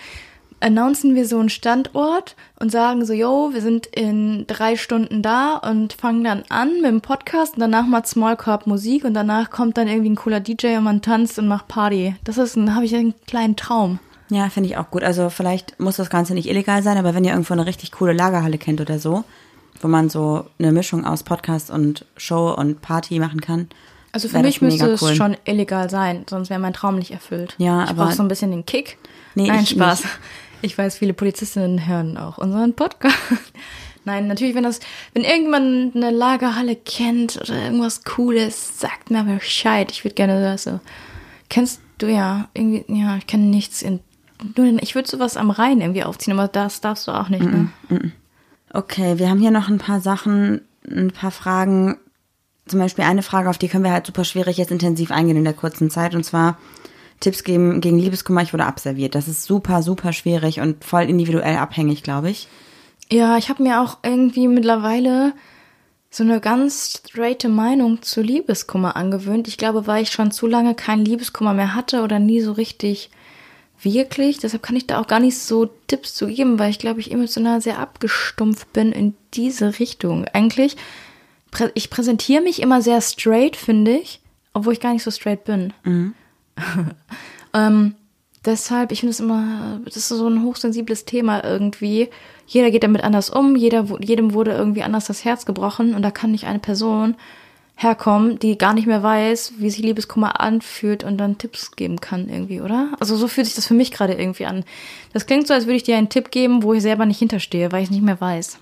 announcen 0.62 1.14
wir 1.14 1.28
so 1.28 1.40
einen 1.40 1.50
Standort 1.50 2.36
und 2.60 2.72
sagen 2.72 3.06
so, 3.06 3.12
yo, 3.14 3.50
wir 3.54 3.62
sind 3.62 3.86
in 3.88 4.46
drei 4.48 4.78
Stunden 4.78 5.22
da 5.22 5.58
und 5.58 5.92
fangen 5.94 6.24
dann 6.24 6.44
an 6.48 6.76
mit 6.76 6.86
dem 6.86 7.02
Podcast 7.02 7.56
und 7.56 7.60
danach 7.60 7.86
macht 7.86 8.08
Small 8.08 8.38
Corp 8.38 8.66
Musik 8.66 9.04
und 9.04 9.14
danach 9.14 9.50
kommt 9.50 9.78
dann 9.78 9.90
irgendwie 9.90 10.12
ein 10.12 10.16
cooler 10.16 10.40
DJ 10.40 10.78
und 10.78 10.86
man 10.86 11.02
tanzt 11.02 11.38
und 11.38 11.50
macht 11.50 11.68
Party. 11.68 12.16
Das 12.24 12.38
ist 12.38 12.56
ein, 12.56 12.76
habe 12.76 12.86
ich 12.86 12.96
einen 12.96 13.14
kleinen 13.28 13.58
Traum. 13.58 14.00
Ja, 14.30 14.50
finde 14.50 14.70
ich 14.70 14.78
auch 14.78 14.90
gut. 14.90 15.04
Also 15.04 15.30
vielleicht 15.30 15.80
muss 15.80 15.98
das 15.98 16.10
Ganze 16.10 16.34
nicht 16.34 16.50
illegal 16.50 16.82
sein, 16.82 16.98
aber 16.98 17.14
wenn 17.14 17.24
ihr 17.24 17.32
irgendwo 17.32 17.54
eine 17.54 17.66
richtig 17.66 17.92
coole 17.92 18.14
Lagerhalle 18.14 18.58
kennt 18.58 18.82
oder 18.82 18.98
so, 19.00 19.24
wo 19.82 19.88
man 19.88 20.10
so 20.10 20.46
eine 20.60 20.72
Mischung 20.72 21.06
aus 21.06 21.24
Podcast 21.24 21.70
und 21.70 22.06
Show 22.18 22.52
und 22.54 22.82
Party 22.82 23.20
machen 23.20 23.42
kann. 23.42 23.68
Also 24.12 24.28
für 24.30 24.40
mich 24.40 24.62
müsste 24.62 24.96
cool. 25.02 25.10
es 25.12 25.16
schon 25.18 25.36
illegal 25.46 25.90
sein, 25.90 26.26
sonst 26.30 26.50
wäre 26.50 26.60
mein 26.60 26.74
Traum 26.74 26.98
nicht 26.98 27.12
erfüllt. 27.12 27.56
Ja, 27.58 27.84
ich 27.84 27.90
aber- 27.90 28.06
brauche 28.06 28.16
so 28.16 28.22
ein 28.24 28.28
bisschen 28.28 28.52
den 28.52 28.66
Kick. 28.66 28.98
Nee, 29.36 29.48
Nein, 29.48 29.64
ich 29.64 29.70
Spaß. 29.72 30.04
nicht. 30.04 30.14
Ich 30.62 30.78
weiß, 30.78 30.98
viele 30.98 31.14
Polizistinnen 31.14 31.88
hören 31.88 32.18
auch 32.18 32.38
unseren 32.38 32.74
Podcast. 32.74 33.18
Nein, 34.06 34.28
natürlich, 34.28 34.54
wenn 34.56 34.64
das, 34.64 34.80
wenn 35.14 35.24
irgendjemand 35.24 35.96
eine 35.96 36.12
Lagerhalle 36.12 36.76
kennt 36.76 37.38
oder 37.38 37.56
irgendwas 37.64 38.04
Cooles, 38.04 38.80
sagt 38.80 39.12
mir 39.12 39.24
Bescheid. 39.24 39.92
Ich 39.92 40.04
würde 40.04 40.16
gerne 40.16 40.42
das 40.42 40.64
so. 40.64 40.80
Kennst 41.50 41.82
du 41.98 42.08
ja 42.08 42.50
irgendwie, 42.54 42.84
ja, 42.88 43.18
ich 43.18 43.28
kenne 43.28 43.44
nichts 43.46 43.82
in. 43.82 44.00
Nur, 44.56 44.66
den- 44.66 44.80
ich 44.82 44.96
würde 44.96 45.10
sowas 45.10 45.38
am 45.38 45.50
Rhein 45.50 45.82
irgendwie 45.82 46.04
aufziehen, 46.04 46.38
aber 46.38 46.48
das 46.48 46.82
darfst 46.82 47.08
du 47.08 47.12
auch 47.12 47.30
nicht, 47.30 47.44
ne? 47.44 47.70
Okay, 48.74 49.20
wir 49.20 49.30
haben 49.30 49.40
hier 49.40 49.52
noch 49.52 49.70
ein 49.70 49.78
paar 49.78 50.02
Sachen, 50.02 50.62
ein 50.90 51.12
paar 51.12 51.32
Fragen. 51.32 51.98
Zum 52.66 52.80
Beispiel 52.80 53.04
eine 53.06 53.24
Frage, 53.24 53.50
auf 53.50 53.58
die 53.58 53.68
können 53.68 53.84
wir 53.84 53.92
halt 53.92 54.06
super 54.08 54.24
schwierig 54.24 54.58
jetzt 54.58 54.72
intensiv 54.72 55.12
eingehen 55.12 55.38
in 55.38 55.44
der 55.44 55.54
kurzen 55.54 55.90
Zeit. 55.90 56.16
Und 56.16 56.24
zwar 56.24 56.58
Tipps 57.20 57.44
geben 57.44 57.82
gegen 57.82 58.00
Liebeskummer, 58.00 58.42
ich 58.42 58.54
wurde 58.54 58.66
abserviert. 58.66 59.16
Das 59.16 59.28
ist 59.28 59.44
super, 59.44 59.84
super 59.84 60.12
schwierig 60.14 60.60
und 60.60 60.84
voll 60.84 61.04
individuell 61.04 61.58
abhängig, 61.58 62.04
glaube 62.04 62.30
ich. 62.30 62.48
Ja, 63.12 63.38
ich 63.38 63.50
habe 63.50 63.64
mir 63.64 63.82
auch 63.82 63.98
irgendwie 64.04 64.48
mittlerweile 64.48 65.34
so 66.10 66.24
eine 66.24 66.40
ganz 66.40 67.02
straighte 67.06 67.50
Meinung 67.50 68.02
zu 68.02 68.22
Liebeskummer 68.22 68.96
angewöhnt. 68.96 69.48
Ich 69.48 69.58
glaube, 69.58 69.86
weil 69.88 70.04
ich 70.04 70.12
schon 70.12 70.32
zu 70.32 70.48
lange 70.48 70.74
keinen 70.74 71.06
Liebeskummer 71.06 71.54
mehr 71.54 71.76
hatte 71.76 72.02
oder 72.02 72.20
nie 72.20 72.40
so 72.42 72.54
richtig 72.54 73.10
wirklich. 73.84 74.40
Deshalb 74.40 74.64
kann 74.64 74.76
ich 74.76 74.88
da 74.88 75.00
auch 75.00 75.08
gar 75.08 75.20
nicht 75.20 75.38
so 75.38 75.70
Tipps 75.88 76.14
zu 76.14 76.28
geben, 76.28 76.60
weil 76.60 76.70
ich 76.70 76.80
glaube, 76.80 77.00
ich 77.00 77.12
emotional 77.12 77.62
sehr 77.62 77.80
abgestumpft 77.80 78.72
bin 78.74 78.92
in 78.92 79.14
diese 79.34 79.80
Richtung. 79.80 80.26
Eigentlich, 80.34 80.76
prä 81.52 81.70
ich 81.74 81.90
präsentiere 81.90 82.42
mich 82.42 82.62
immer 82.62 82.82
sehr 82.82 83.02
straight, 83.02 83.56
finde 83.56 83.92
ich, 83.98 84.20
obwohl 84.54 84.74
ich 84.74 84.80
gar 84.80 84.94
nicht 84.94 85.04
so 85.04 85.12
straight 85.12 85.44
bin. 85.46 85.74
ähm, 87.54 87.96
deshalb, 88.46 88.92
ich 88.92 89.00
finde 89.00 89.12
es 89.12 89.20
immer, 89.20 89.80
das 89.86 89.98
ist 89.98 90.10
so 90.10 90.28
ein 90.28 90.44
hochsensibles 90.44 91.06
Thema 91.06 91.44
irgendwie. 91.44 92.10
Jeder 92.48 92.72
geht 92.72 92.84
damit 92.84 93.04
anders 93.04 93.30
um, 93.30 93.56
jeder, 93.56 93.86
jedem 94.00 94.34
wurde 94.34 94.52
irgendwie 94.52 94.84
anders 94.84 95.06
das 95.06 95.26
Herz 95.26 95.46
gebrochen 95.46 95.96
und 95.96 96.02
da 96.02 96.12
kann 96.12 96.32
nicht 96.32 96.46
eine 96.46 96.60
Person 96.60 97.16
herkommen, 97.76 98.40
die 98.40 98.58
gar 98.58 98.74
nicht 98.74 98.88
mehr 98.88 99.04
weiß, 99.04 99.54
wie 99.58 99.70
sich 99.70 99.82
Liebeskummer 99.82 100.40
anfühlt 100.40 101.04
und 101.04 101.18
dann 101.18 101.38
Tipps 101.38 101.72
geben 101.76 102.00
kann 102.00 102.30
irgendwie, 102.30 102.62
oder? 102.62 102.94
Also 103.00 103.16
so 103.16 103.28
fühlt 103.28 103.48
sich 103.48 103.56
das 103.56 103.68
für 103.68 103.74
mich 103.74 103.92
gerade 103.92 104.14
irgendwie 104.14 104.46
an. 104.46 104.64
Das 105.12 105.26
klingt 105.26 105.48
so, 105.48 105.54
als 105.54 105.66
würde 105.66 105.78
ich 105.78 105.84
dir 105.84 105.98
einen 105.98 106.10
Tipp 106.10 106.32
geben, 106.32 106.64
wo 106.64 106.74
ich 106.74 106.82
selber 106.82 107.06
nicht 107.06 107.20
hinterstehe, 107.20 107.72
weil 107.72 107.82
ich 107.82 107.90
es 107.90 107.92
nicht 107.92 108.04
mehr 108.04 108.22
weiß. 108.22 108.60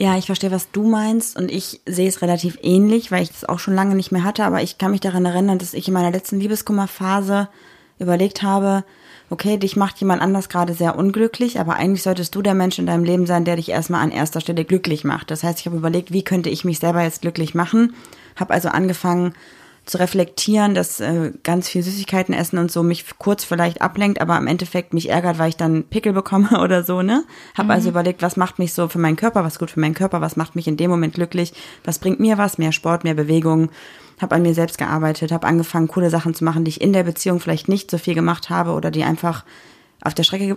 Ja, 0.00 0.16
ich 0.16 0.26
verstehe, 0.26 0.52
was 0.52 0.70
du 0.70 0.84
meinst 0.84 1.36
und 1.36 1.50
ich 1.50 1.80
sehe 1.84 2.08
es 2.08 2.22
relativ 2.22 2.58
ähnlich, 2.62 3.10
weil 3.10 3.22
ich 3.22 3.30
das 3.30 3.44
auch 3.44 3.58
schon 3.58 3.74
lange 3.74 3.96
nicht 3.96 4.12
mehr 4.12 4.22
hatte, 4.22 4.44
aber 4.44 4.62
ich 4.62 4.78
kann 4.78 4.92
mich 4.92 5.00
daran 5.00 5.24
erinnern, 5.24 5.58
dass 5.58 5.74
ich 5.74 5.88
in 5.88 5.94
meiner 5.94 6.12
letzten 6.12 6.38
Liebeskummerphase 6.38 7.48
überlegt 7.98 8.42
habe, 8.44 8.84
okay, 9.30 9.56
dich 9.56 9.76
macht 9.76 9.98
jemand 9.98 10.22
anders 10.22 10.48
gerade 10.48 10.74
sehr 10.74 10.96
unglücklich, 10.96 11.60
aber 11.60 11.74
eigentlich 11.74 12.02
solltest 12.02 12.34
du 12.34 12.42
der 12.42 12.54
Mensch 12.54 12.78
in 12.78 12.86
deinem 12.86 13.04
Leben 13.04 13.26
sein, 13.26 13.44
der 13.44 13.56
dich 13.56 13.70
erstmal 13.70 14.02
an 14.02 14.10
erster 14.10 14.40
Stelle 14.40 14.64
glücklich 14.64 15.04
macht. 15.04 15.30
Das 15.30 15.42
heißt, 15.42 15.60
ich 15.60 15.66
habe 15.66 15.76
überlegt, 15.76 16.12
wie 16.12 16.22
könnte 16.22 16.50
ich 16.50 16.64
mich 16.64 16.78
selber 16.78 17.02
jetzt 17.02 17.22
glücklich 17.22 17.54
machen, 17.54 17.94
habe 18.36 18.54
also 18.54 18.68
angefangen 18.68 19.34
zu 19.88 19.98
reflektieren, 19.98 20.74
dass 20.74 21.00
äh, 21.00 21.32
ganz 21.42 21.68
viel 21.68 21.82
Süßigkeiten 21.82 22.34
essen 22.34 22.58
und 22.58 22.70
so 22.70 22.82
mich 22.82 23.04
kurz 23.18 23.44
vielleicht 23.44 23.80
ablenkt, 23.80 24.20
aber 24.20 24.36
im 24.36 24.46
Endeffekt 24.46 24.92
mich 24.92 25.08
ärgert, 25.08 25.38
weil 25.38 25.48
ich 25.48 25.56
dann 25.56 25.84
Pickel 25.84 26.12
bekomme 26.12 26.60
oder 26.62 26.84
so, 26.84 27.02
ne? 27.02 27.24
Habe 27.56 27.72
also 27.72 27.88
überlegt, 27.88 28.22
was 28.22 28.36
macht 28.36 28.58
mich 28.58 28.74
so 28.74 28.88
für 28.88 28.98
meinen 28.98 29.16
Körper, 29.16 29.44
was 29.44 29.58
gut 29.58 29.70
für 29.70 29.80
meinen 29.80 29.94
Körper, 29.94 30.20
was 30.20 30.36
macht 30.36 30.56
mich 30.56 30.68
in 30.68 30.76
dem 30.76 30.90
Moment 30.90 31.14
glücklich, 31.14 31.54
was 31.84 31.98
bringt 31.98 32.20
mir 32.20 32.38
was, 32.38 32.58
mehr 32.58 32.72
Sport, 32.72 33.04
mehr 33.04 33.14
Bewegung. 33.14 33.70
Habe 34.20 34.34
an 34.34 34.42
mir 34.42 34.54
selbst 34.54 34.78
gearbeitet, 34.78 35.32
habe 35.32 35.46
angefangen, 35.46 35.88
coole 35.88 36.10
Sachen 36.10 36.34
zu 36.34 36.44
machen, 36.44 36.64
die 36.64 36.70
ich 36.70 36.80
in 36.80 36.92
der 36.92 37.04
Beziehung 37.04 37.40
vielleicht 37.40 37.68
nicht 37.68 37.90
so 37.90 37.98
viel 37.98 38.14
gemacht 38.14 38.50
habe 38.50 38.72
oder 38.72 38.90
die 38.90 39.04
einfach 39.04 39.44
auf 40.02 40.14
der 40.14 40.24
Strecke 40.24 40.56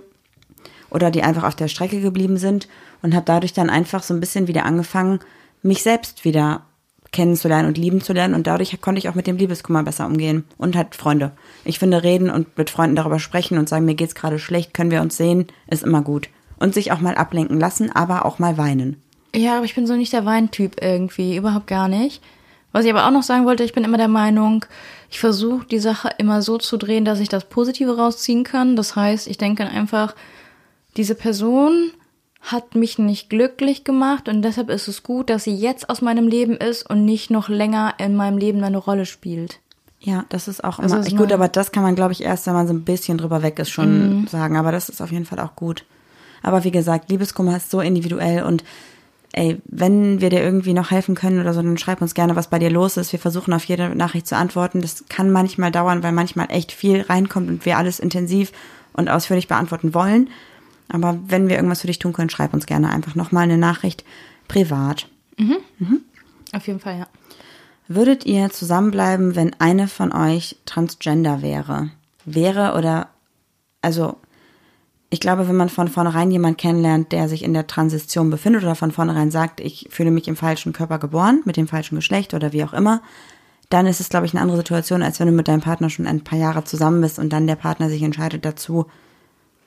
oder 0.89 1.11
die 1.11 1.23
einfach 1.23 1.43
auf 1.43 1.55
der 1.55 1.67
Strecke 1.67 2.01
geblieben 2.01 2.37
sind 2.37 2.67
und 3.01 3.15
habe 3.15 3.25
dadurch 3.25 3.53
dann 3.53 3.69
einfach 3.69 4.03
so 4.03 4.13
ein 4.13 4.19
bisschen 4.19 4.47
wieder 4.47 4.65
angefangen, 4.65 5.19
mich 5.61 5.83
selbst 5.83 6.25
wieder 6.25 6.63
kennenzulernen 7.11 7.67
und 7.67 7.77
lieben 7.77 8.01
zu 8.01 8.13
lernen 8.13 8.35
und 8.35 8.47
dadurch 8.47 8.79
konnte 8.81 8.99
ich 8.99 9.09
auch 9.09 9.15
mit 9.15 9.27
dem 9.27 9.37
Liebeskummer 9.37 9.83
besser 9.83 10.05
umgehen 10.05 10.45
und 10.57 10.75
halt 10.75 10.95
Freunde. 10.95 11.31
Ich 11.65 11.79
finde, 11.79 12.03
reden 12.03 12.29
und 12.29 12.57
mit 12.57 12.69
Freunden 12.69 12.95
darüber 12.95 13.19
sprechen 13.19 13.57
und 13.57 13.67
sagen, 13.67 13.85
mir 13.85 13.95
geht's 13.95 14.15
gerade 14.15 14.39
schlecht, 14.39 14.73
können 14.73 14.91
wir 14.91 15.01
uns 15.01 15.17
sehen, 15.17 15.47
ist 15.67 15.83
immer 15.83 16.01
gut. 16.01 16.29
Und 16.57 16.73
sich 16.73 16.91
auch 16.91 17.01
mal 17.01 17.15
ablenken 17.15 17.59
lassen, 17.59 17.91
aber 17.91 18.25
auch 18.25 18.39
mal 18.39 18.57
weinen. 18.57 19.01
Ja, 19.35 19.57
aber 19.57 19.65
ich 19.65 19.75
bin 19.75 19.87
so 19.87 19.95
nicht 19.95 20.13
der 20.13 20.25
Weintyp 20.25 20.81
irgendwie, 20.81 21.35
überhaupt 21.35 21.67
gar 21.67 21.87
nicht. 21.87 22.21
Was 22.71 22.85
ich 22.85 22.91
aber 22.91 23.05
auch 23.05 23.11
noch 23.11 23.23
sagen 23.23 23.45
wollte, 23.45 23.63
ich 23.63 23.73
bin 23.73 23.83
immer 23.83 23.97
der 23.97 24.07
Meinung, 24.07 24.65
ich 25.09 25.19
versuche 25.19 25.65
die 25.65 25.79
Sache 25.79 26.09
immer 26.17 26.41
so 26.41 26.57
zu 26.57 26.77
drehen, 26.77 27.03
dass 27.03 27.19
ich 27.19 27.29
das 27.29 27.45
Positive 27.45 27.97
rausziehen 27.97 28.43
kann. 28.43 28.75
Das 28.75 28.95
heißt, 28.95 29.27
ich 29.27 29.37
denke 29.37 29.65
einfach, 29.65 30.15
diese 30.95 31.15
Person 31.15 31.91
hat 32.41 32.75
mich 32.75 32.97
nicht 32.97 33.29
glücklich 33.29 33.83
gemacht 33.83 34.27
und 34.27 34.41
deshalb 34.41 34.69
ist 34.69 34.87
es 34.87 35.03
gut, 35.03 35.29
dass 35.29 35.43
sie 35.43 35.55
jetzt 35.55 35.89
aus 35.89 36.01
meinem 36.01 36.27
Leben 36.27 36.57
ist 36.57 36.89
und 36.89 37.05
nicht 37.05 37.29
noch 37.29 37.49
länger 37.49 37.93
in 37.99 38.15
meinem 38.15 38.37
Leben 38.37 38.63
eine 38.63 38.77
Rolle 38.77 39.05
spielt. 39.05 39.59
Ja, 39.99 40.25
das 40.29 40.47
ist 40.47 40.63
auch 40.63 40.79
Also 40.79 40.95
immer 40.95 41.05
ist 41.05 41.15
gut, 41.15 41.31
aber 41.31 41.47
das 41.47 41.71
kann 41.71 41.83
man, 41.83 41.93
glaube 41.93 42.13
ich, 42.13 42.23
erst, 42.23 42.47
wenn 42.47 42.55
man 42.55 42.67
so 42.67 42.73
ein 42.73 42.83
bisschen 42.83 43.19
drüber 43.19 43.43
weg 43.43 43.59
ist, 43.59 43.69
schon 43.69 44.25
sagen. 44.27 44.57
Aber 44.57 44.71
das 44.71 44.89
ist 44.89 44.99
auf 44.99 45.11
jeden 45.11 45.25
Fall 45.25 45.39
auch 45.39 45.55
gut. 45.55 45.85
Aber 46.41 46.63
wie 46.63 46.71
gesagt, 46.71 47.11
Liebeskummer 47.11 47.57
ist 47.57 47.69
so 47.69 47.81
individuell 47.81 48.41
und 48.41 48.63
ey, 49.33 49.61
wenn 49.65 50.21
wir 50.21 50.29
dir 50.29 50.41
irgendwie 50.41 50.73
noch 50.73 50.91
helfen 50.91 51.15
können 51.15 51.39
oder 51.39 51.53
so, 51.53 51.61
dann 51.61 51.77
schreib 51.77 52.01
uns 52.01 52.13
gerne, 52.13 52.35
was 52.35 52.49
bei 52.49 52.59
dir 52.59 52.69
los 52.69 52.97
ist. 52.97 53.11
Wir 53.11 53.19
versuchen 53.19 53.53
auf 53.53 53.63
jede 53.63 53.95
Nachricht 53.95 54.27
zu 54.27 54.35
antworten. 54.35 54.81
Das 54.81 55.05
kann 55.09 55.31
manchmal 55.31 55.71
dauern, 55.71 56.03
weil 56.03 56.11
manchmal 56.11 56.47
echt 56.49 56.71
viel 56.71 57.01
reinkommt 57.01 57.49
und 57.49 57.65
wir 57.65 57.77
alles 57.77 57.99
intensiv 57.99 58.51
und 58.93 59.09
ausführlich 59.09 59.47
beantworten 59.47 59.93
wollen. 59.93 60.29
Aber 60.89 61.17
wenn 61.27 61.47
wir 61.47 61.55
irgendwas 61.55 61.81
für 61.81 61.87
dich 61.87 61.99
tun 61.99 62.13
können, 62.13 62.29
schreib 62.29 62.53
uns 62.53 62.65
gerne 62.65 62.89
einfach 62.89 63.15
nochmal 63.15 63.43
eine 63.43 63.57
Nachricht 63.57 64.03
privat. 64.47 65.07
Auf 66.53 66.67
jeden 66.67 66.81
Fall, 66.81 66.99
ja. 66.99 67.07
Würdet 67.87 68.25
ihr 68.25 68.49
zusammenbleiben, 68.49 69.35
wenn 69.35 69.53
eine 69.59 69.87
von 69.87 70.13
euch 70.13 70.57
transgender 70.65 71.41
wäre? 71.41 71.89
Wäre 72.25 72.77
oder, 72.77 73.07
also, 73.81 74.17
ich 75.13 75.19
glaube, 75.19 75.47
wenn 75.49 75.57
man 75.57 75.67
von 75.67 75.89
vornherein 75.89 76.31
jemand 76.31 76.57
kennenlernt, 76.57 77.11
der 77.11 77.27
sich 77.27 77.43
in 77.43 77.53
der 77.53 77.67
Transition 77.67 78.29
befindet 78.29 78.63
oder 78.63 78.75
von 78.75 78.93
vornherein 78.93 79.29
sagt, 79.29 79.59
ich 79.59 79.87
fühle 79.91 80.09
mich 80.09 80.29
im 80.29 80.37
falschen 80.37 80.71
Körper 80.71 80.99
geboren, 80.99 81.41
mit 81.43 81.57
dem 81.57 81.67
falschen 81.67 81.95
Geschlecht 81.95 82.33
oder 82.33 82.53
wie 82.53 82.63
auch 82.63 82.71
immer, 82.71 83.01
dann 83.69 83.87
ist 83.87 83.99
es, 83.99 84.07
glaube 84.07 84.25
ich, 84.25 84.33
eine 84.33 84.41
andere 84.41 84.57
Situation, 84.57 85.03
als 85.03 85.19
wenn 85.19 85.27
du 85.27 85.33
mit 85.33 85.49
deinem 85.49 85.59
Partner 85.59 85.89
schon 85.89 86.07
ein 86.07 86.23
paar 86.23 86.39
Jahre 86.39 86.63
zusammen 86.63 87.01
bist 87.01 87.19
und 87.19 87.29
dann 87.29 87.45
der 87.45 87.57
Partner 87.57 87.89
sich 87.89 88.01
entscheidet 88.03 88.45
dazu, 88.45 88.85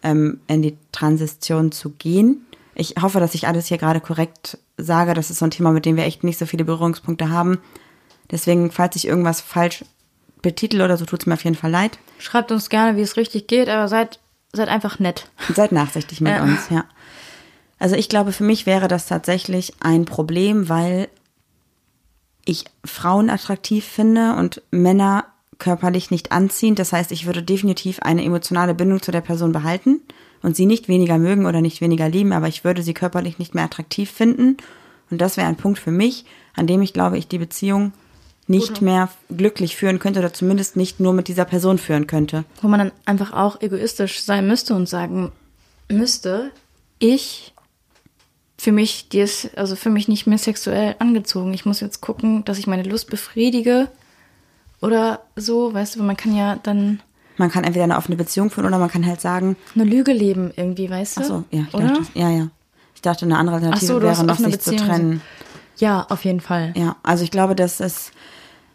ähm, 0.03 0.40
in 0.47 0.62
die 0.62 0.78
Transition 0.92 1.72
zu 1.72 1.90
gehen. 1.90 2.47
Ich 2.74 2.95
hoffe, 3.03 3.20
dass 3.20 3.34
ich 3.34 3.47
alles 3.47 3.66
hier 3.66 3.78
gerade 3.78 4.01
korrekt 4.01 4.57
sage. 4.78 5.12
Das 5.12 5.30
ist 5.30 5.40
so 5.40 5.45
ein 5.45 5.51
Thema, 5.51 5.72
mit 5.72 5.84
dem 5.84 5.97
wir 5.97 6.05
echt 6.05 6.24
nicht 6.24 6.38
so 6.38 6.47
viele 6.47 6.64
Berührungspunkte 6.64 7.28
haben. 7.28 7.59
Deswegen, 8.30 8.70
falls 8.70 8.97
ich 8.97 9.07
irgendwas 9.07 9.42
falsch 9.42 9.84
betitel 10.40 10.80
oder 10.80 10.97
so, 10.97 11.05
tut's 11.05 11.26
mir 11.26 11.34
auf 11.34 11.45
jeden 11.45 11.57
Fall 11.57 11.70
leid. 11.70 11.99
Schreibt 12.18 12.51
uns 12.51 12.70
gerne, 12.70 12.97
wie 12.97 13.03
es 13.03 13.18
richtig 13.18 13.47
geht, 13.47 13.68
aber 13.68 13.88
seid, 13.88 14.20
seid 14.55 14.69
einfach 14.69 14.99
nett. 14.99 15.29
Seid 15.55 15.73
nachsichtig 15.73 16.21
mit 16.21 16.33
Ja. 16.33 16.43
uns, 16.43 16.69
ja. 16.71 16.85
Also 17.79 17.97
ich 17.97 18.09
glaube, 18.09 18.33
für 18.33 18.45
mich 18.45 18.67
wäre 18.67 18.89
das 18.89 19.07
tatsächlich 19.07 19.75
ein 19.81 20.05
Problem, 20.05 20.69
weil 20.69 21.09
ich 22.45 22.65
Frauen 22.85 23.31
attraktiv 23.31 23.85
finde 23.85 24.35
und 24.37 24.63
Männer 24.71 25.25
körperlich 25.59 26.11
nicht 26.11 26.33
anziehend. 26.33 26.79
Das 26.79 26.93
heißt, 26.93 27.13
ich 27.13 27.27
würde 27.27 27.43
definitiv 27.43 28.01
eine 28.01 28.25
emotionale 28.25 28.75
Bindung 28.75 29.03
zu 29.03 29.13
der 29.13 29.21
Person 29.21 29.53
behalten 29.53 30.01
und 30.43 30.57
sie 30.57 30.67
nicht 30.67 30.89
weniger 30.89 31.19
mögen 31.19 31.47
oder 31.47 31.61
nicht 31.61 31.81
weniger 31.81 32.09
lieben, 32.09 32.33
aber 32.33 32.49
ich 32.49 32.65
würde 32.65 32.83
sie 32.83 32.95
körperlich 32.95 33.39
nicht 33.39 33.55
mehr 33.55 33.65
attraktiv 33.65 34.11
finden. 34.11 34.57
Und 35.11 35.21
das 35.21 35.37
wäre 35.37 35.47
ein 35.49 35.57
Punkt 35.57 35.79
für 35.79 35.91
mich, 35.91 36.25
an 36.55 36.67
dem 36.67 36.83
ich 36.83 36.93
glaube, 36.93 37.19
ich 37.19 37.29
die 37.29 37.39
Beziehung 37.39 37.93
nicht 38.47 38.82
mehr 38.82 39.09
glücklich 39.34 39.76
führen 39.76 39.99
könnte 39.99 40.20
oder 40.20 40.32
zumindest 40.32 40.76
nicht 40.76 41.01
nur 41.01 41.12
mit 41.12 41.28
dieser 41.28 41.45
Person 41.45 41.78
führen 41.78 42.07
könnte. 42.07 42.45
Wo 42.61 42.68
man 42.68 42.78
dann 42.78 42.92
einfach 43.07 43.32
auch 43.32 43.61
egoistisch 43.62 44.22
sein 44.22 44.47
müsste 44.47 44.74
und 44.74 44.88
sagen 44.88 45.32
müsste, 45.88 46.51
ich 46.99 47.55
für 48.59 48.72
mich, 48.72 49.09
die 49.09 49.20
ist 49.20 49.57
also 49.59 49.76
für 49.76 49.90
mich 49.90 50.09
nicht 50.09 50.26
mehr 50.26 50.38
sexuell 50.38 50.97
angezogen. 50.99 51.53
Ich 51.53 51.66
muss 51.66 51.80
jetzt 51.80 52.01
gucken, 52.01 52.45
dass 52.45 52.59
ich 52.59 52.66
meine 52.66 52.82
Lust 52.82 53.11
befriedige 53.11 53.88
oder 54.80 55.20
so, 55.36 55.74
weißt 55.74 55.95
du, 55.97 56.01
weil 56.01 56.07
man 56.07 56.16
kann 56.16 56.34
ja 56.36 56.57
dann 56.62 57.01
Man 57.36 57.51
kann 57.51 57.64
entweder 57.64 57.84
eine 57.84 57.97
offene 57.97 58.16
Beziehung 58.16 58.51
führen 58.51 58.66
oder 58.66 58.78
man 58.78 58.90
kann 58.90 59.05
halt 59.05 59.20
sagen, 59.20 59.57
eine 59.74 59.84
Lüge 59.84 60.12
leben 60.12 60.53
irgendwie, 60.57 60.88
weißt 60.88 61.16
du? 61.16 61.20
ach 61.20 61.26
so, 61.26 61.45
ja, 61.51 61.64
ich 61.68 61.74
oder? 61.74 61.88
dachte, 61.88 62.07
ja, 62.14 62.30
ja. 62.30 62.49
Ich 62.95 63.03
dachte, 63.03 63.24
eine 63.26 63.36
andere 63.36 63.57
Alternative 63.57 63.86
so, 63.86 64.03
wäre 64.03 64.24
noch, 64.24 64.38
sich 64.38 64.61
zu 64.61 64.70
Beziehungen. 64.70 64.86
trennen. 64.86 65.22
Ja, 65.76 66.07
auf 66.09 66.24
jeden 66.24 66.40
Fall. 66.40 66.72
Ja, 66.76 66.97
also 67.03 67.24
ich 67.24 67.30
glaube, 67.30 67.55
das 67.55 67.80
ist, 67.80 68.12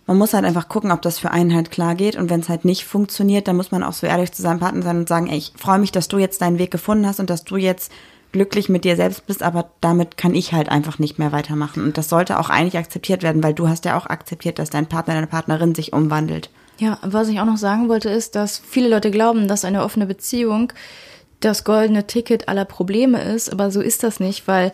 man 0.09 0.17
muss 0.17 0.33
halt 0.33 0.43
einfach 0.43 0.69
gucken, 0.69 0.91
ob 0.91 1.03
das 1.03 1.19
für 1.19 1.29
einen 1.29 1.53
halt 1.53 1.69
klar 1.69 1.93
geht. 1.93 2.15
Und 2.15 2.31
wenn 2.31 2.39
es 2.39 2.49
halt 2.49 2.65
nicht 2.65 2.83
funktioniert, 2.83 3.47
dann 3.47 3.55
muss 3.55 3.69
man 3.69 3.83
auch 3.83 3.93
so 3.93 4.07
ehrlich 4.07 4.31
zu 4.31 4.41
seinem 4.41 4.59
Partner 4.59 4.81
sein 4.81 4.97
und 4.97 5.07
sagen, 5.07 5.27
ey, 5.27 5.37
ich 5.37 5.53
freue 5.55 5.77
mich, 5.77 5.91
dass 5.91 6.07
du 6.07 6.17
jetzt 6.17 6.41
deinen 6.41 6.57
Weg 6.57 6.71
gefunden 6.71 7.05
hast 7.05 7.19
und 7.19 7.29
dass 7.29 7.43
du 7.43 7.57
jetzt 7.57 7.91
glücklich 8.31 8.69
mit 8.69 8.85
dir 8.85 8.95
selbst 8.95 9.27
bist, 9.27 9.43
aber 9.43 9.69
damit 9.81 10.17
kann 10.17 10.33
ich 10.33 10.51
halt 10.51 10.67
einfach 10.67 10.97
nicht 10.97 11.19
mehr 11.19 11.31
weitermachen. 11.31 11.83
Und 11.83 11.95
das 11.95 12.09
sollte 12.09 12.39
auch 12.39 12.49
eigentlich 12.49 12.79
akzeptiert 12.79 13.21
werden, 13.21 13.43
weil 13.43 13.53
du 13.53 13.69
hast 13.69 13.85
ja 13.85 13.95
auch 13.95 14.07
akzeptiert, 14.07 14.57
dass 14.57 14.71
dein 14.71 14.87
Partner, 14.87 15.13
deine 15.13 15.27
Partnerin 15.27 15.75
sich 15.75 15.93
umwandelt. 15.93 16.49
Ja, 16.79 16.97
was 17.03 17.27
ich 17.27 17.39
auch 17.39 17.45
noch 17.45 17.57
sagen 17.57 17.87
wollte, 17.87 18.09
ist, 18.09 18.33
dass 18.33 18.57
viele 18.57 18.89
Leute 18.89 19.11
glauben, 19.11 19.47
dass 19.47 19.63
eine 19.63 19.83
offene 19.83 20.07
Beziehung 20.07 20.73
das 21.39 21.63
goldene 21.63 22.07
Ticket 22.07 22.49
aller 22.49 22.65
Probleme 22.65 23.21
ist, 23.21 23.51
aber 23.51 23.69
so 23.69 23.79
ist 23.79 24.01
das 24.01 24.19
nicht, 24.19 24.47
weil 24.47 24.73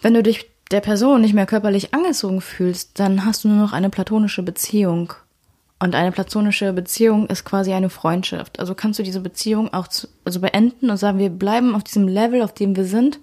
wenn 0.00 0.14
du 0.14 0.24
dich 0.24 0.51
der 0.70 0.80
Person 0.80 1.20
nicht 1.20 1.34
mehr 1.34 1.46
körperlich 1.46 1.92
angezogen 1.94 2.40
fühlst, 2.40 2.98
dann 2.98 3.24
hast 3.24 3.44
du 3.44 3.48
nur 3.48 3.58
noch 3.58 3.72
eine 3.72 3.90
platonische 3.90 4.42
Beziehung. 4.42 5.12
Und 5.78 5.94
eine 5.96 6.12
platonische 6.12 6.72
Beziehung 6.72 7.26
ist 7.26 7.44
quasi 7.44 7.72
eine 7.72 7.90
Freundschaft. 7.90 8.60
Also 8.60 8.74
kannst 8.74 8.98
du 8.98 9.02
diese 9.02 9.20
Beziehung 9.20 9.72
auch 9.74 9.88
zu, 9.88 10.06
also 10.24 10.40
beenden 10.40 10.90
und 10.90 10.96
sagen, 10.96 11.18
wir 11.18 11.28
bleiben 11.30 11.74
auf 11.74 11.82
diesem 11.82 12.06
Level, 12.06 12.42
auf 12.42 12.54
dem 12.54 12.76
wir 12.76 12.84
sind. 12.84 13.18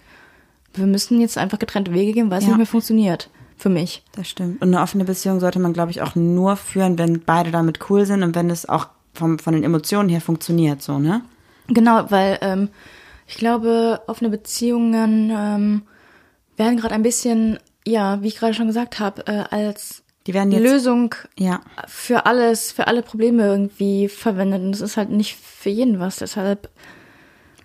Wir 0.74 0.86
müssen 0.86 1.22
jetzt 1.22 1.38
einfach 1.38 1.58
getrennte 1.58 1.94
Wege 1.94 2.12
gehen, 2.12 2.30
weil 2.30 2.40
es 2.40 2.44
Ja. 2.44 2.50
nicht 2.50 2.58
mehr 2.58 2.66
funktioniert. 2.68 3.30
Für 3.58 3.70
mich. 3.70 4.04
Das 4.14 4.30
stimmt. 4.30 4.62
Und 4.62 4.70
eine 4.74 4.82
offene 4.82 5.04
Beziehung 5.04 5.40
sollte 5.42 5.60
man, 5.60 5.74
glaube 5.74 5.92
ich, 5.92 6.02
auch 6.02 6.16
nur 6.16 6.56
führen, 6.56 6.98
wenn 6.98 7.22
beide 7.22 7.52
damit 7.52 7.90
cool 7.90 8.06
sind 8.06 8.24
und 8.24 8.34
wenn 8.36 8.50
es 8.50 8.68
auch 8.70 8.88
vom, 9.14 9.38
von 9.38 9.54
den 9.54 9.64
Emotionen 9.66 10.08
her 10.08 10.22
funktioniert, 10.22 10.82
so, 10.82 10.98
ne? 10.98 11.22
Genau, 11.68 12.10
weil 12.10 12.38
ähm, 12.42 12.70
ich 13.28 13.36
glaube, 13.36 14.00
offene 14.08 14.30
Beziehungen 14.30 15.30
ähm, 15.36 15.82
werden 16.60 16.78
gerade 16.78 16.94
ein 16.96 17.04
bisschen, 17.04 17.58
ja, 17.88 18.22
wie 18.22 18.28
ich 18.28 18.38
gerade 18.38 18.54
schon 18.54 18.68
gesagt 18.68 19.00
habe, 19.00 19.26
äh, 19.28 19.44
als 19.50 20.04
Die 20.28 20.34
werden 20.34 20.52
jetzt. 20.52 20.62
Lösung 20.62 21.16
Ja. 21.38 21.62
für 21.88 22.26
alles, 22.26 22.72
für 22.72 22.88
alle 22.88 23.02
Probleme 23.02 23.46
irgendwie 23.48 24.08
verwendet. 24.10 24.62
Und 24.62 24.72
das 24.74 24.82
ist 24.82 24.98
halt 24.98 25.10
nicht 25.10 25.36
für 25.38 25.70
jeden 25.70 26.00
was. 26.00 26.18
Deshalb, 26.18 26.70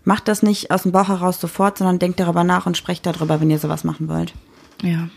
Macht 0.06 0.28
das 0.28 0.42
nicht 0.42 0.70
aus 0.70 0.82
dem 0.82 0.92
Bauch 0.92 1.08
heraus 1.08 1.40
sofort, 1.40 1.78
sondern 1.78 1.98
denkt 1.98 2.20
darüber 2.20 2.44
nach 2.44 2.66
und 2.66 2.76
sprecht 2.76 3.06
darüber, 3.06 3.40
wenn 3.40 3.48
ihr 3.50 3.58
sowas 3.58 3.84
machen 3.84 4.08
wollt. 4.08 4.34
ja. 4.82 5.08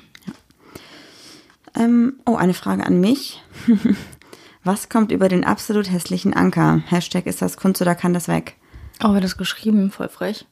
Ähm, 1.76 2.20
oh, 2.26 2.36
eine 2.36 2.54
Frage 2.56 2.86
an 2.86 3.00
mich. 3.00 3.44
Was 4.64 4.90
kommt 4.90 5.12
über 5.12 5.30
den 5.30 5.44
absolut 5.44 5.92
hässlichen 5.92 6.34
Anker? 6.34 6.82
Hashtag 6.88 7.26
ist 7.28 7.42
das 7.42 7.58
Kunst 7.58 7.82
oder 7.82 7.94
kann 7.96 8.14
das 8.14 8.28
weg? 8.28 8.56
Oh, 9.04 9.10
wer 9.10 9.16
hat 9.18 9.24
das 9.24 9.38
geschrieben? 9.38 9.92
Voll 9.92 10.10
frech. 10.10 10.46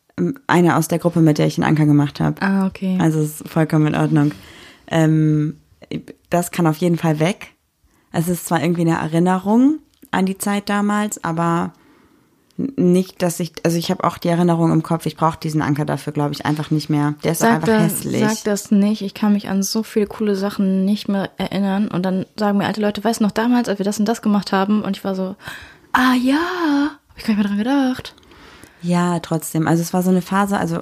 Eine 0.47 0.77
aus 0.77 0.87
der 0.87 0.99
Gruppe, 0.99 1.19
mit 1.19 1.37
der 1.37 1.47
ich 1.47 1.55
den 1.55 1.63
Anker 1.63 1.85
gemacht 1.85 2.19
habe. 2.19 2.41
Ah, 2.41 2.67
okay. 2.67 2.97
Also 3.01 3.19
ist 3.19 3.47
vollkommen 3.49 3.87
in 3.87 3.95
Ordnung. 3.95 4.31
Ähm, 4.87 5.57
das 6.29 6.51
kann 6.51 6.67
auf 6.67 6.77
jeden 6.77 6.97
Fall 6.97 7.19
weg. 7.19 7.53
Es 8.11 8.29
ist 8.29 8.45
zwar 8.45 8.61
irgendwie 8.61 8.81
eine 8.81 8.97
Erinnerung 8.97 9.79
an 10.11 10.25
die 10.25 10.37
Zeit 10.37 10.69
damals, 10.69 11.21
aber 11.23 11.73
nicht, 12.57 13.21
dass 13.21 13.41
ich, 13.41 13.51
also 13.63 13.77
ich 13.77 13.91
habe 13.91 14.05
auch 14.05 14.17
die 14.17 14.29
Erinnerung 14.29 14.71
im 14.71 14.81
Kopf, 14.81 15.05
ich 15.05 15.17
brauche 15.17 15.37
diesen 15.37 15.61
Anker 15.61 15.83
dafür, 15.83 16.13
glaube 16.13 16.33
ich, 16.33 16.45
einfach 16.45 16.71
nicht 16.71 16.89
mehr. 16.89 17.15
Der 17.25 17.33
ist 17.33 17.39
Sag 17.39 17.55
einfach 17.55 17.67
das, 17.67 17.83
hässlich. 17.83 18.21
sag 18.21 18.43
das 18.45 18.71
nicht. 18.71 19.01
Ich 19.01 19.13
kann 19.13 19.33
mich 19.33 19.49
an 19.49 19.61
so 19.61 19.83
viele 19.83 20.07
coole 20.07 20.37
Sachen 20.37 20.85
nicht 20.85 21.09
mehr 21.09 21.31
erinnern. 21.37 21.89
Und 21.89 22.03
dann 22.03 22.25
sagen 22.39 22.57
mir 22.57 22.65
alte 22.65 22.79
Leute, 22.79 23.03
weißt 23.03 23.19
du 23.19 23.25
noch 23.25 23.31
damals, 23.31 23.67
als 23.67 23.79
wir 23.79 23.83
das 23.83 23.99
und 23.99 24.05
das 24.05 24.21
gemacht 24.21 24.53
haben? 24.53 24.81
Und 24.83 24.95
ich 24.95 25.03
war 25.03 25.15
so, 25.15 25.35
ah 25.91 26.13
ja, 26.13 26.91
hab 27.09 27.17
ich 27.17 27.25
gar 27.25 27.35
nicht 27.35 27.43
mehr 27.43 27.47
dran 27.47 27.57
gedacht. 27.57 28.15
Ja, 28.85 29.19
trotzdem. 29.19 29.67
Also 29.67 29.81
es 29.81 29.93
war 29.93 30.03
so 30.03 30.09
eine 30.09 30.21
Phase, 30.21 30.57
also 30.57 30.81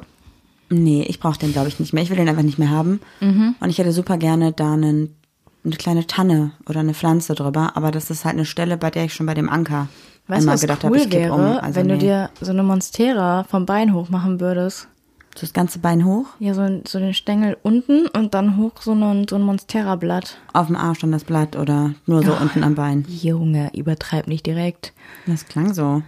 nee, 0.70 1.04
ich 1.08 1.20
brauche 1.20 1.40
den, 1.40 1.54
glaube 1.54 1.68
ich, 1.68 1.80
nicht 1.80 1.94
mehr. 1.94 2.04
Ich 2.04 2.10
will 2.10 2.18
den 2.18 2.30
einfach 2.30 2.44
nicht 2.44 2.60
mehr 2.60 2.70
haben. 2.70 3.00
Mhm. 3.20 3.56
Und 3.60 3.70
ich 3.70 3.78
hätte 3.78 3.92
super 3.92 4.18
gerne 4.18 4.52
da 4.52 4.74
einen, 4.74 5.16
eine 5.64 5.76
kleine 5.76 6.08
Tanne 6.08 6.52
oder 6.68 6.82
eine 6.82 6.94
Pflanze 6.94 7.36
drüber, 7.36 7.76
aber 7.76 7.92
das 7.92 8.10
ist 8.10 8.26
halt 8.26 8.36
eine 8.36 8.46
Stelle, 8.46 8.78
bei 8.78 8.92
der 8.92 9.06
ich 9.06 9.14
schon 9.14 9.26
bei 9.26 9.34
dem 9.34 9.50
Anker 9.50 9.88
Weißt 10.28 10.42
einmal 10.42 10.56
was 10.56 10.62
gedacht 10.62 10.84
cool 10.84 11.00
habe, 11.00 11.08
ich 11.08 11.12
wäre, 11.12 11.34
um. 11.34 11.42
Also 11.42 11.76
wenn 11.76 11.88
nee. 11.88 11.94
du 11.94 12.00
dir 12.00 12.30
so 12.40 12.52
eine 12.52 12.64
Monstera 12.64 13.44
vom 13.44 13.66
Bein 13.66 13.94
hoch 13.94 14.10
machen 14.10 14.40
würdest? 14.40 14.88
so 15.36 15.42
das 15.42 15.54
ganze 15.54 15.80
Bein 15.80 16.06
hoch, 16.06 16.28
Ja, 16.40 16.54
so, 16.54 16.82
so 16.88 17.00
den 17.00 17.14
Stängel 17.14 17.58
unten 17.64 18.08
und 18.08 18.34
dann 18.34 18.58
hoch 18.58 18.74
so 18.82 18.94
ein, 18.94 19.28
so 19.28 19.36
ein 19.36 19.42
Monstera-Blatt. 19.42 20.38
auf 20.54 20.68
dem 20.68 20.76
Arsch 20.76 21.00
dann 21.00 21.12
das 21.12 21.24
Blatt 21.24 21.56
oder 21.56 21.96
nur 22.06 22.24
so 22.24 22.34
unten 22.36 22.64
am 22.64 22.76
Bein. 22.76 23.06
Junge, 23.08 23.72
übertreib 23.74 24.28
nicht 24.28 24.46
direkt. 24.46 24.94
Das 25.26 25.48
klang 25.48 25.74
so. 25.74 26.04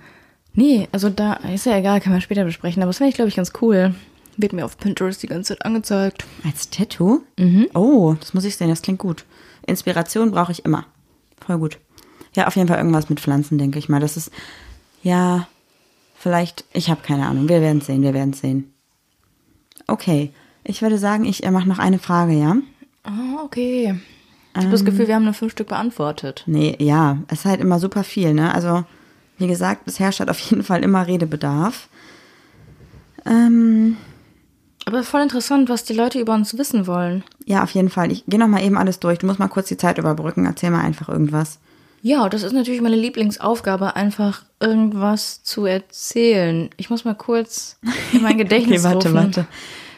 Nee, 0.56 0.88
also 0.91 1.10
da 1.10 1.34
ist 1.34 1.66
ja 1.66 1.78
egal, 1.78 1.99
kann 1.99 2.14
man 2.14 2.22
später 2.22 2.45
besprechen, 2.45 2.82
aber 2.82 2.89
das 2.89 2.99
wäre 2.99 3.10
ich, 3.10 3.16
glaube 3.16 3.30
ich, 3.30 3.36
ganz 3.36 3.51
cool. 3.62 3.93
Wird 4.38 4.53
mir 4.53 4.66
auf 4.66 4.78
Pinterest 4.78 5.22
die 5.24 5.28
ganze 5.28 5.53
Zeit 5.53 5.66
angezeigt. 5.66 6.26
Als 6.43 6.70
Tattoo? 6.70 7.22
Oh, 7.74 8.16
das 8.20 8.34
muss 8.34 8.45
ich 8.45 8.56
sehen, 8.58 8.70
das 8.70 8.82
klingt 8.82 8.99
gut. 8.99 9.26
Inspiration 9.66 10.32
brauche 10.32 10.51
ich 10.51 10.66
immer. 10.66 10.86
Voll 11.45 11.58
gut. 11.58 11.80
Ja, 12.36 12.47
auf 12.47 12.56
jeden 12.56 12.68
Fall 12.68 12.78
irgendwas 12.78 13.10
mit 13.10 13.20
Pflanzen, 13.20 13.58
denke 13.58 13.80
ich 13.80 13.88
mal. 13.88 14.01
Das 14.01 14.18
ist, 14.18 14.32
ja, 15.03 15.47
vielleicht, 16.18 16.66
ich 16.74 16.89
habe 16.89 17.01
keine 17.01 17.26
Ahnung. 17.26 17.47
Wir 17.47 17.62
werden 17.62 17.82
sehen, 17.82 18.01
wir 18.01 18.14
werden 18.14 18.34
sehen. 18.34 18.74
Okay, 19.88 20.32
ich 20.64 20.82
würde 20.82 20.97
sagen, 20.97 21.26
ich 21.26 21.43
äh, 21.43 21.51
mache 21.51 21.70
noch 21.70 21.80
eine 21.80 21.99
Frage, 21.99 22.34
ja? 22.34 22.58
Ah, 23.03 23.43
okay. 23.43 23.95
Ich 24.53 24.62
habe 24.62 24.72
das 24.72 24.86
Gefühl, 24.86 25.08
wir 25.08 25.16
haben 25.16 25.26
nur 25.26 25.34
fünf 25.34 25.51
Stück 25.51 25.68
beantwortet. 25.68 26.43
Nee, 26.45 26.76
ja, 26.80 27.20
es 27.28 27.39
ist 27.39 27.45
halt 27.45 27.60
immer 27.62 27.80
super 27.80 28.03
viel, 28.03 28.34
ne? 28.34 28.53
Also, 28.53 28.84
wie 29.38 29.47
gesagt, 29.47 29.88
es 29.88 29.99
herrscht 29.99 30.19
halt 30.19 30.29
auf 30.29 30.39
jeden 30.39 30.63
Fall 30.63 30.83
immer 30.83 31.07
Redebedarf. 31.07 31.88
Ähm, 33.25 33.97
Aber 34.86 35.03
voll 35.03 35.21
interessant, 35.21 35.69
was 35.69 35.83
die 35.83 35.93
Leute 35.93 36.19
über 36.19 36.33
uns 36.33 36.57
wissen 36.57 36.88
wollen. 36.88 37.23
ja, 37.45 37.63
auf 37.63 37.71
jeden 37.71 37.89
Fall. 37.89 38.11
Ich 38.11 38.23
gehe 38.27 38.39
noch 38.39 38.47
mal 38.47 38.63
eben 38.63 38.77
alles 38.77 38.99
durch. 38.99 39.19
Du 39.19 39.25
musst 39.27 39.39
mal 39.39 39.47
kurz 39.47 39.67
die 39.67 39.77
Zeit 39.77 39.97
überbrücken. 39.97 40.45
Erzähl 40.45 40.69
mal 40.71 40.81
einfach 40.83 41.09
irgendwas. 41.09 41.59
Ja, 42.01 42.29
das 42.29 42.43
ist 42.43 42.53
natürlich 42.53 42.81
meine 42.81 42.95
Lieblingsaufgabe, 42.97 43.95
einfach 43.95 44.43
irgendwas 44.59 45.41
zu 45.41 45.65
erzählen. 45.65 46.69
Ich 46.77 46.91
muss 46.91 47.03
mal 47.03 47.15
kurz 47.15 47.79
in 48.13 48.21
mein 48.21 48.38
Gedächtnis 48.39 48.86
Okay, 48.86 48.93
warte, 48.95 49.07
rufen. 49.09 49.15
warte. 49.23 49.47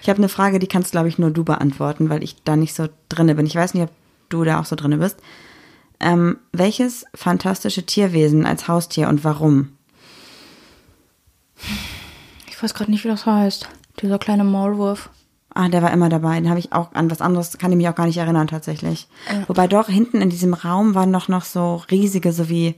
Ich 0.01 0.07
habe 0.09 0.19
eine 0.19 0.29
Frage, 0.29 0.59
die 0.59 0.67
kannst, 0.67 0.91
glaube 0.93 1.09
ich, 1.09 1.19
nur 1.19 1.31
du 1.31 1.43
beantworten, 1.43 2.09
weil 2.09 2.23
ich 2.23 2.41
da 2.45 2.55
nicht 2.55 2.73
so 2.73 2.88
drinne 3.09 3.35
bin. 3.35 3.45
Ich 3.45 3.55
weiß 3.55 3.73
nicht, 3.73 3.83
ob 3.83 3.91
du 4.29 4.45
da 4.45 4.61
auch 4.61 4.65
so 4.65 4.77
drinne 4.77 4.97
bist. 4.99 5.17
Ähm, 5.99 6.37
welches 6.51 7.05
fantastische 7.15 7.85
Tierwesen 7.85 8.45
als 8.45 8.67
Haustier 8.67 9.07
und 9.07 9.23
warum? 9.23 9.77
Ich 12.47 12.61
weiß 12.61 12.73
gerade 12.73 12.91
nicht, 12.91 13.03
wie 13.03 13.09
das 13.09 13.25
heißt. 13.25 13.69
Dieser 14.01 14.19
kleine 14.19 14.43
Maulwurf. 14.43 15.09
Ah, 15.53 15.69
der 15.69 15.81
war 15.81 15.91
immer 15.91 16.09
dabei. 16.09 16.39
Den 16.39 16.49
habe 16.49 16.59
ich 16.59 16.71
auch 16.71 16.93
an 16.93 17.09
was 17.09 17.21
anderes, 17.21 17.57
kann 17.57 17.71
ich 17.71 17.77
mich 17.77 17.89
auch 17.89 17.95
gar 17.95 18.05
nicht 18.05 18.17
erinnern 18.17 18.47
tatsächlich. 18.47 19.07
Wobei 19.47 19.67
doch 19.67 19.87
hinten 19.89 20.21
in 20.21 20.29
diesem 20.29 20.53
Raum 20.53 20.93
waren 20.93 21.09
noch, 21.09 21.29
noch 21.29 21.45
so 21.45 21.81
riesige, 21.89 22.31
so 22.31 22.47
wie 22.47 22.75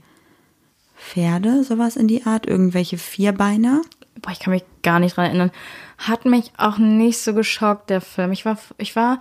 Pferde, 0.96 1.64
sowas 1.64 1.98
in 1.98 2.08
die 2.08 2.26
Art, 2.26 2.46
irgendwelche 2.46 2.98
Vierbeiner. 2.98 3.82
Boah, 4.22 4.32
ich 4.32 4.40
kann 4.40 4.54
mich 4.54 4.64
gar 4.82 5.00
nicht 5.00 5.18
dran 5.18 5.26
erinnern. 5.26 5.52
Hat 5.98 6.24
mich 6.24 6.52
auch 6.58 6.78
nicht 6.78 7.20
so 7.20 7.34
geschockt, 7.34 7.90
der 7.90 8.00
Film. 8.00 8.32
Ich 8.32 8.46
war, 8.46 8.58
ich 8.78 8.96
war, 8.96 9.20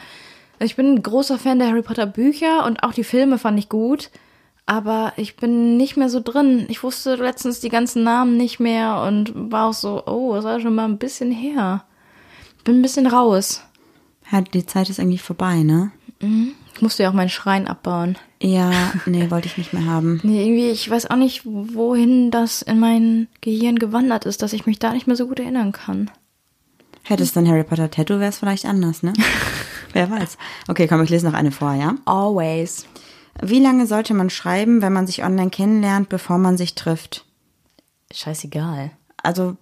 ich 0.61 0.77
bin 0.77 0.95
ein 0.95 1.03
großer 1.03 1.39
Fan 1.39 1.59
der 1.59 1.69
Harry 1.69 1.83
Potter 1.83 2.07
Bücher 2.07 2.67
und 2.67 2.83
auch 2.83 2.93
die 2.93 3.05
Filme 3.05 3.39
fand 3.39 3.59
ich 3.59 3.69
gut. 3.69 4.11
Aber 4.67 5.15
ich 5.17 5.37
bin 5.37 5.79
nicht 5.79 5.97
mehr 5.97 6.11
so 6.11 6.21
drin. 6.21 6.67
Ich 6.69 6.83
wusste 6.83 7.15
letztens 7.15 7.61
die 7.61 7.71
ganzen 7.71 8.05
Namen 8.05 8.37
nicht 8.37 8.61
mehr 8.61 9.03
und 9.07 9.33
war 9.35 9.69
auch 9.69 9.73
so, 9.73 10.05
oh, 10.07 10.35
das 10.35 10.45
war 10.45 10.61
schon 10.61 10.75
mal 10.75 10.85
ein 10.85 10.99
bisschen 10.99 11.33
her. 11.33 11.85
Bin 12.65 12.79
ein 12.81 12.83
bisschen 12.83 13.07
raus. 13.07 13.63
Ja, 14.31 14.43
die 14.43 14.67
Zeit 14.67 14.91
ist 14.91 14.99
irgendwie 14.99 15.17
vorbei, 15.17 15.63
ne? 15.63 15.91
Ich 16.75 16.83
musste 16.83 17.03
ja 17.03 17.11
auch 17.11 17.15
meinen 17.15 17.31
Schrein 17.31 17.67
abbauen. 17.67 18.19
Ja, 18.43 18.93
nee, 19.07 19.31
wollte 19.31 19.47
ich 19.47 19.57
nicht 19.57 19.73
mehr 19.73 19.87
haben. 19.87 20.21
Nee, 20.23 20.45
irgendwie, 20.45 20.69
ich 20.69 20.91
weiß 20.91 21.11
auch 21.11 21.17
nicht, 21.17 21.43
wohin 21.45 22.31
das 22.31 22.63
in 22.63 22.79
mein 22.79 23.29
Gehirn 23.41 23.79
gewandert 23.79 24.27
ist, 24.27 24.43
dass 24.43 24.53
ich 24.53 24.67
mich 24.67 24.79
da 24.79 24.93
nicht 24.93 25.07
mehr 25.07 25.17
so 25.17 25.29
gut 25.29 25.41
erinnern 25.41 25.73
kann. 25.73 26.11
Hättest 27.05 27.37
du 27.37 27.41
ein 27.41 27.49
Harry 27.49 27.65
Potter 27.65 27.91
Tattoo, 27.91 28.21
wäre 28.21 28.29
es 28.29 28.39
vielleicht 28.39 28.67
anders, 28.67 29.03
ne? 29.03 29.15
Wer 29.99 30.11
weiß. 30.11 30.38
Okay, 30.68 30.86
komm, 30.86 31.03
ich 31.03 31.11
lese 31.11 31.26
noch 31.26 31.34
eine 31.34 31.51
vor, 31.51 31.74
ja? 31.74 31.94
Always. 32.05 32.86
Wie 33.42 33.59
lange 33.61 33.86
sollte 33.86 34.14
man 34.14 34.30
schreiben, 34.30 34.80
wenn 34.80 34.92
man 34.92 35.07
sich 35.09 35.24
online 35.24 35.51
kennenlernt, 35.51 36.09
bevor 36.09 36.38
man 36.38 36.57
sich 36.57 36.74
trifft? 36.76 37.24
Scheißegal. 38.12 38.90
Also, 39.22 39.57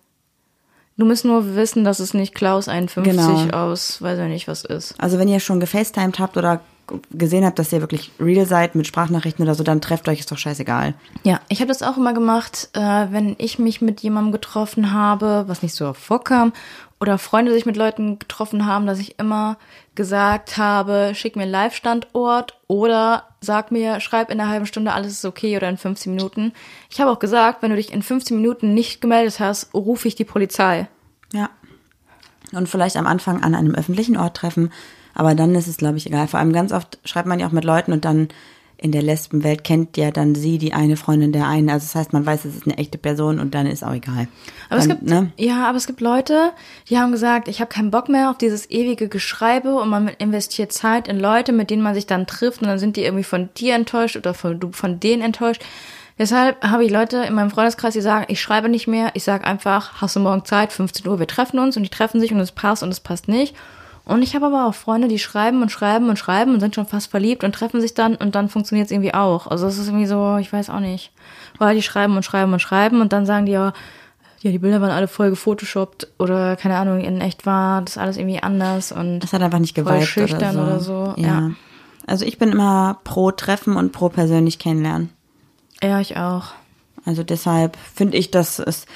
Du 0.99 1.05
musst 1.05 1.27
nur 1.27 1.55
wissen, 1.57 1.85
dass 1.85 1.99
es 2.01 2.15
nicht 2.15 2.35
Klaus 2.35 2.69
51 2.69 3.13
Genau. 3.13 3.51
aus, 3.55 4.01
weiß 4.01 4.19
ja 4.19 4.29
nicht 4.29 4.49
was 4.49 4.65
ist. 4.65 4.95
also 4.99 5.19
wenn 5.19 5.29
ihr 5.29 5.41
schon 5.41 5.61
gefacetimed 5.61 6.19
habt 6.19 6.39
oder 6.39 6.61
gesehen 7.11 7.45
habt, 7.45 7.59
dass 7.59 7.71
ihr 7.73 7.83
wirklich 7.83 8.13
real 8.19 8.47
seid 8.47 8.75
mit 8.75 8.87
Sprachnachrichten 8.87 9.43
oder 9.45 9.55
so, 9.55 9.63
dann 9.63 9.83
trefft 9.83 10.09
euch, 10.09 10.21
ist 10.21 10.33
doch 10.33 10.39
scheißegal. 10.39 10.95
Ja, 11.23 11.41
ich 11.51 11.61
habe 11.61 11.69
das 11.69 11.83
auch 11.83 11.99
immer 11.99 12.15
gemacht, 12.15 12.71
äh, 12.73 12.81
wenn 13.11 13.35
ich 13.39 13.59
mich 13.59 13.83
mit 13.83 14.01
jemandem 14.01 14.33
getroffen 14.33 14.93
habe, 14.95 15.45
was 15.49 15.63
nicht 15.63 15.75
so 15.75 15.93
vorkam, 15.93 16.55
oder 17.01 17.19
Freunde 17.19 17.53
sich 17.53 17.67
mit 17.67 17.77
Leuten 17.77 18.19
getroffen 18.19 18.67
haben, 18.67 18.87
dass 18.87 18.99
ich 18.99 19.19
immer 19.19 19.59
gesagt 19.95 20.57
habe, 20.57 21.13
schick 21.15 21.37
mir 21.37 21.43
einen 21.43 21.53
Live-Standort 21.53 22.59
oder 22.69 23.25
sag 23.41 23.71
mir, 23.71 24.01
schreib 24.01 24.31
in 24.31 24.41
einer 24.41 24.51
halben 24.51 24.67
Stunde, 24.67 24.93
alles 24.93 25.13
ist 25.13 25.25
okay 25.25 25.57
oder 25.57 25.69
in 25.69 25.77
15 25.77 26.15
Minuten. 26.15 26.53
Ich 26.91 27.01
habe 27.01 27.11
auch 27.11 27.19
gesagt, 27.19 27.63
wenn 27.63 27.71
du 27.71 27.77
dich 27.77 27.93
in 27.93 28.03
15 28.03 28.37
Minuten 28.37 28.75
nicht 28.75 29.01
gemeldet 29.01 29.41
hast, 29.41 29.75
rufe 29.75 30.09
ich 30.09 30.15
die 30.15 30.25
Polizei. 30.25 30.89
Ja. 31.33 31.51
Und 32.53 32.69
vielleicht 32.69 32.97
am 32.97 33.07
Anfang 33.07 33.43
an 33.43 33.55
einem 33.55 33.75
öffentlichen 33.75 34.17
Ort 34.17 34.37
treffen, 34.37 34.73
aber 35.15 35.35
dann 35.35 35.55
ist 35.55 35.67
es, 35.67 35.79
glaube 35.79 35.97
ich, 35.97 36.07
egal. 36.07 36.29
Vor 36.29 36.41
allem 36.41 36.53
ganz 36.53 36.73
oft 36.73 36.99
schreibt 37.05 37.27
man 37.27 37.41
ja 37.41 37.47
auch 37.47 37.53
mit 37.53 37.65
Leuten 37.65 37.93
und 37.93 38.05
dann 38.05 38.29
in 38.79 38.93
der 38.93 39.03
Lesbenwelt 39.03 39.65
kennt 39.65 39.97
ja 39.97 40.11
dann 40.11 40.35
sie 40.35 40.59
die 40.59 40.75
eine 40.75 40.97
Freundin 40.97 41.33
der 41.33 41.47
einen. 41.47 41.71
Also 41.71 41.85
das 41.85 41.95
heißt, 41.95 42.13
man 42.13 42.27
weiß, 42.27 42.45
es 42.45 42.57
ist 42.57 42.67
eine 42.67 42.77
echte 42.77 42.99
Person 42.99 43.41
und 43.41 43.55
dann 43.55 43.67
ist 43.67 43.83
auch 43.83 43.95
egal. 43.95 44.29
Aber 44.69 44.79
es 44.79 44.87
dann, 44.87 44.99
gibt, 44.99 45.11
ne? 45.11 45.33
ja, 45.39 45.67
aber 45.67 45.79
es 45.79 45.87
gibt 45.87 46.01
Leute, 46.01 46.53
die 46.91 46.99
haben 46.99 47.11
gesagt, 47.11 47.49
ich 47.49 47.61
habe 47.61 47.71
keinen 47.71 47.91
Bock 47.91 48.09
mehr 48.09 48.31
auf 48.31 48.39
dieses 48.39 48.71
ewige 48.71 49.09
Geschreibe 49.09 49.77
und 49.77 49.89
man 49.89 50.09
investiert 50.09 50.73
Zeit 50.73 51.09
in 51.09 51.19
Leute, 51.19 51.53
mit 51.53 51.71
denen 51.71 51.83
man 51.83 51.95
sich 51.95 52.07
dann 52.07 52.27
trifft 52.27 52.61
und 52.61 52.69
dann 52.69 52.79
sind 52.79 52.97
die 52.97 53.03
irgendwie 53.03 53.25
von 53.25 53.49
dir 53.57 53.75
enttäuscht 53.75 54.17
oder 54.17 54.35
von, 54.35 54.61
du 54.61 54.73
von 54.73 55.01
denen 55.01 55.23
enttäuscht. 55.23 55.63
Deshalb 56.19 56.63
habe 56.63 56.85
ich 56.85 56.91
Leute 56.91 57.19
in 57.19 57.35
meinem 57.35 57.51
Freundeskreis, 57.51 57.93
die 57.93 58.01
sagen, 58.01 58.27
ich 58.29 58.41
schreibe 58.41 58.69
nicht 58.69 58.87
mehr, 58.87 59.11
ich 59.15 59.25
sage 59.25 59.45
einfach, 59.45 60.01
hast 60.01 60.17
du 60.17 60.21
morgen 60.21 60.45
Zeit, 60.45 60.73
15 60.73 61.07
Uhr, 61.07 61.19
wir 61.19 61.27
treffen 61.27 61.59
uns 61.59 61.77
und 61.77 61.83
die 61.83 61.91
treffen 61.91 62.21
sich 62.21 62.33
und 62.33 62.41
es 62.41 62.53
passt 62.53 62.83
und 62.83 62.91
es 62.91 63.01
passt 63.01 63.29
nicht. 63.29 63.55
Und 64.07 64.23
ich 64.23 64.35
habe 64.37 64.47
aber 64.47 64.67
auch 64.67 64.75
Freunde, 64.75 65.09
die 65.09 65.19
schreiben 65.19 65.63
und 65.63 65.71
schreiben 65.71 66.09
und 66.09 66.17
schreiben 66.17 66.55
und 66.55 66.61
sind 66.61 66.77
schon 66.77 66.87
fast 66.87 67.11
verliebt 67.11 67.43
und 67.43 67.55
treffen 67.55 67.81
sich 67.81 67.93
dann 67.93 68.15
und 68.15 68.37
dann 68.37 68.49
funktioniert 68.49 68.87
es 68.87 68.93
irgendwie 68.93 69.13
auch. 69.13 69.49
Also 69.49 69.67
es 69.67 69.79
ist 69.79 69.89
irgendwie 69.89 70.07
so, 70.07 70.37
ich 70.37 70.53
weiß 70.53 70.71
auch 70.71 70.81
nicht. 70.81 71.11
Weil 71.59 71.75
die 71.75 71.83
schreiben 71.83 72.17
und 72.17 72.25
schreiben 72.25 72.53
und 72.53 72.61
schreiben 72.61 73.01
und 73.01 73.13
dann 73.13 73.27
sagen 73.27 73.47
die 73.47 73.53
ja, 73.53 73.73
ja, 74.43 74.53
die 74.53 74.59
Bilder 74.61 74.81
waren 74.81 74.91
alle 74.93 75.09
voll 75.09 75.31
gefotoshoppt 75.31 76.07
oder 76.21 76.55
keine 76.55 76.77
Ahnung, 76.77 77.01
in 77.01 77.21
echt 77.21 77.47
war 77.47 77.83
das 77.83 77.99
alles 77.99 78.17
irgendwie 78.17 78.41
anders 78.41 78.93
und 78.93 79.21
Das 79.21 79.33
hat 79.33 79.43
einfach 79.43 79.59
nicht 79.59 79.77
voll 79.77 80.03
schüchtern 80.03 80.57
oder 80.57 80.79
so. 80.79 80.95
oder 80.95 81.15
so. 81.17 81.21
Ja. 81.21 81.27
Ja. 81.27 81.51
Also 82.07 82.25
ich 82.25 82.39
bin 82.39 82.53
immer 82.53 83.01
pro 83.03 83.33
Treffen 83.33 83.77
und 83.77 83.91
pro 83.91 84.09
persönlich 84.09 84.61
kennenlernen. 84.61 85.11
ja, 85.83 85.99
ich 86.01 86.17
auch. 86.17 86.53
Also 87.05 87.25
deshalb 87.25 87.77
finde 87.95 88.19
ich, 88.19 88.31
dass 88.31 88.59
es, 88.61 88.87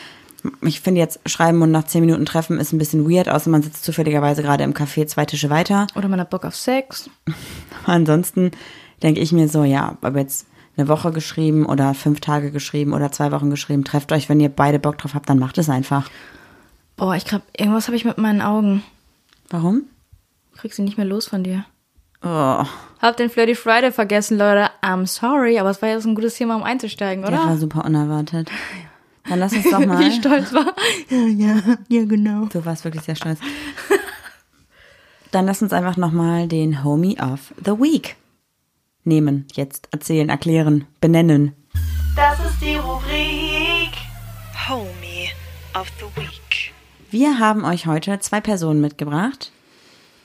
ich 0.62 0.80
finde 0.80 1.00
jetzt 1.00 1.20
Schreiben 1.26 1.62
und 1.62 1.70
nach 1.70 1.84
zehn 1.84 2.00
Minuten 2.00 2.26
Treffen 2.26 2.58
ist 2.58 2.72
ein 2.72 2.78
bisschen 2.78 3.10
weird, 3.10 3.28
außer 3.28 3.50
man 3.50 3.62
sitzt 3.62 3.84
zufälligerweise 3.84 4.42
gerade 4.42 4.64
im 4.64 4.74
Café 4.74 5.06
zwei 5.06 5.24
Tische 5.24 5.50
weiter. 5.50 5.86
Oder 5.94 6.08
man 6.08 6.20
hat 6.20 6.30
Bock 6.30 6.44
auf 6.44 6.56
Sex. 6.56 7.10
Aber 7.84 7.92
ansonsten 7.92 8.50
denke 9.02 9.20
ich 9.20 9.32
mir 9.32 9.48
so, 9.48 9.64
ja, 9.64 9.96
ob 10.02 10.16
jetzt 10.16 10.46
eine 10.76 10.88
Woche 10.88 11.10
geschrieben 11.12 11.66
oder 11.66 11.94
fünf 11.94 12.20
Tage 12.20 12.50
geschrieben 12.50 12.92
oder 12.92 13.12
zwei 13.12 13.32
Wochen 13.32 13.50
geschrieben, 13.50 13.84
trefft 13.84 14.12
euch, 14.12 14.28
wenn 14.28 14.40
ihr 14.40 14.48
beide 14.48 14.78
Bock 14.78 14.98
drauf 14.98 15.14
habt, 15.14 15.28
dann 15.28 15.38
macht 15.38 15.58
es 15.58 15.68
einfach. 15.68 16.08
Boah, 16.96 17.14
ich 17.14 17.24
glaube, 17.24 17.44
irgendwas 17.56 17.86
habe 17.86 17.96
ich 17.96 18.04
mit 18.04 18.18
meinen 18.18 18.42
Augen. 18.42 18.82
Warum? 19.48 19.84
Ich 20.52 20.60
krieg 20.60 20.74
sie 20.74 20.82
nicht 20.82 20.96
mehr 20.96 21.06
los 21.06 21.26
von 21.26 21.42
dir. 21.42 21.64
Oh, 22.22 22.64
Hab 23.00 23.16
den 23.16 23.30
Flirty 23.30 23.54
Friday 23.54 23.92
vergessen, 23.92 24.36
Leute. 24.36 24.70
I'm 24.82 25.06
sorry, 25.06 25.58
aber 25.58 25.70
es 25.70 25.80
war 25.80 25.88
jetzt 25.88 26.04
ein 26.06 26.14
gutes 26.14 26.34
Thema, 26.34 26.56
um 26.56 26.62
einzusteigen, 26.62 27.24
der 27.24 27.32
war 27.32 27.46
oder? 27.46 27.56
super 27.56 27.84
unerwartet. 27.84 28.50
Dann 29.30 29.38
lass 29.38 29.52
uns 29.52 29.64
doch 29.70 29.86
mal. 29.86 30.00
Wie 30.00 30.10
stolz 30.12 30.52
war. 30.52 30.74
Ja, 31.08 31.26
ja, 31.28 31.78
ja, 31.88 32.04
genau. 32.04 32.46
Du 32.46 32.64
warst 32.64 32.84
wirklich 32.84 33.04
sehr 33.04 33.14
stolz. 33.14 33.38
Dann 35.30 35.46
lass 35.46 35.62
uns 35.62 35.72
einfach 35.72 35.96
nochmal 35.96 36.48
den 36.48 36.82
Homie 36.82 37.16
of 37.20 37.54
the 37.64 37.70
Week 37.70 38.16
nehmen. 39.04 39.46
Jetzt 39.54 39.88
erzählen, 39.92 40.28
erklären, 40.28 40.84
benennen. 41.00 41.54
Das 42.16 42.40
ist 42.40 42.60
die 42.60 42.74
Rubrik 42.74 43.92
Homie 44.68 45.30
of 45.78 45.86
the 46.00 46.20
Week. 46.20 46.72
Wir 47.12 47.38
haben 47.38 47.64
euch 47.64 47.86
heute 47.86 48.18
zwei 48.18 48.40
Personen 48.40 48.80
mitgebracht, 48.80 49.52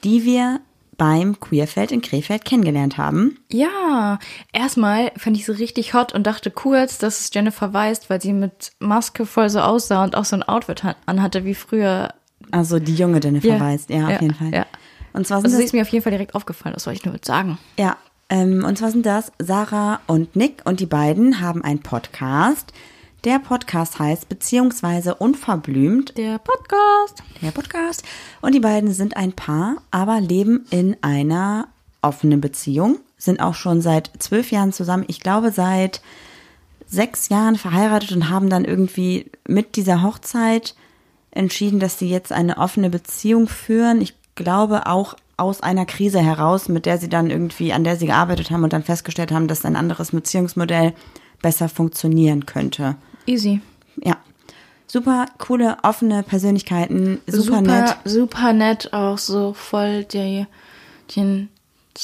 die 0.04 0.26
wir 0.26 0.62
beim 0.98 1.40
Queerfeld 1.40 1.92
in 1.92 2.02
Krefeld 2.02 2.46
kennengelernt 2.46 2.98
haben. 2.98 3.38
Ja, 3.52 4.20
erstmal 4.54 5.12
fand 5.18 5.38
ich 5.38 5.46
sie 5.46 5.52
richtig 5.58 5.94
hot 5.94 6.14
und 6.14 6.26
dachte 6.26 6.52
kurz, 6.52 6.98
dass 6.98 7.20
es 7.22 7.30
Jennifer 7.34 7.74
Weist, 7.74 8.10
weil 8.10 8.22
sie 8.22 8.34
mit 8.34 8.72
Maske 8.80 9.26
voll 9.26 9.50
so 9.50 9.60
aussah 9.60 10.04
und 10.04 10.16
auch 10.16 10.26
so 10.26 10.36
ein 10.36 10.44
Outfit 10.44 10.84
anhatte 11.06 11.46
wie 11.46 11.56
früher. 11.56 12.14
Also 12.52 12.80
die 12.80 12.96
junge 12.96 13.20
Jennifer 13.24 13.48
Ja, 13.48 13.60
Weist, 13.60 13.90
ja, 13.90 14.06
auf 14.06 14.12
ja, 14.12 14.22
jeden 14.22 14.36
Fall. 14.36 14.54
ja. 14.54 14.66
Und 15.14 15.26
zwar 15.28 15.38
sind 15.38 15.46
Also 15.46 15.58
sie 15.58 15.64
ist 15.64 15.74
mir 15.74 15.82
auf 15.82 15.88
jeden 15.90 16.04
Fall 16.04 16.12
direkt 16.12 16.36
aufgefallen, 16.36 16.74
das 16.74 16.86
wollte 16.86 17.00
ich 17.00 17.06
nur 17.06 17.16
sagen. 17.24 17.58
ja, 17.80 17.98
ähm, 18.28 18.66
und 18.66 18.78
zwar 18.78 18.90
sind 18.92 19.06
das 19.06 19.32
Sarah 19.40 20.00
und 20.08 20.36
Nick 20.36 20.62
und 20.66 20.80
die 20.80 20.88
beiden 20.88 21.42
haben 21.42 21.64
einen 21.64 21.80
Podcast. 21.84 22.74
Der 23.26 23.40
Podcast 23.40 23.98
heißt 23.98 24.30
beziehungsweise 24.30 25.16
unverblümt 25.16 26.16
Der 26.16 26.38
Podcast. 26.38 27.24
der 27.42 27.50
Podcast. 27.50 28.04
Und 28.40 28.54
die 28.54 28.60
beiden 28.60 28.94
sind 28.94 29.18
ein 29.18 29.34
Paar, 29.34 29.78
aber 29.90 30.22
leben 30.22 30.68
in 30.70 30.96
einer 31.02 31.68
offenen 32.04 32.40
Beziehung, 32.40 33.00
sind 33.18 33.40
auch 33.40 33.56
schon 33.56 33.82
seit 33.82 34.12
zwölf 34.20 34.52
Jahren 34.52 34.74
zusammen. 34.74 35.06
Ich 35.08 35.22
glaube, 35.22 35.50
seit 35.50 36.04
sechs 36.86 37.30
Jahren 37.30 37.56
verheiratet 37.56 38.12
und 38.12 38.30
haben 38.30 38.52
dann 38.52 38.64
irgendwie 38.64 39.32
mit 39.48 39.76
dieser 39.76 40.04
Hochzeit 40.04 40.76
entschieden, 41.32 41.80
dass 41.80 41.98
sie 41.98 42.08
jetzt 42.08 42.32
eine 42.32 42.60
offene 42.60 42.92
Beziehung 42.92 43.48
führen. 43.48 44.02
Ich 44.02 44.14
glaube 44.36 44.86
auch 44.86 45.16
aus 45.36 45.62
einer 45.62 45.88
Krise 45.88 46.20
heraus, 46.20 46.70
mit 46.70 46.86
der 46.86 47.00
sie 47.00 47.10
dann 47.10 47.32
irgendwie, 47.32 47.74
an 47.74 47.84
der 47.84 47.98
sie 47.98 48.06
gearbeitet 48.06 48.52
haben 48.52 48.64
und 48.64 48.72
dann 48.72 48.84
festgestellt 48.84 49.32
haben, 49.32 49.48
dass 49.48 49.66
ein 49.66 49.76
anderes 49.76 50.12
Beziehungsmodell 50.12 50.94
besser 51.42 51.70
funktionieren 51.70 52.46
könnte. 52.46 52.98
Easy. 53.26 53.62
Ja. 54.04 54.18
Super 54.88 55.26
coole, 55.40 55.78
offene 55.84 56.24
Persönlichkeiten, 56.24 57.20
super, 57.28 57.44
super 57.44 57.62
nett. 57.62 57.98
Super 58.06 58.54
nett 58.54 58.94
auch 58.94 59.18
so 59.18 59.54
voll 59.54 60.04
die, 60.06 60.46
den, 61.16 61.50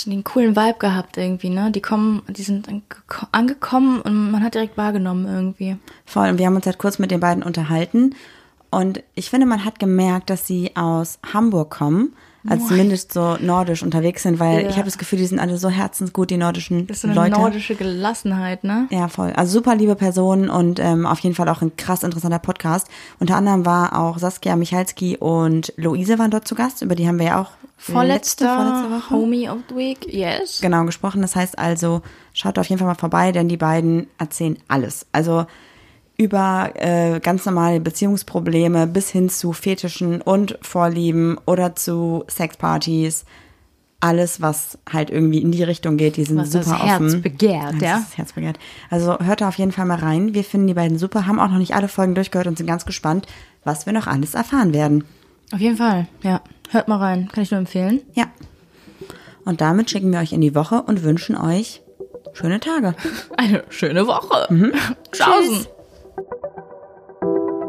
den 0.06 0.24
coolen 0.24 0.56
Vibe 0.56 0.80
gehabt 0.80 1.16
irgendwie, 1.18 1.50
ne? 1.50 1.72
Die 1.72 1.82
kommen, 1.82 2.24
die 2.28 2.42
sind 2.44 2.68
angeko- 2.68 3.28
angekommen 3.32 4.02
und 4.02 4.32
man 4.32 4.44
hat 4.44 4.56
direkt 4.56 4.78
wahrgenommen 4.78 5.26
irgendwie. 5.28 5.78
Voll. 6.06 6.30
Und 6.30 6.38
wir 6.40 6.48
haben 6.48 6.56
uns 6.56 6.66
halt 6.66 6.80
kurz 6.80 6.98
mit 7.00 7.12
den 7.12 7.20
beiden 7.20 7.44
unterhalten. 7.44 8.16
Und 8.72 9.04
ich 9.16 9.30
finde, 9.30 9.46
man 9.46 9.64
hat 9.64 9.80
gemerkt, 9.80 10.30
dass 10.30 10.48
sie 10.48 10.76
aus 10.76 11.20
Hamburg 11.34 11.70
kommen. 11.70 12.14
Also 12.48 12.68
zumindest 12.70 13.14
so 13.14 13.38
nordisch 13.40 13.84
unterwegs 13.84 14.24
sind, 14.24 14.40
weil 14.40 14.64
Ja. 14.64 14.70
ich 14.70 14.76
habe 14.78 14.86
das 14.86 14.98
Gefühl, 14.98 15.20
die 15.20 15.26
sind 15.28 15.40
alle 15.40 15.58
so 15.58 15.70
herzensgut, 15.70 16.30
die 16.32 16.38
nordischen 16.38 16.88
Das 16.88 16.98
ist 16.98 17.02
so 17.02 17.08
eine 17.10 17.16
Leute. 17.16 17.40
nordische 17.40 17.76
Gelassenheit, 17.76 18.64
ne? 18.64 18.88
Ja, 18.90 19.08
voll. 19.10 19.32
Also 19.36 19.54
super 19.60 19.76
liebe 19.76 19.96
Personen 19.96 20.50
und 20.50 20.80
ähm, 20.80 21.06
auf 21.06 21.20
jeden 21.20 21.36
Fall 21.36 21.48
auch 21.50 21.62
ein 21.62 21.76
krass 21.78 22.04
interessanter 22.04 22.40
Podcast. 22.40 22.88
Unter 23.20 23.36
anderem 23.36 23.66
war 23.66 24.00
auch 24.00 24.18
Saskia 24.18 24.56
Michalski 24.56 25.18
und 25.18 25.72
Luise 25.78 26.18
waren 26.18 26.32
dort 26.32 26.48
zu 26.48 26.56
Gast. 26.56 26.82
Über 26.82 26.96
die 26.96 27.08
haben 27.08 27.20
wir 27.20 27.28
ja 27.28 27.42
auch 27.42 27.52
Vorletzte, 27.78 28.44
letzte, 28.46 28.64
vorletzte 28.64 28.92
Woche 28.92 29.10
Homie 29.16 29.50
of 29.50 29.58
the 29.70 29.76
Week, 29.76 30.06
yes. 30.14 30.60
genau 30.62 30.86
gesprochen. 30.86 31.22
Das 31.24 31.36
heißt 31.36 31.58
also, 31.58 32.02
schaut 32.34 32.60
auf 32.60 32.68
jeden 32.68 32.78
Fall 32.80 32.88
mal 32.88 32.94
vorbei, 32.96 33.32
denn 33.32 33.48
die 33.50 33.58
beiden 33.58 34.08
erzählen 34.20 34.58
alles. 34.68 35.06
Also 35.12 35.46
über 36.22 36.72
äh, 36.76 37.20
ganz 37.20 37.48
normale 37.48 37.80
Beziehungsprobleme 37.80 38.86
bis 38.86 39.10
hin 39.10 39.28
zu 39.28 39.54
Fetischen 39.54 40.22
und 40.22 40.56
Vorlieben 40.62 41.40
oder 41.48 41.76
zu 41.76 42.26
Sexpartys. 42.30 43.26
Alles, 44.00 44.40
was 44.40 44.78
halt 44.92 45.10
irgendwie 45.10 45.42
in 45.42 45.52
die 45.52 45.64
Richtung 45.64 45.98
geht, 45.98 46.18
die 46.18 46.24
sind 46.24 46.38
Was 46.38 46.52
das 46.52 46.66
super 46.66 46.84
Herz 46.84 47.02
offen. 47.02 47.22
begehrt, 47.24 47.74
Was 47.76 47.82
ja. 47.82 47.96
Das 47.98 48.18
Herz 48.20 48.34
begehrt. 48.34 48.60
Also 48.92 49.18
hört 49.20 49.42
da 49.42 49.48
auf 49.48 49.58
jeden 49.58 49.72
Fall 49.72 49.86
mal 49.86 49.98
rein. 49.98 50.36
Wir 50.36 50.44
finden 50.44 50.68
die 50.68 50.74
beiden 50.76 51.00
super, 51.00 51.26
haben 51.26 51.40
auch 51.40 51.50
noch 51.50 51.58
nicht 51.58 51.74
alle 51.74 51.88
Folgen 51.88 52.14
durchgehört 52.14 52.48
und 52.48 52.58
sind 52.58 52.68
ganz 52.68 52.86
gespannt, 52.86 53.26
was 53.64 53.88
wir 53.88 53.94
noch 53.94 54.06
alles 54.06 54.36
erfahren 54.36 54.76
werden. 54.76 55.04
Auf 55.52 55.60
jeden 55.60 55.78
Fall, 55.78 56.08
ja. 56.22 56.42
Hört 56.70 56.88
mal 56.88 56.98
rein, 56.98 57.30
kann 57.32 57.44
ich 57.44 57.50
nur 57.52 57.60
empfehlen. 57.60 58.02
Ja. 58.14 58.26
Und 59.44 59.60
damit 59.60 59.90
schicken 59.90 60.12
wir 60.12 60.20
euch 60.20 60.34
in 60.34 60.42
die 60.42 60.54
Woche 60.54 60.84
und 60.84 61.02
wünschen 61.04 61.36
euch 61.36 61.82
schöne 62.34 62.60
Tage. 62.60 62.94
Eine 63.38 63.64
schöne 63.70 64.06
Woche. 64.06 64.72
Tschaußen. 65.12 65.66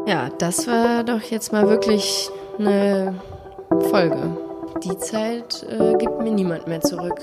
Ja, 0.05 0.29
das 0.37 0.67
war 0.67 1.03
doch 1.03 1.21
jetzt 1.21 1.51
mal 1.51 1.67
wirklich 1.69 2.29
eine 2.59 3.15
Folge. 3.89 4.37
Die 4.83 4.97
Zeit 4.97 5.65
äh, 5.69 5.93
gibt 5.95 6.19
mir 6.21 6.31
niemand 6.31 6.67
mehr 6.67 6.81
zurück. 6.81 7.21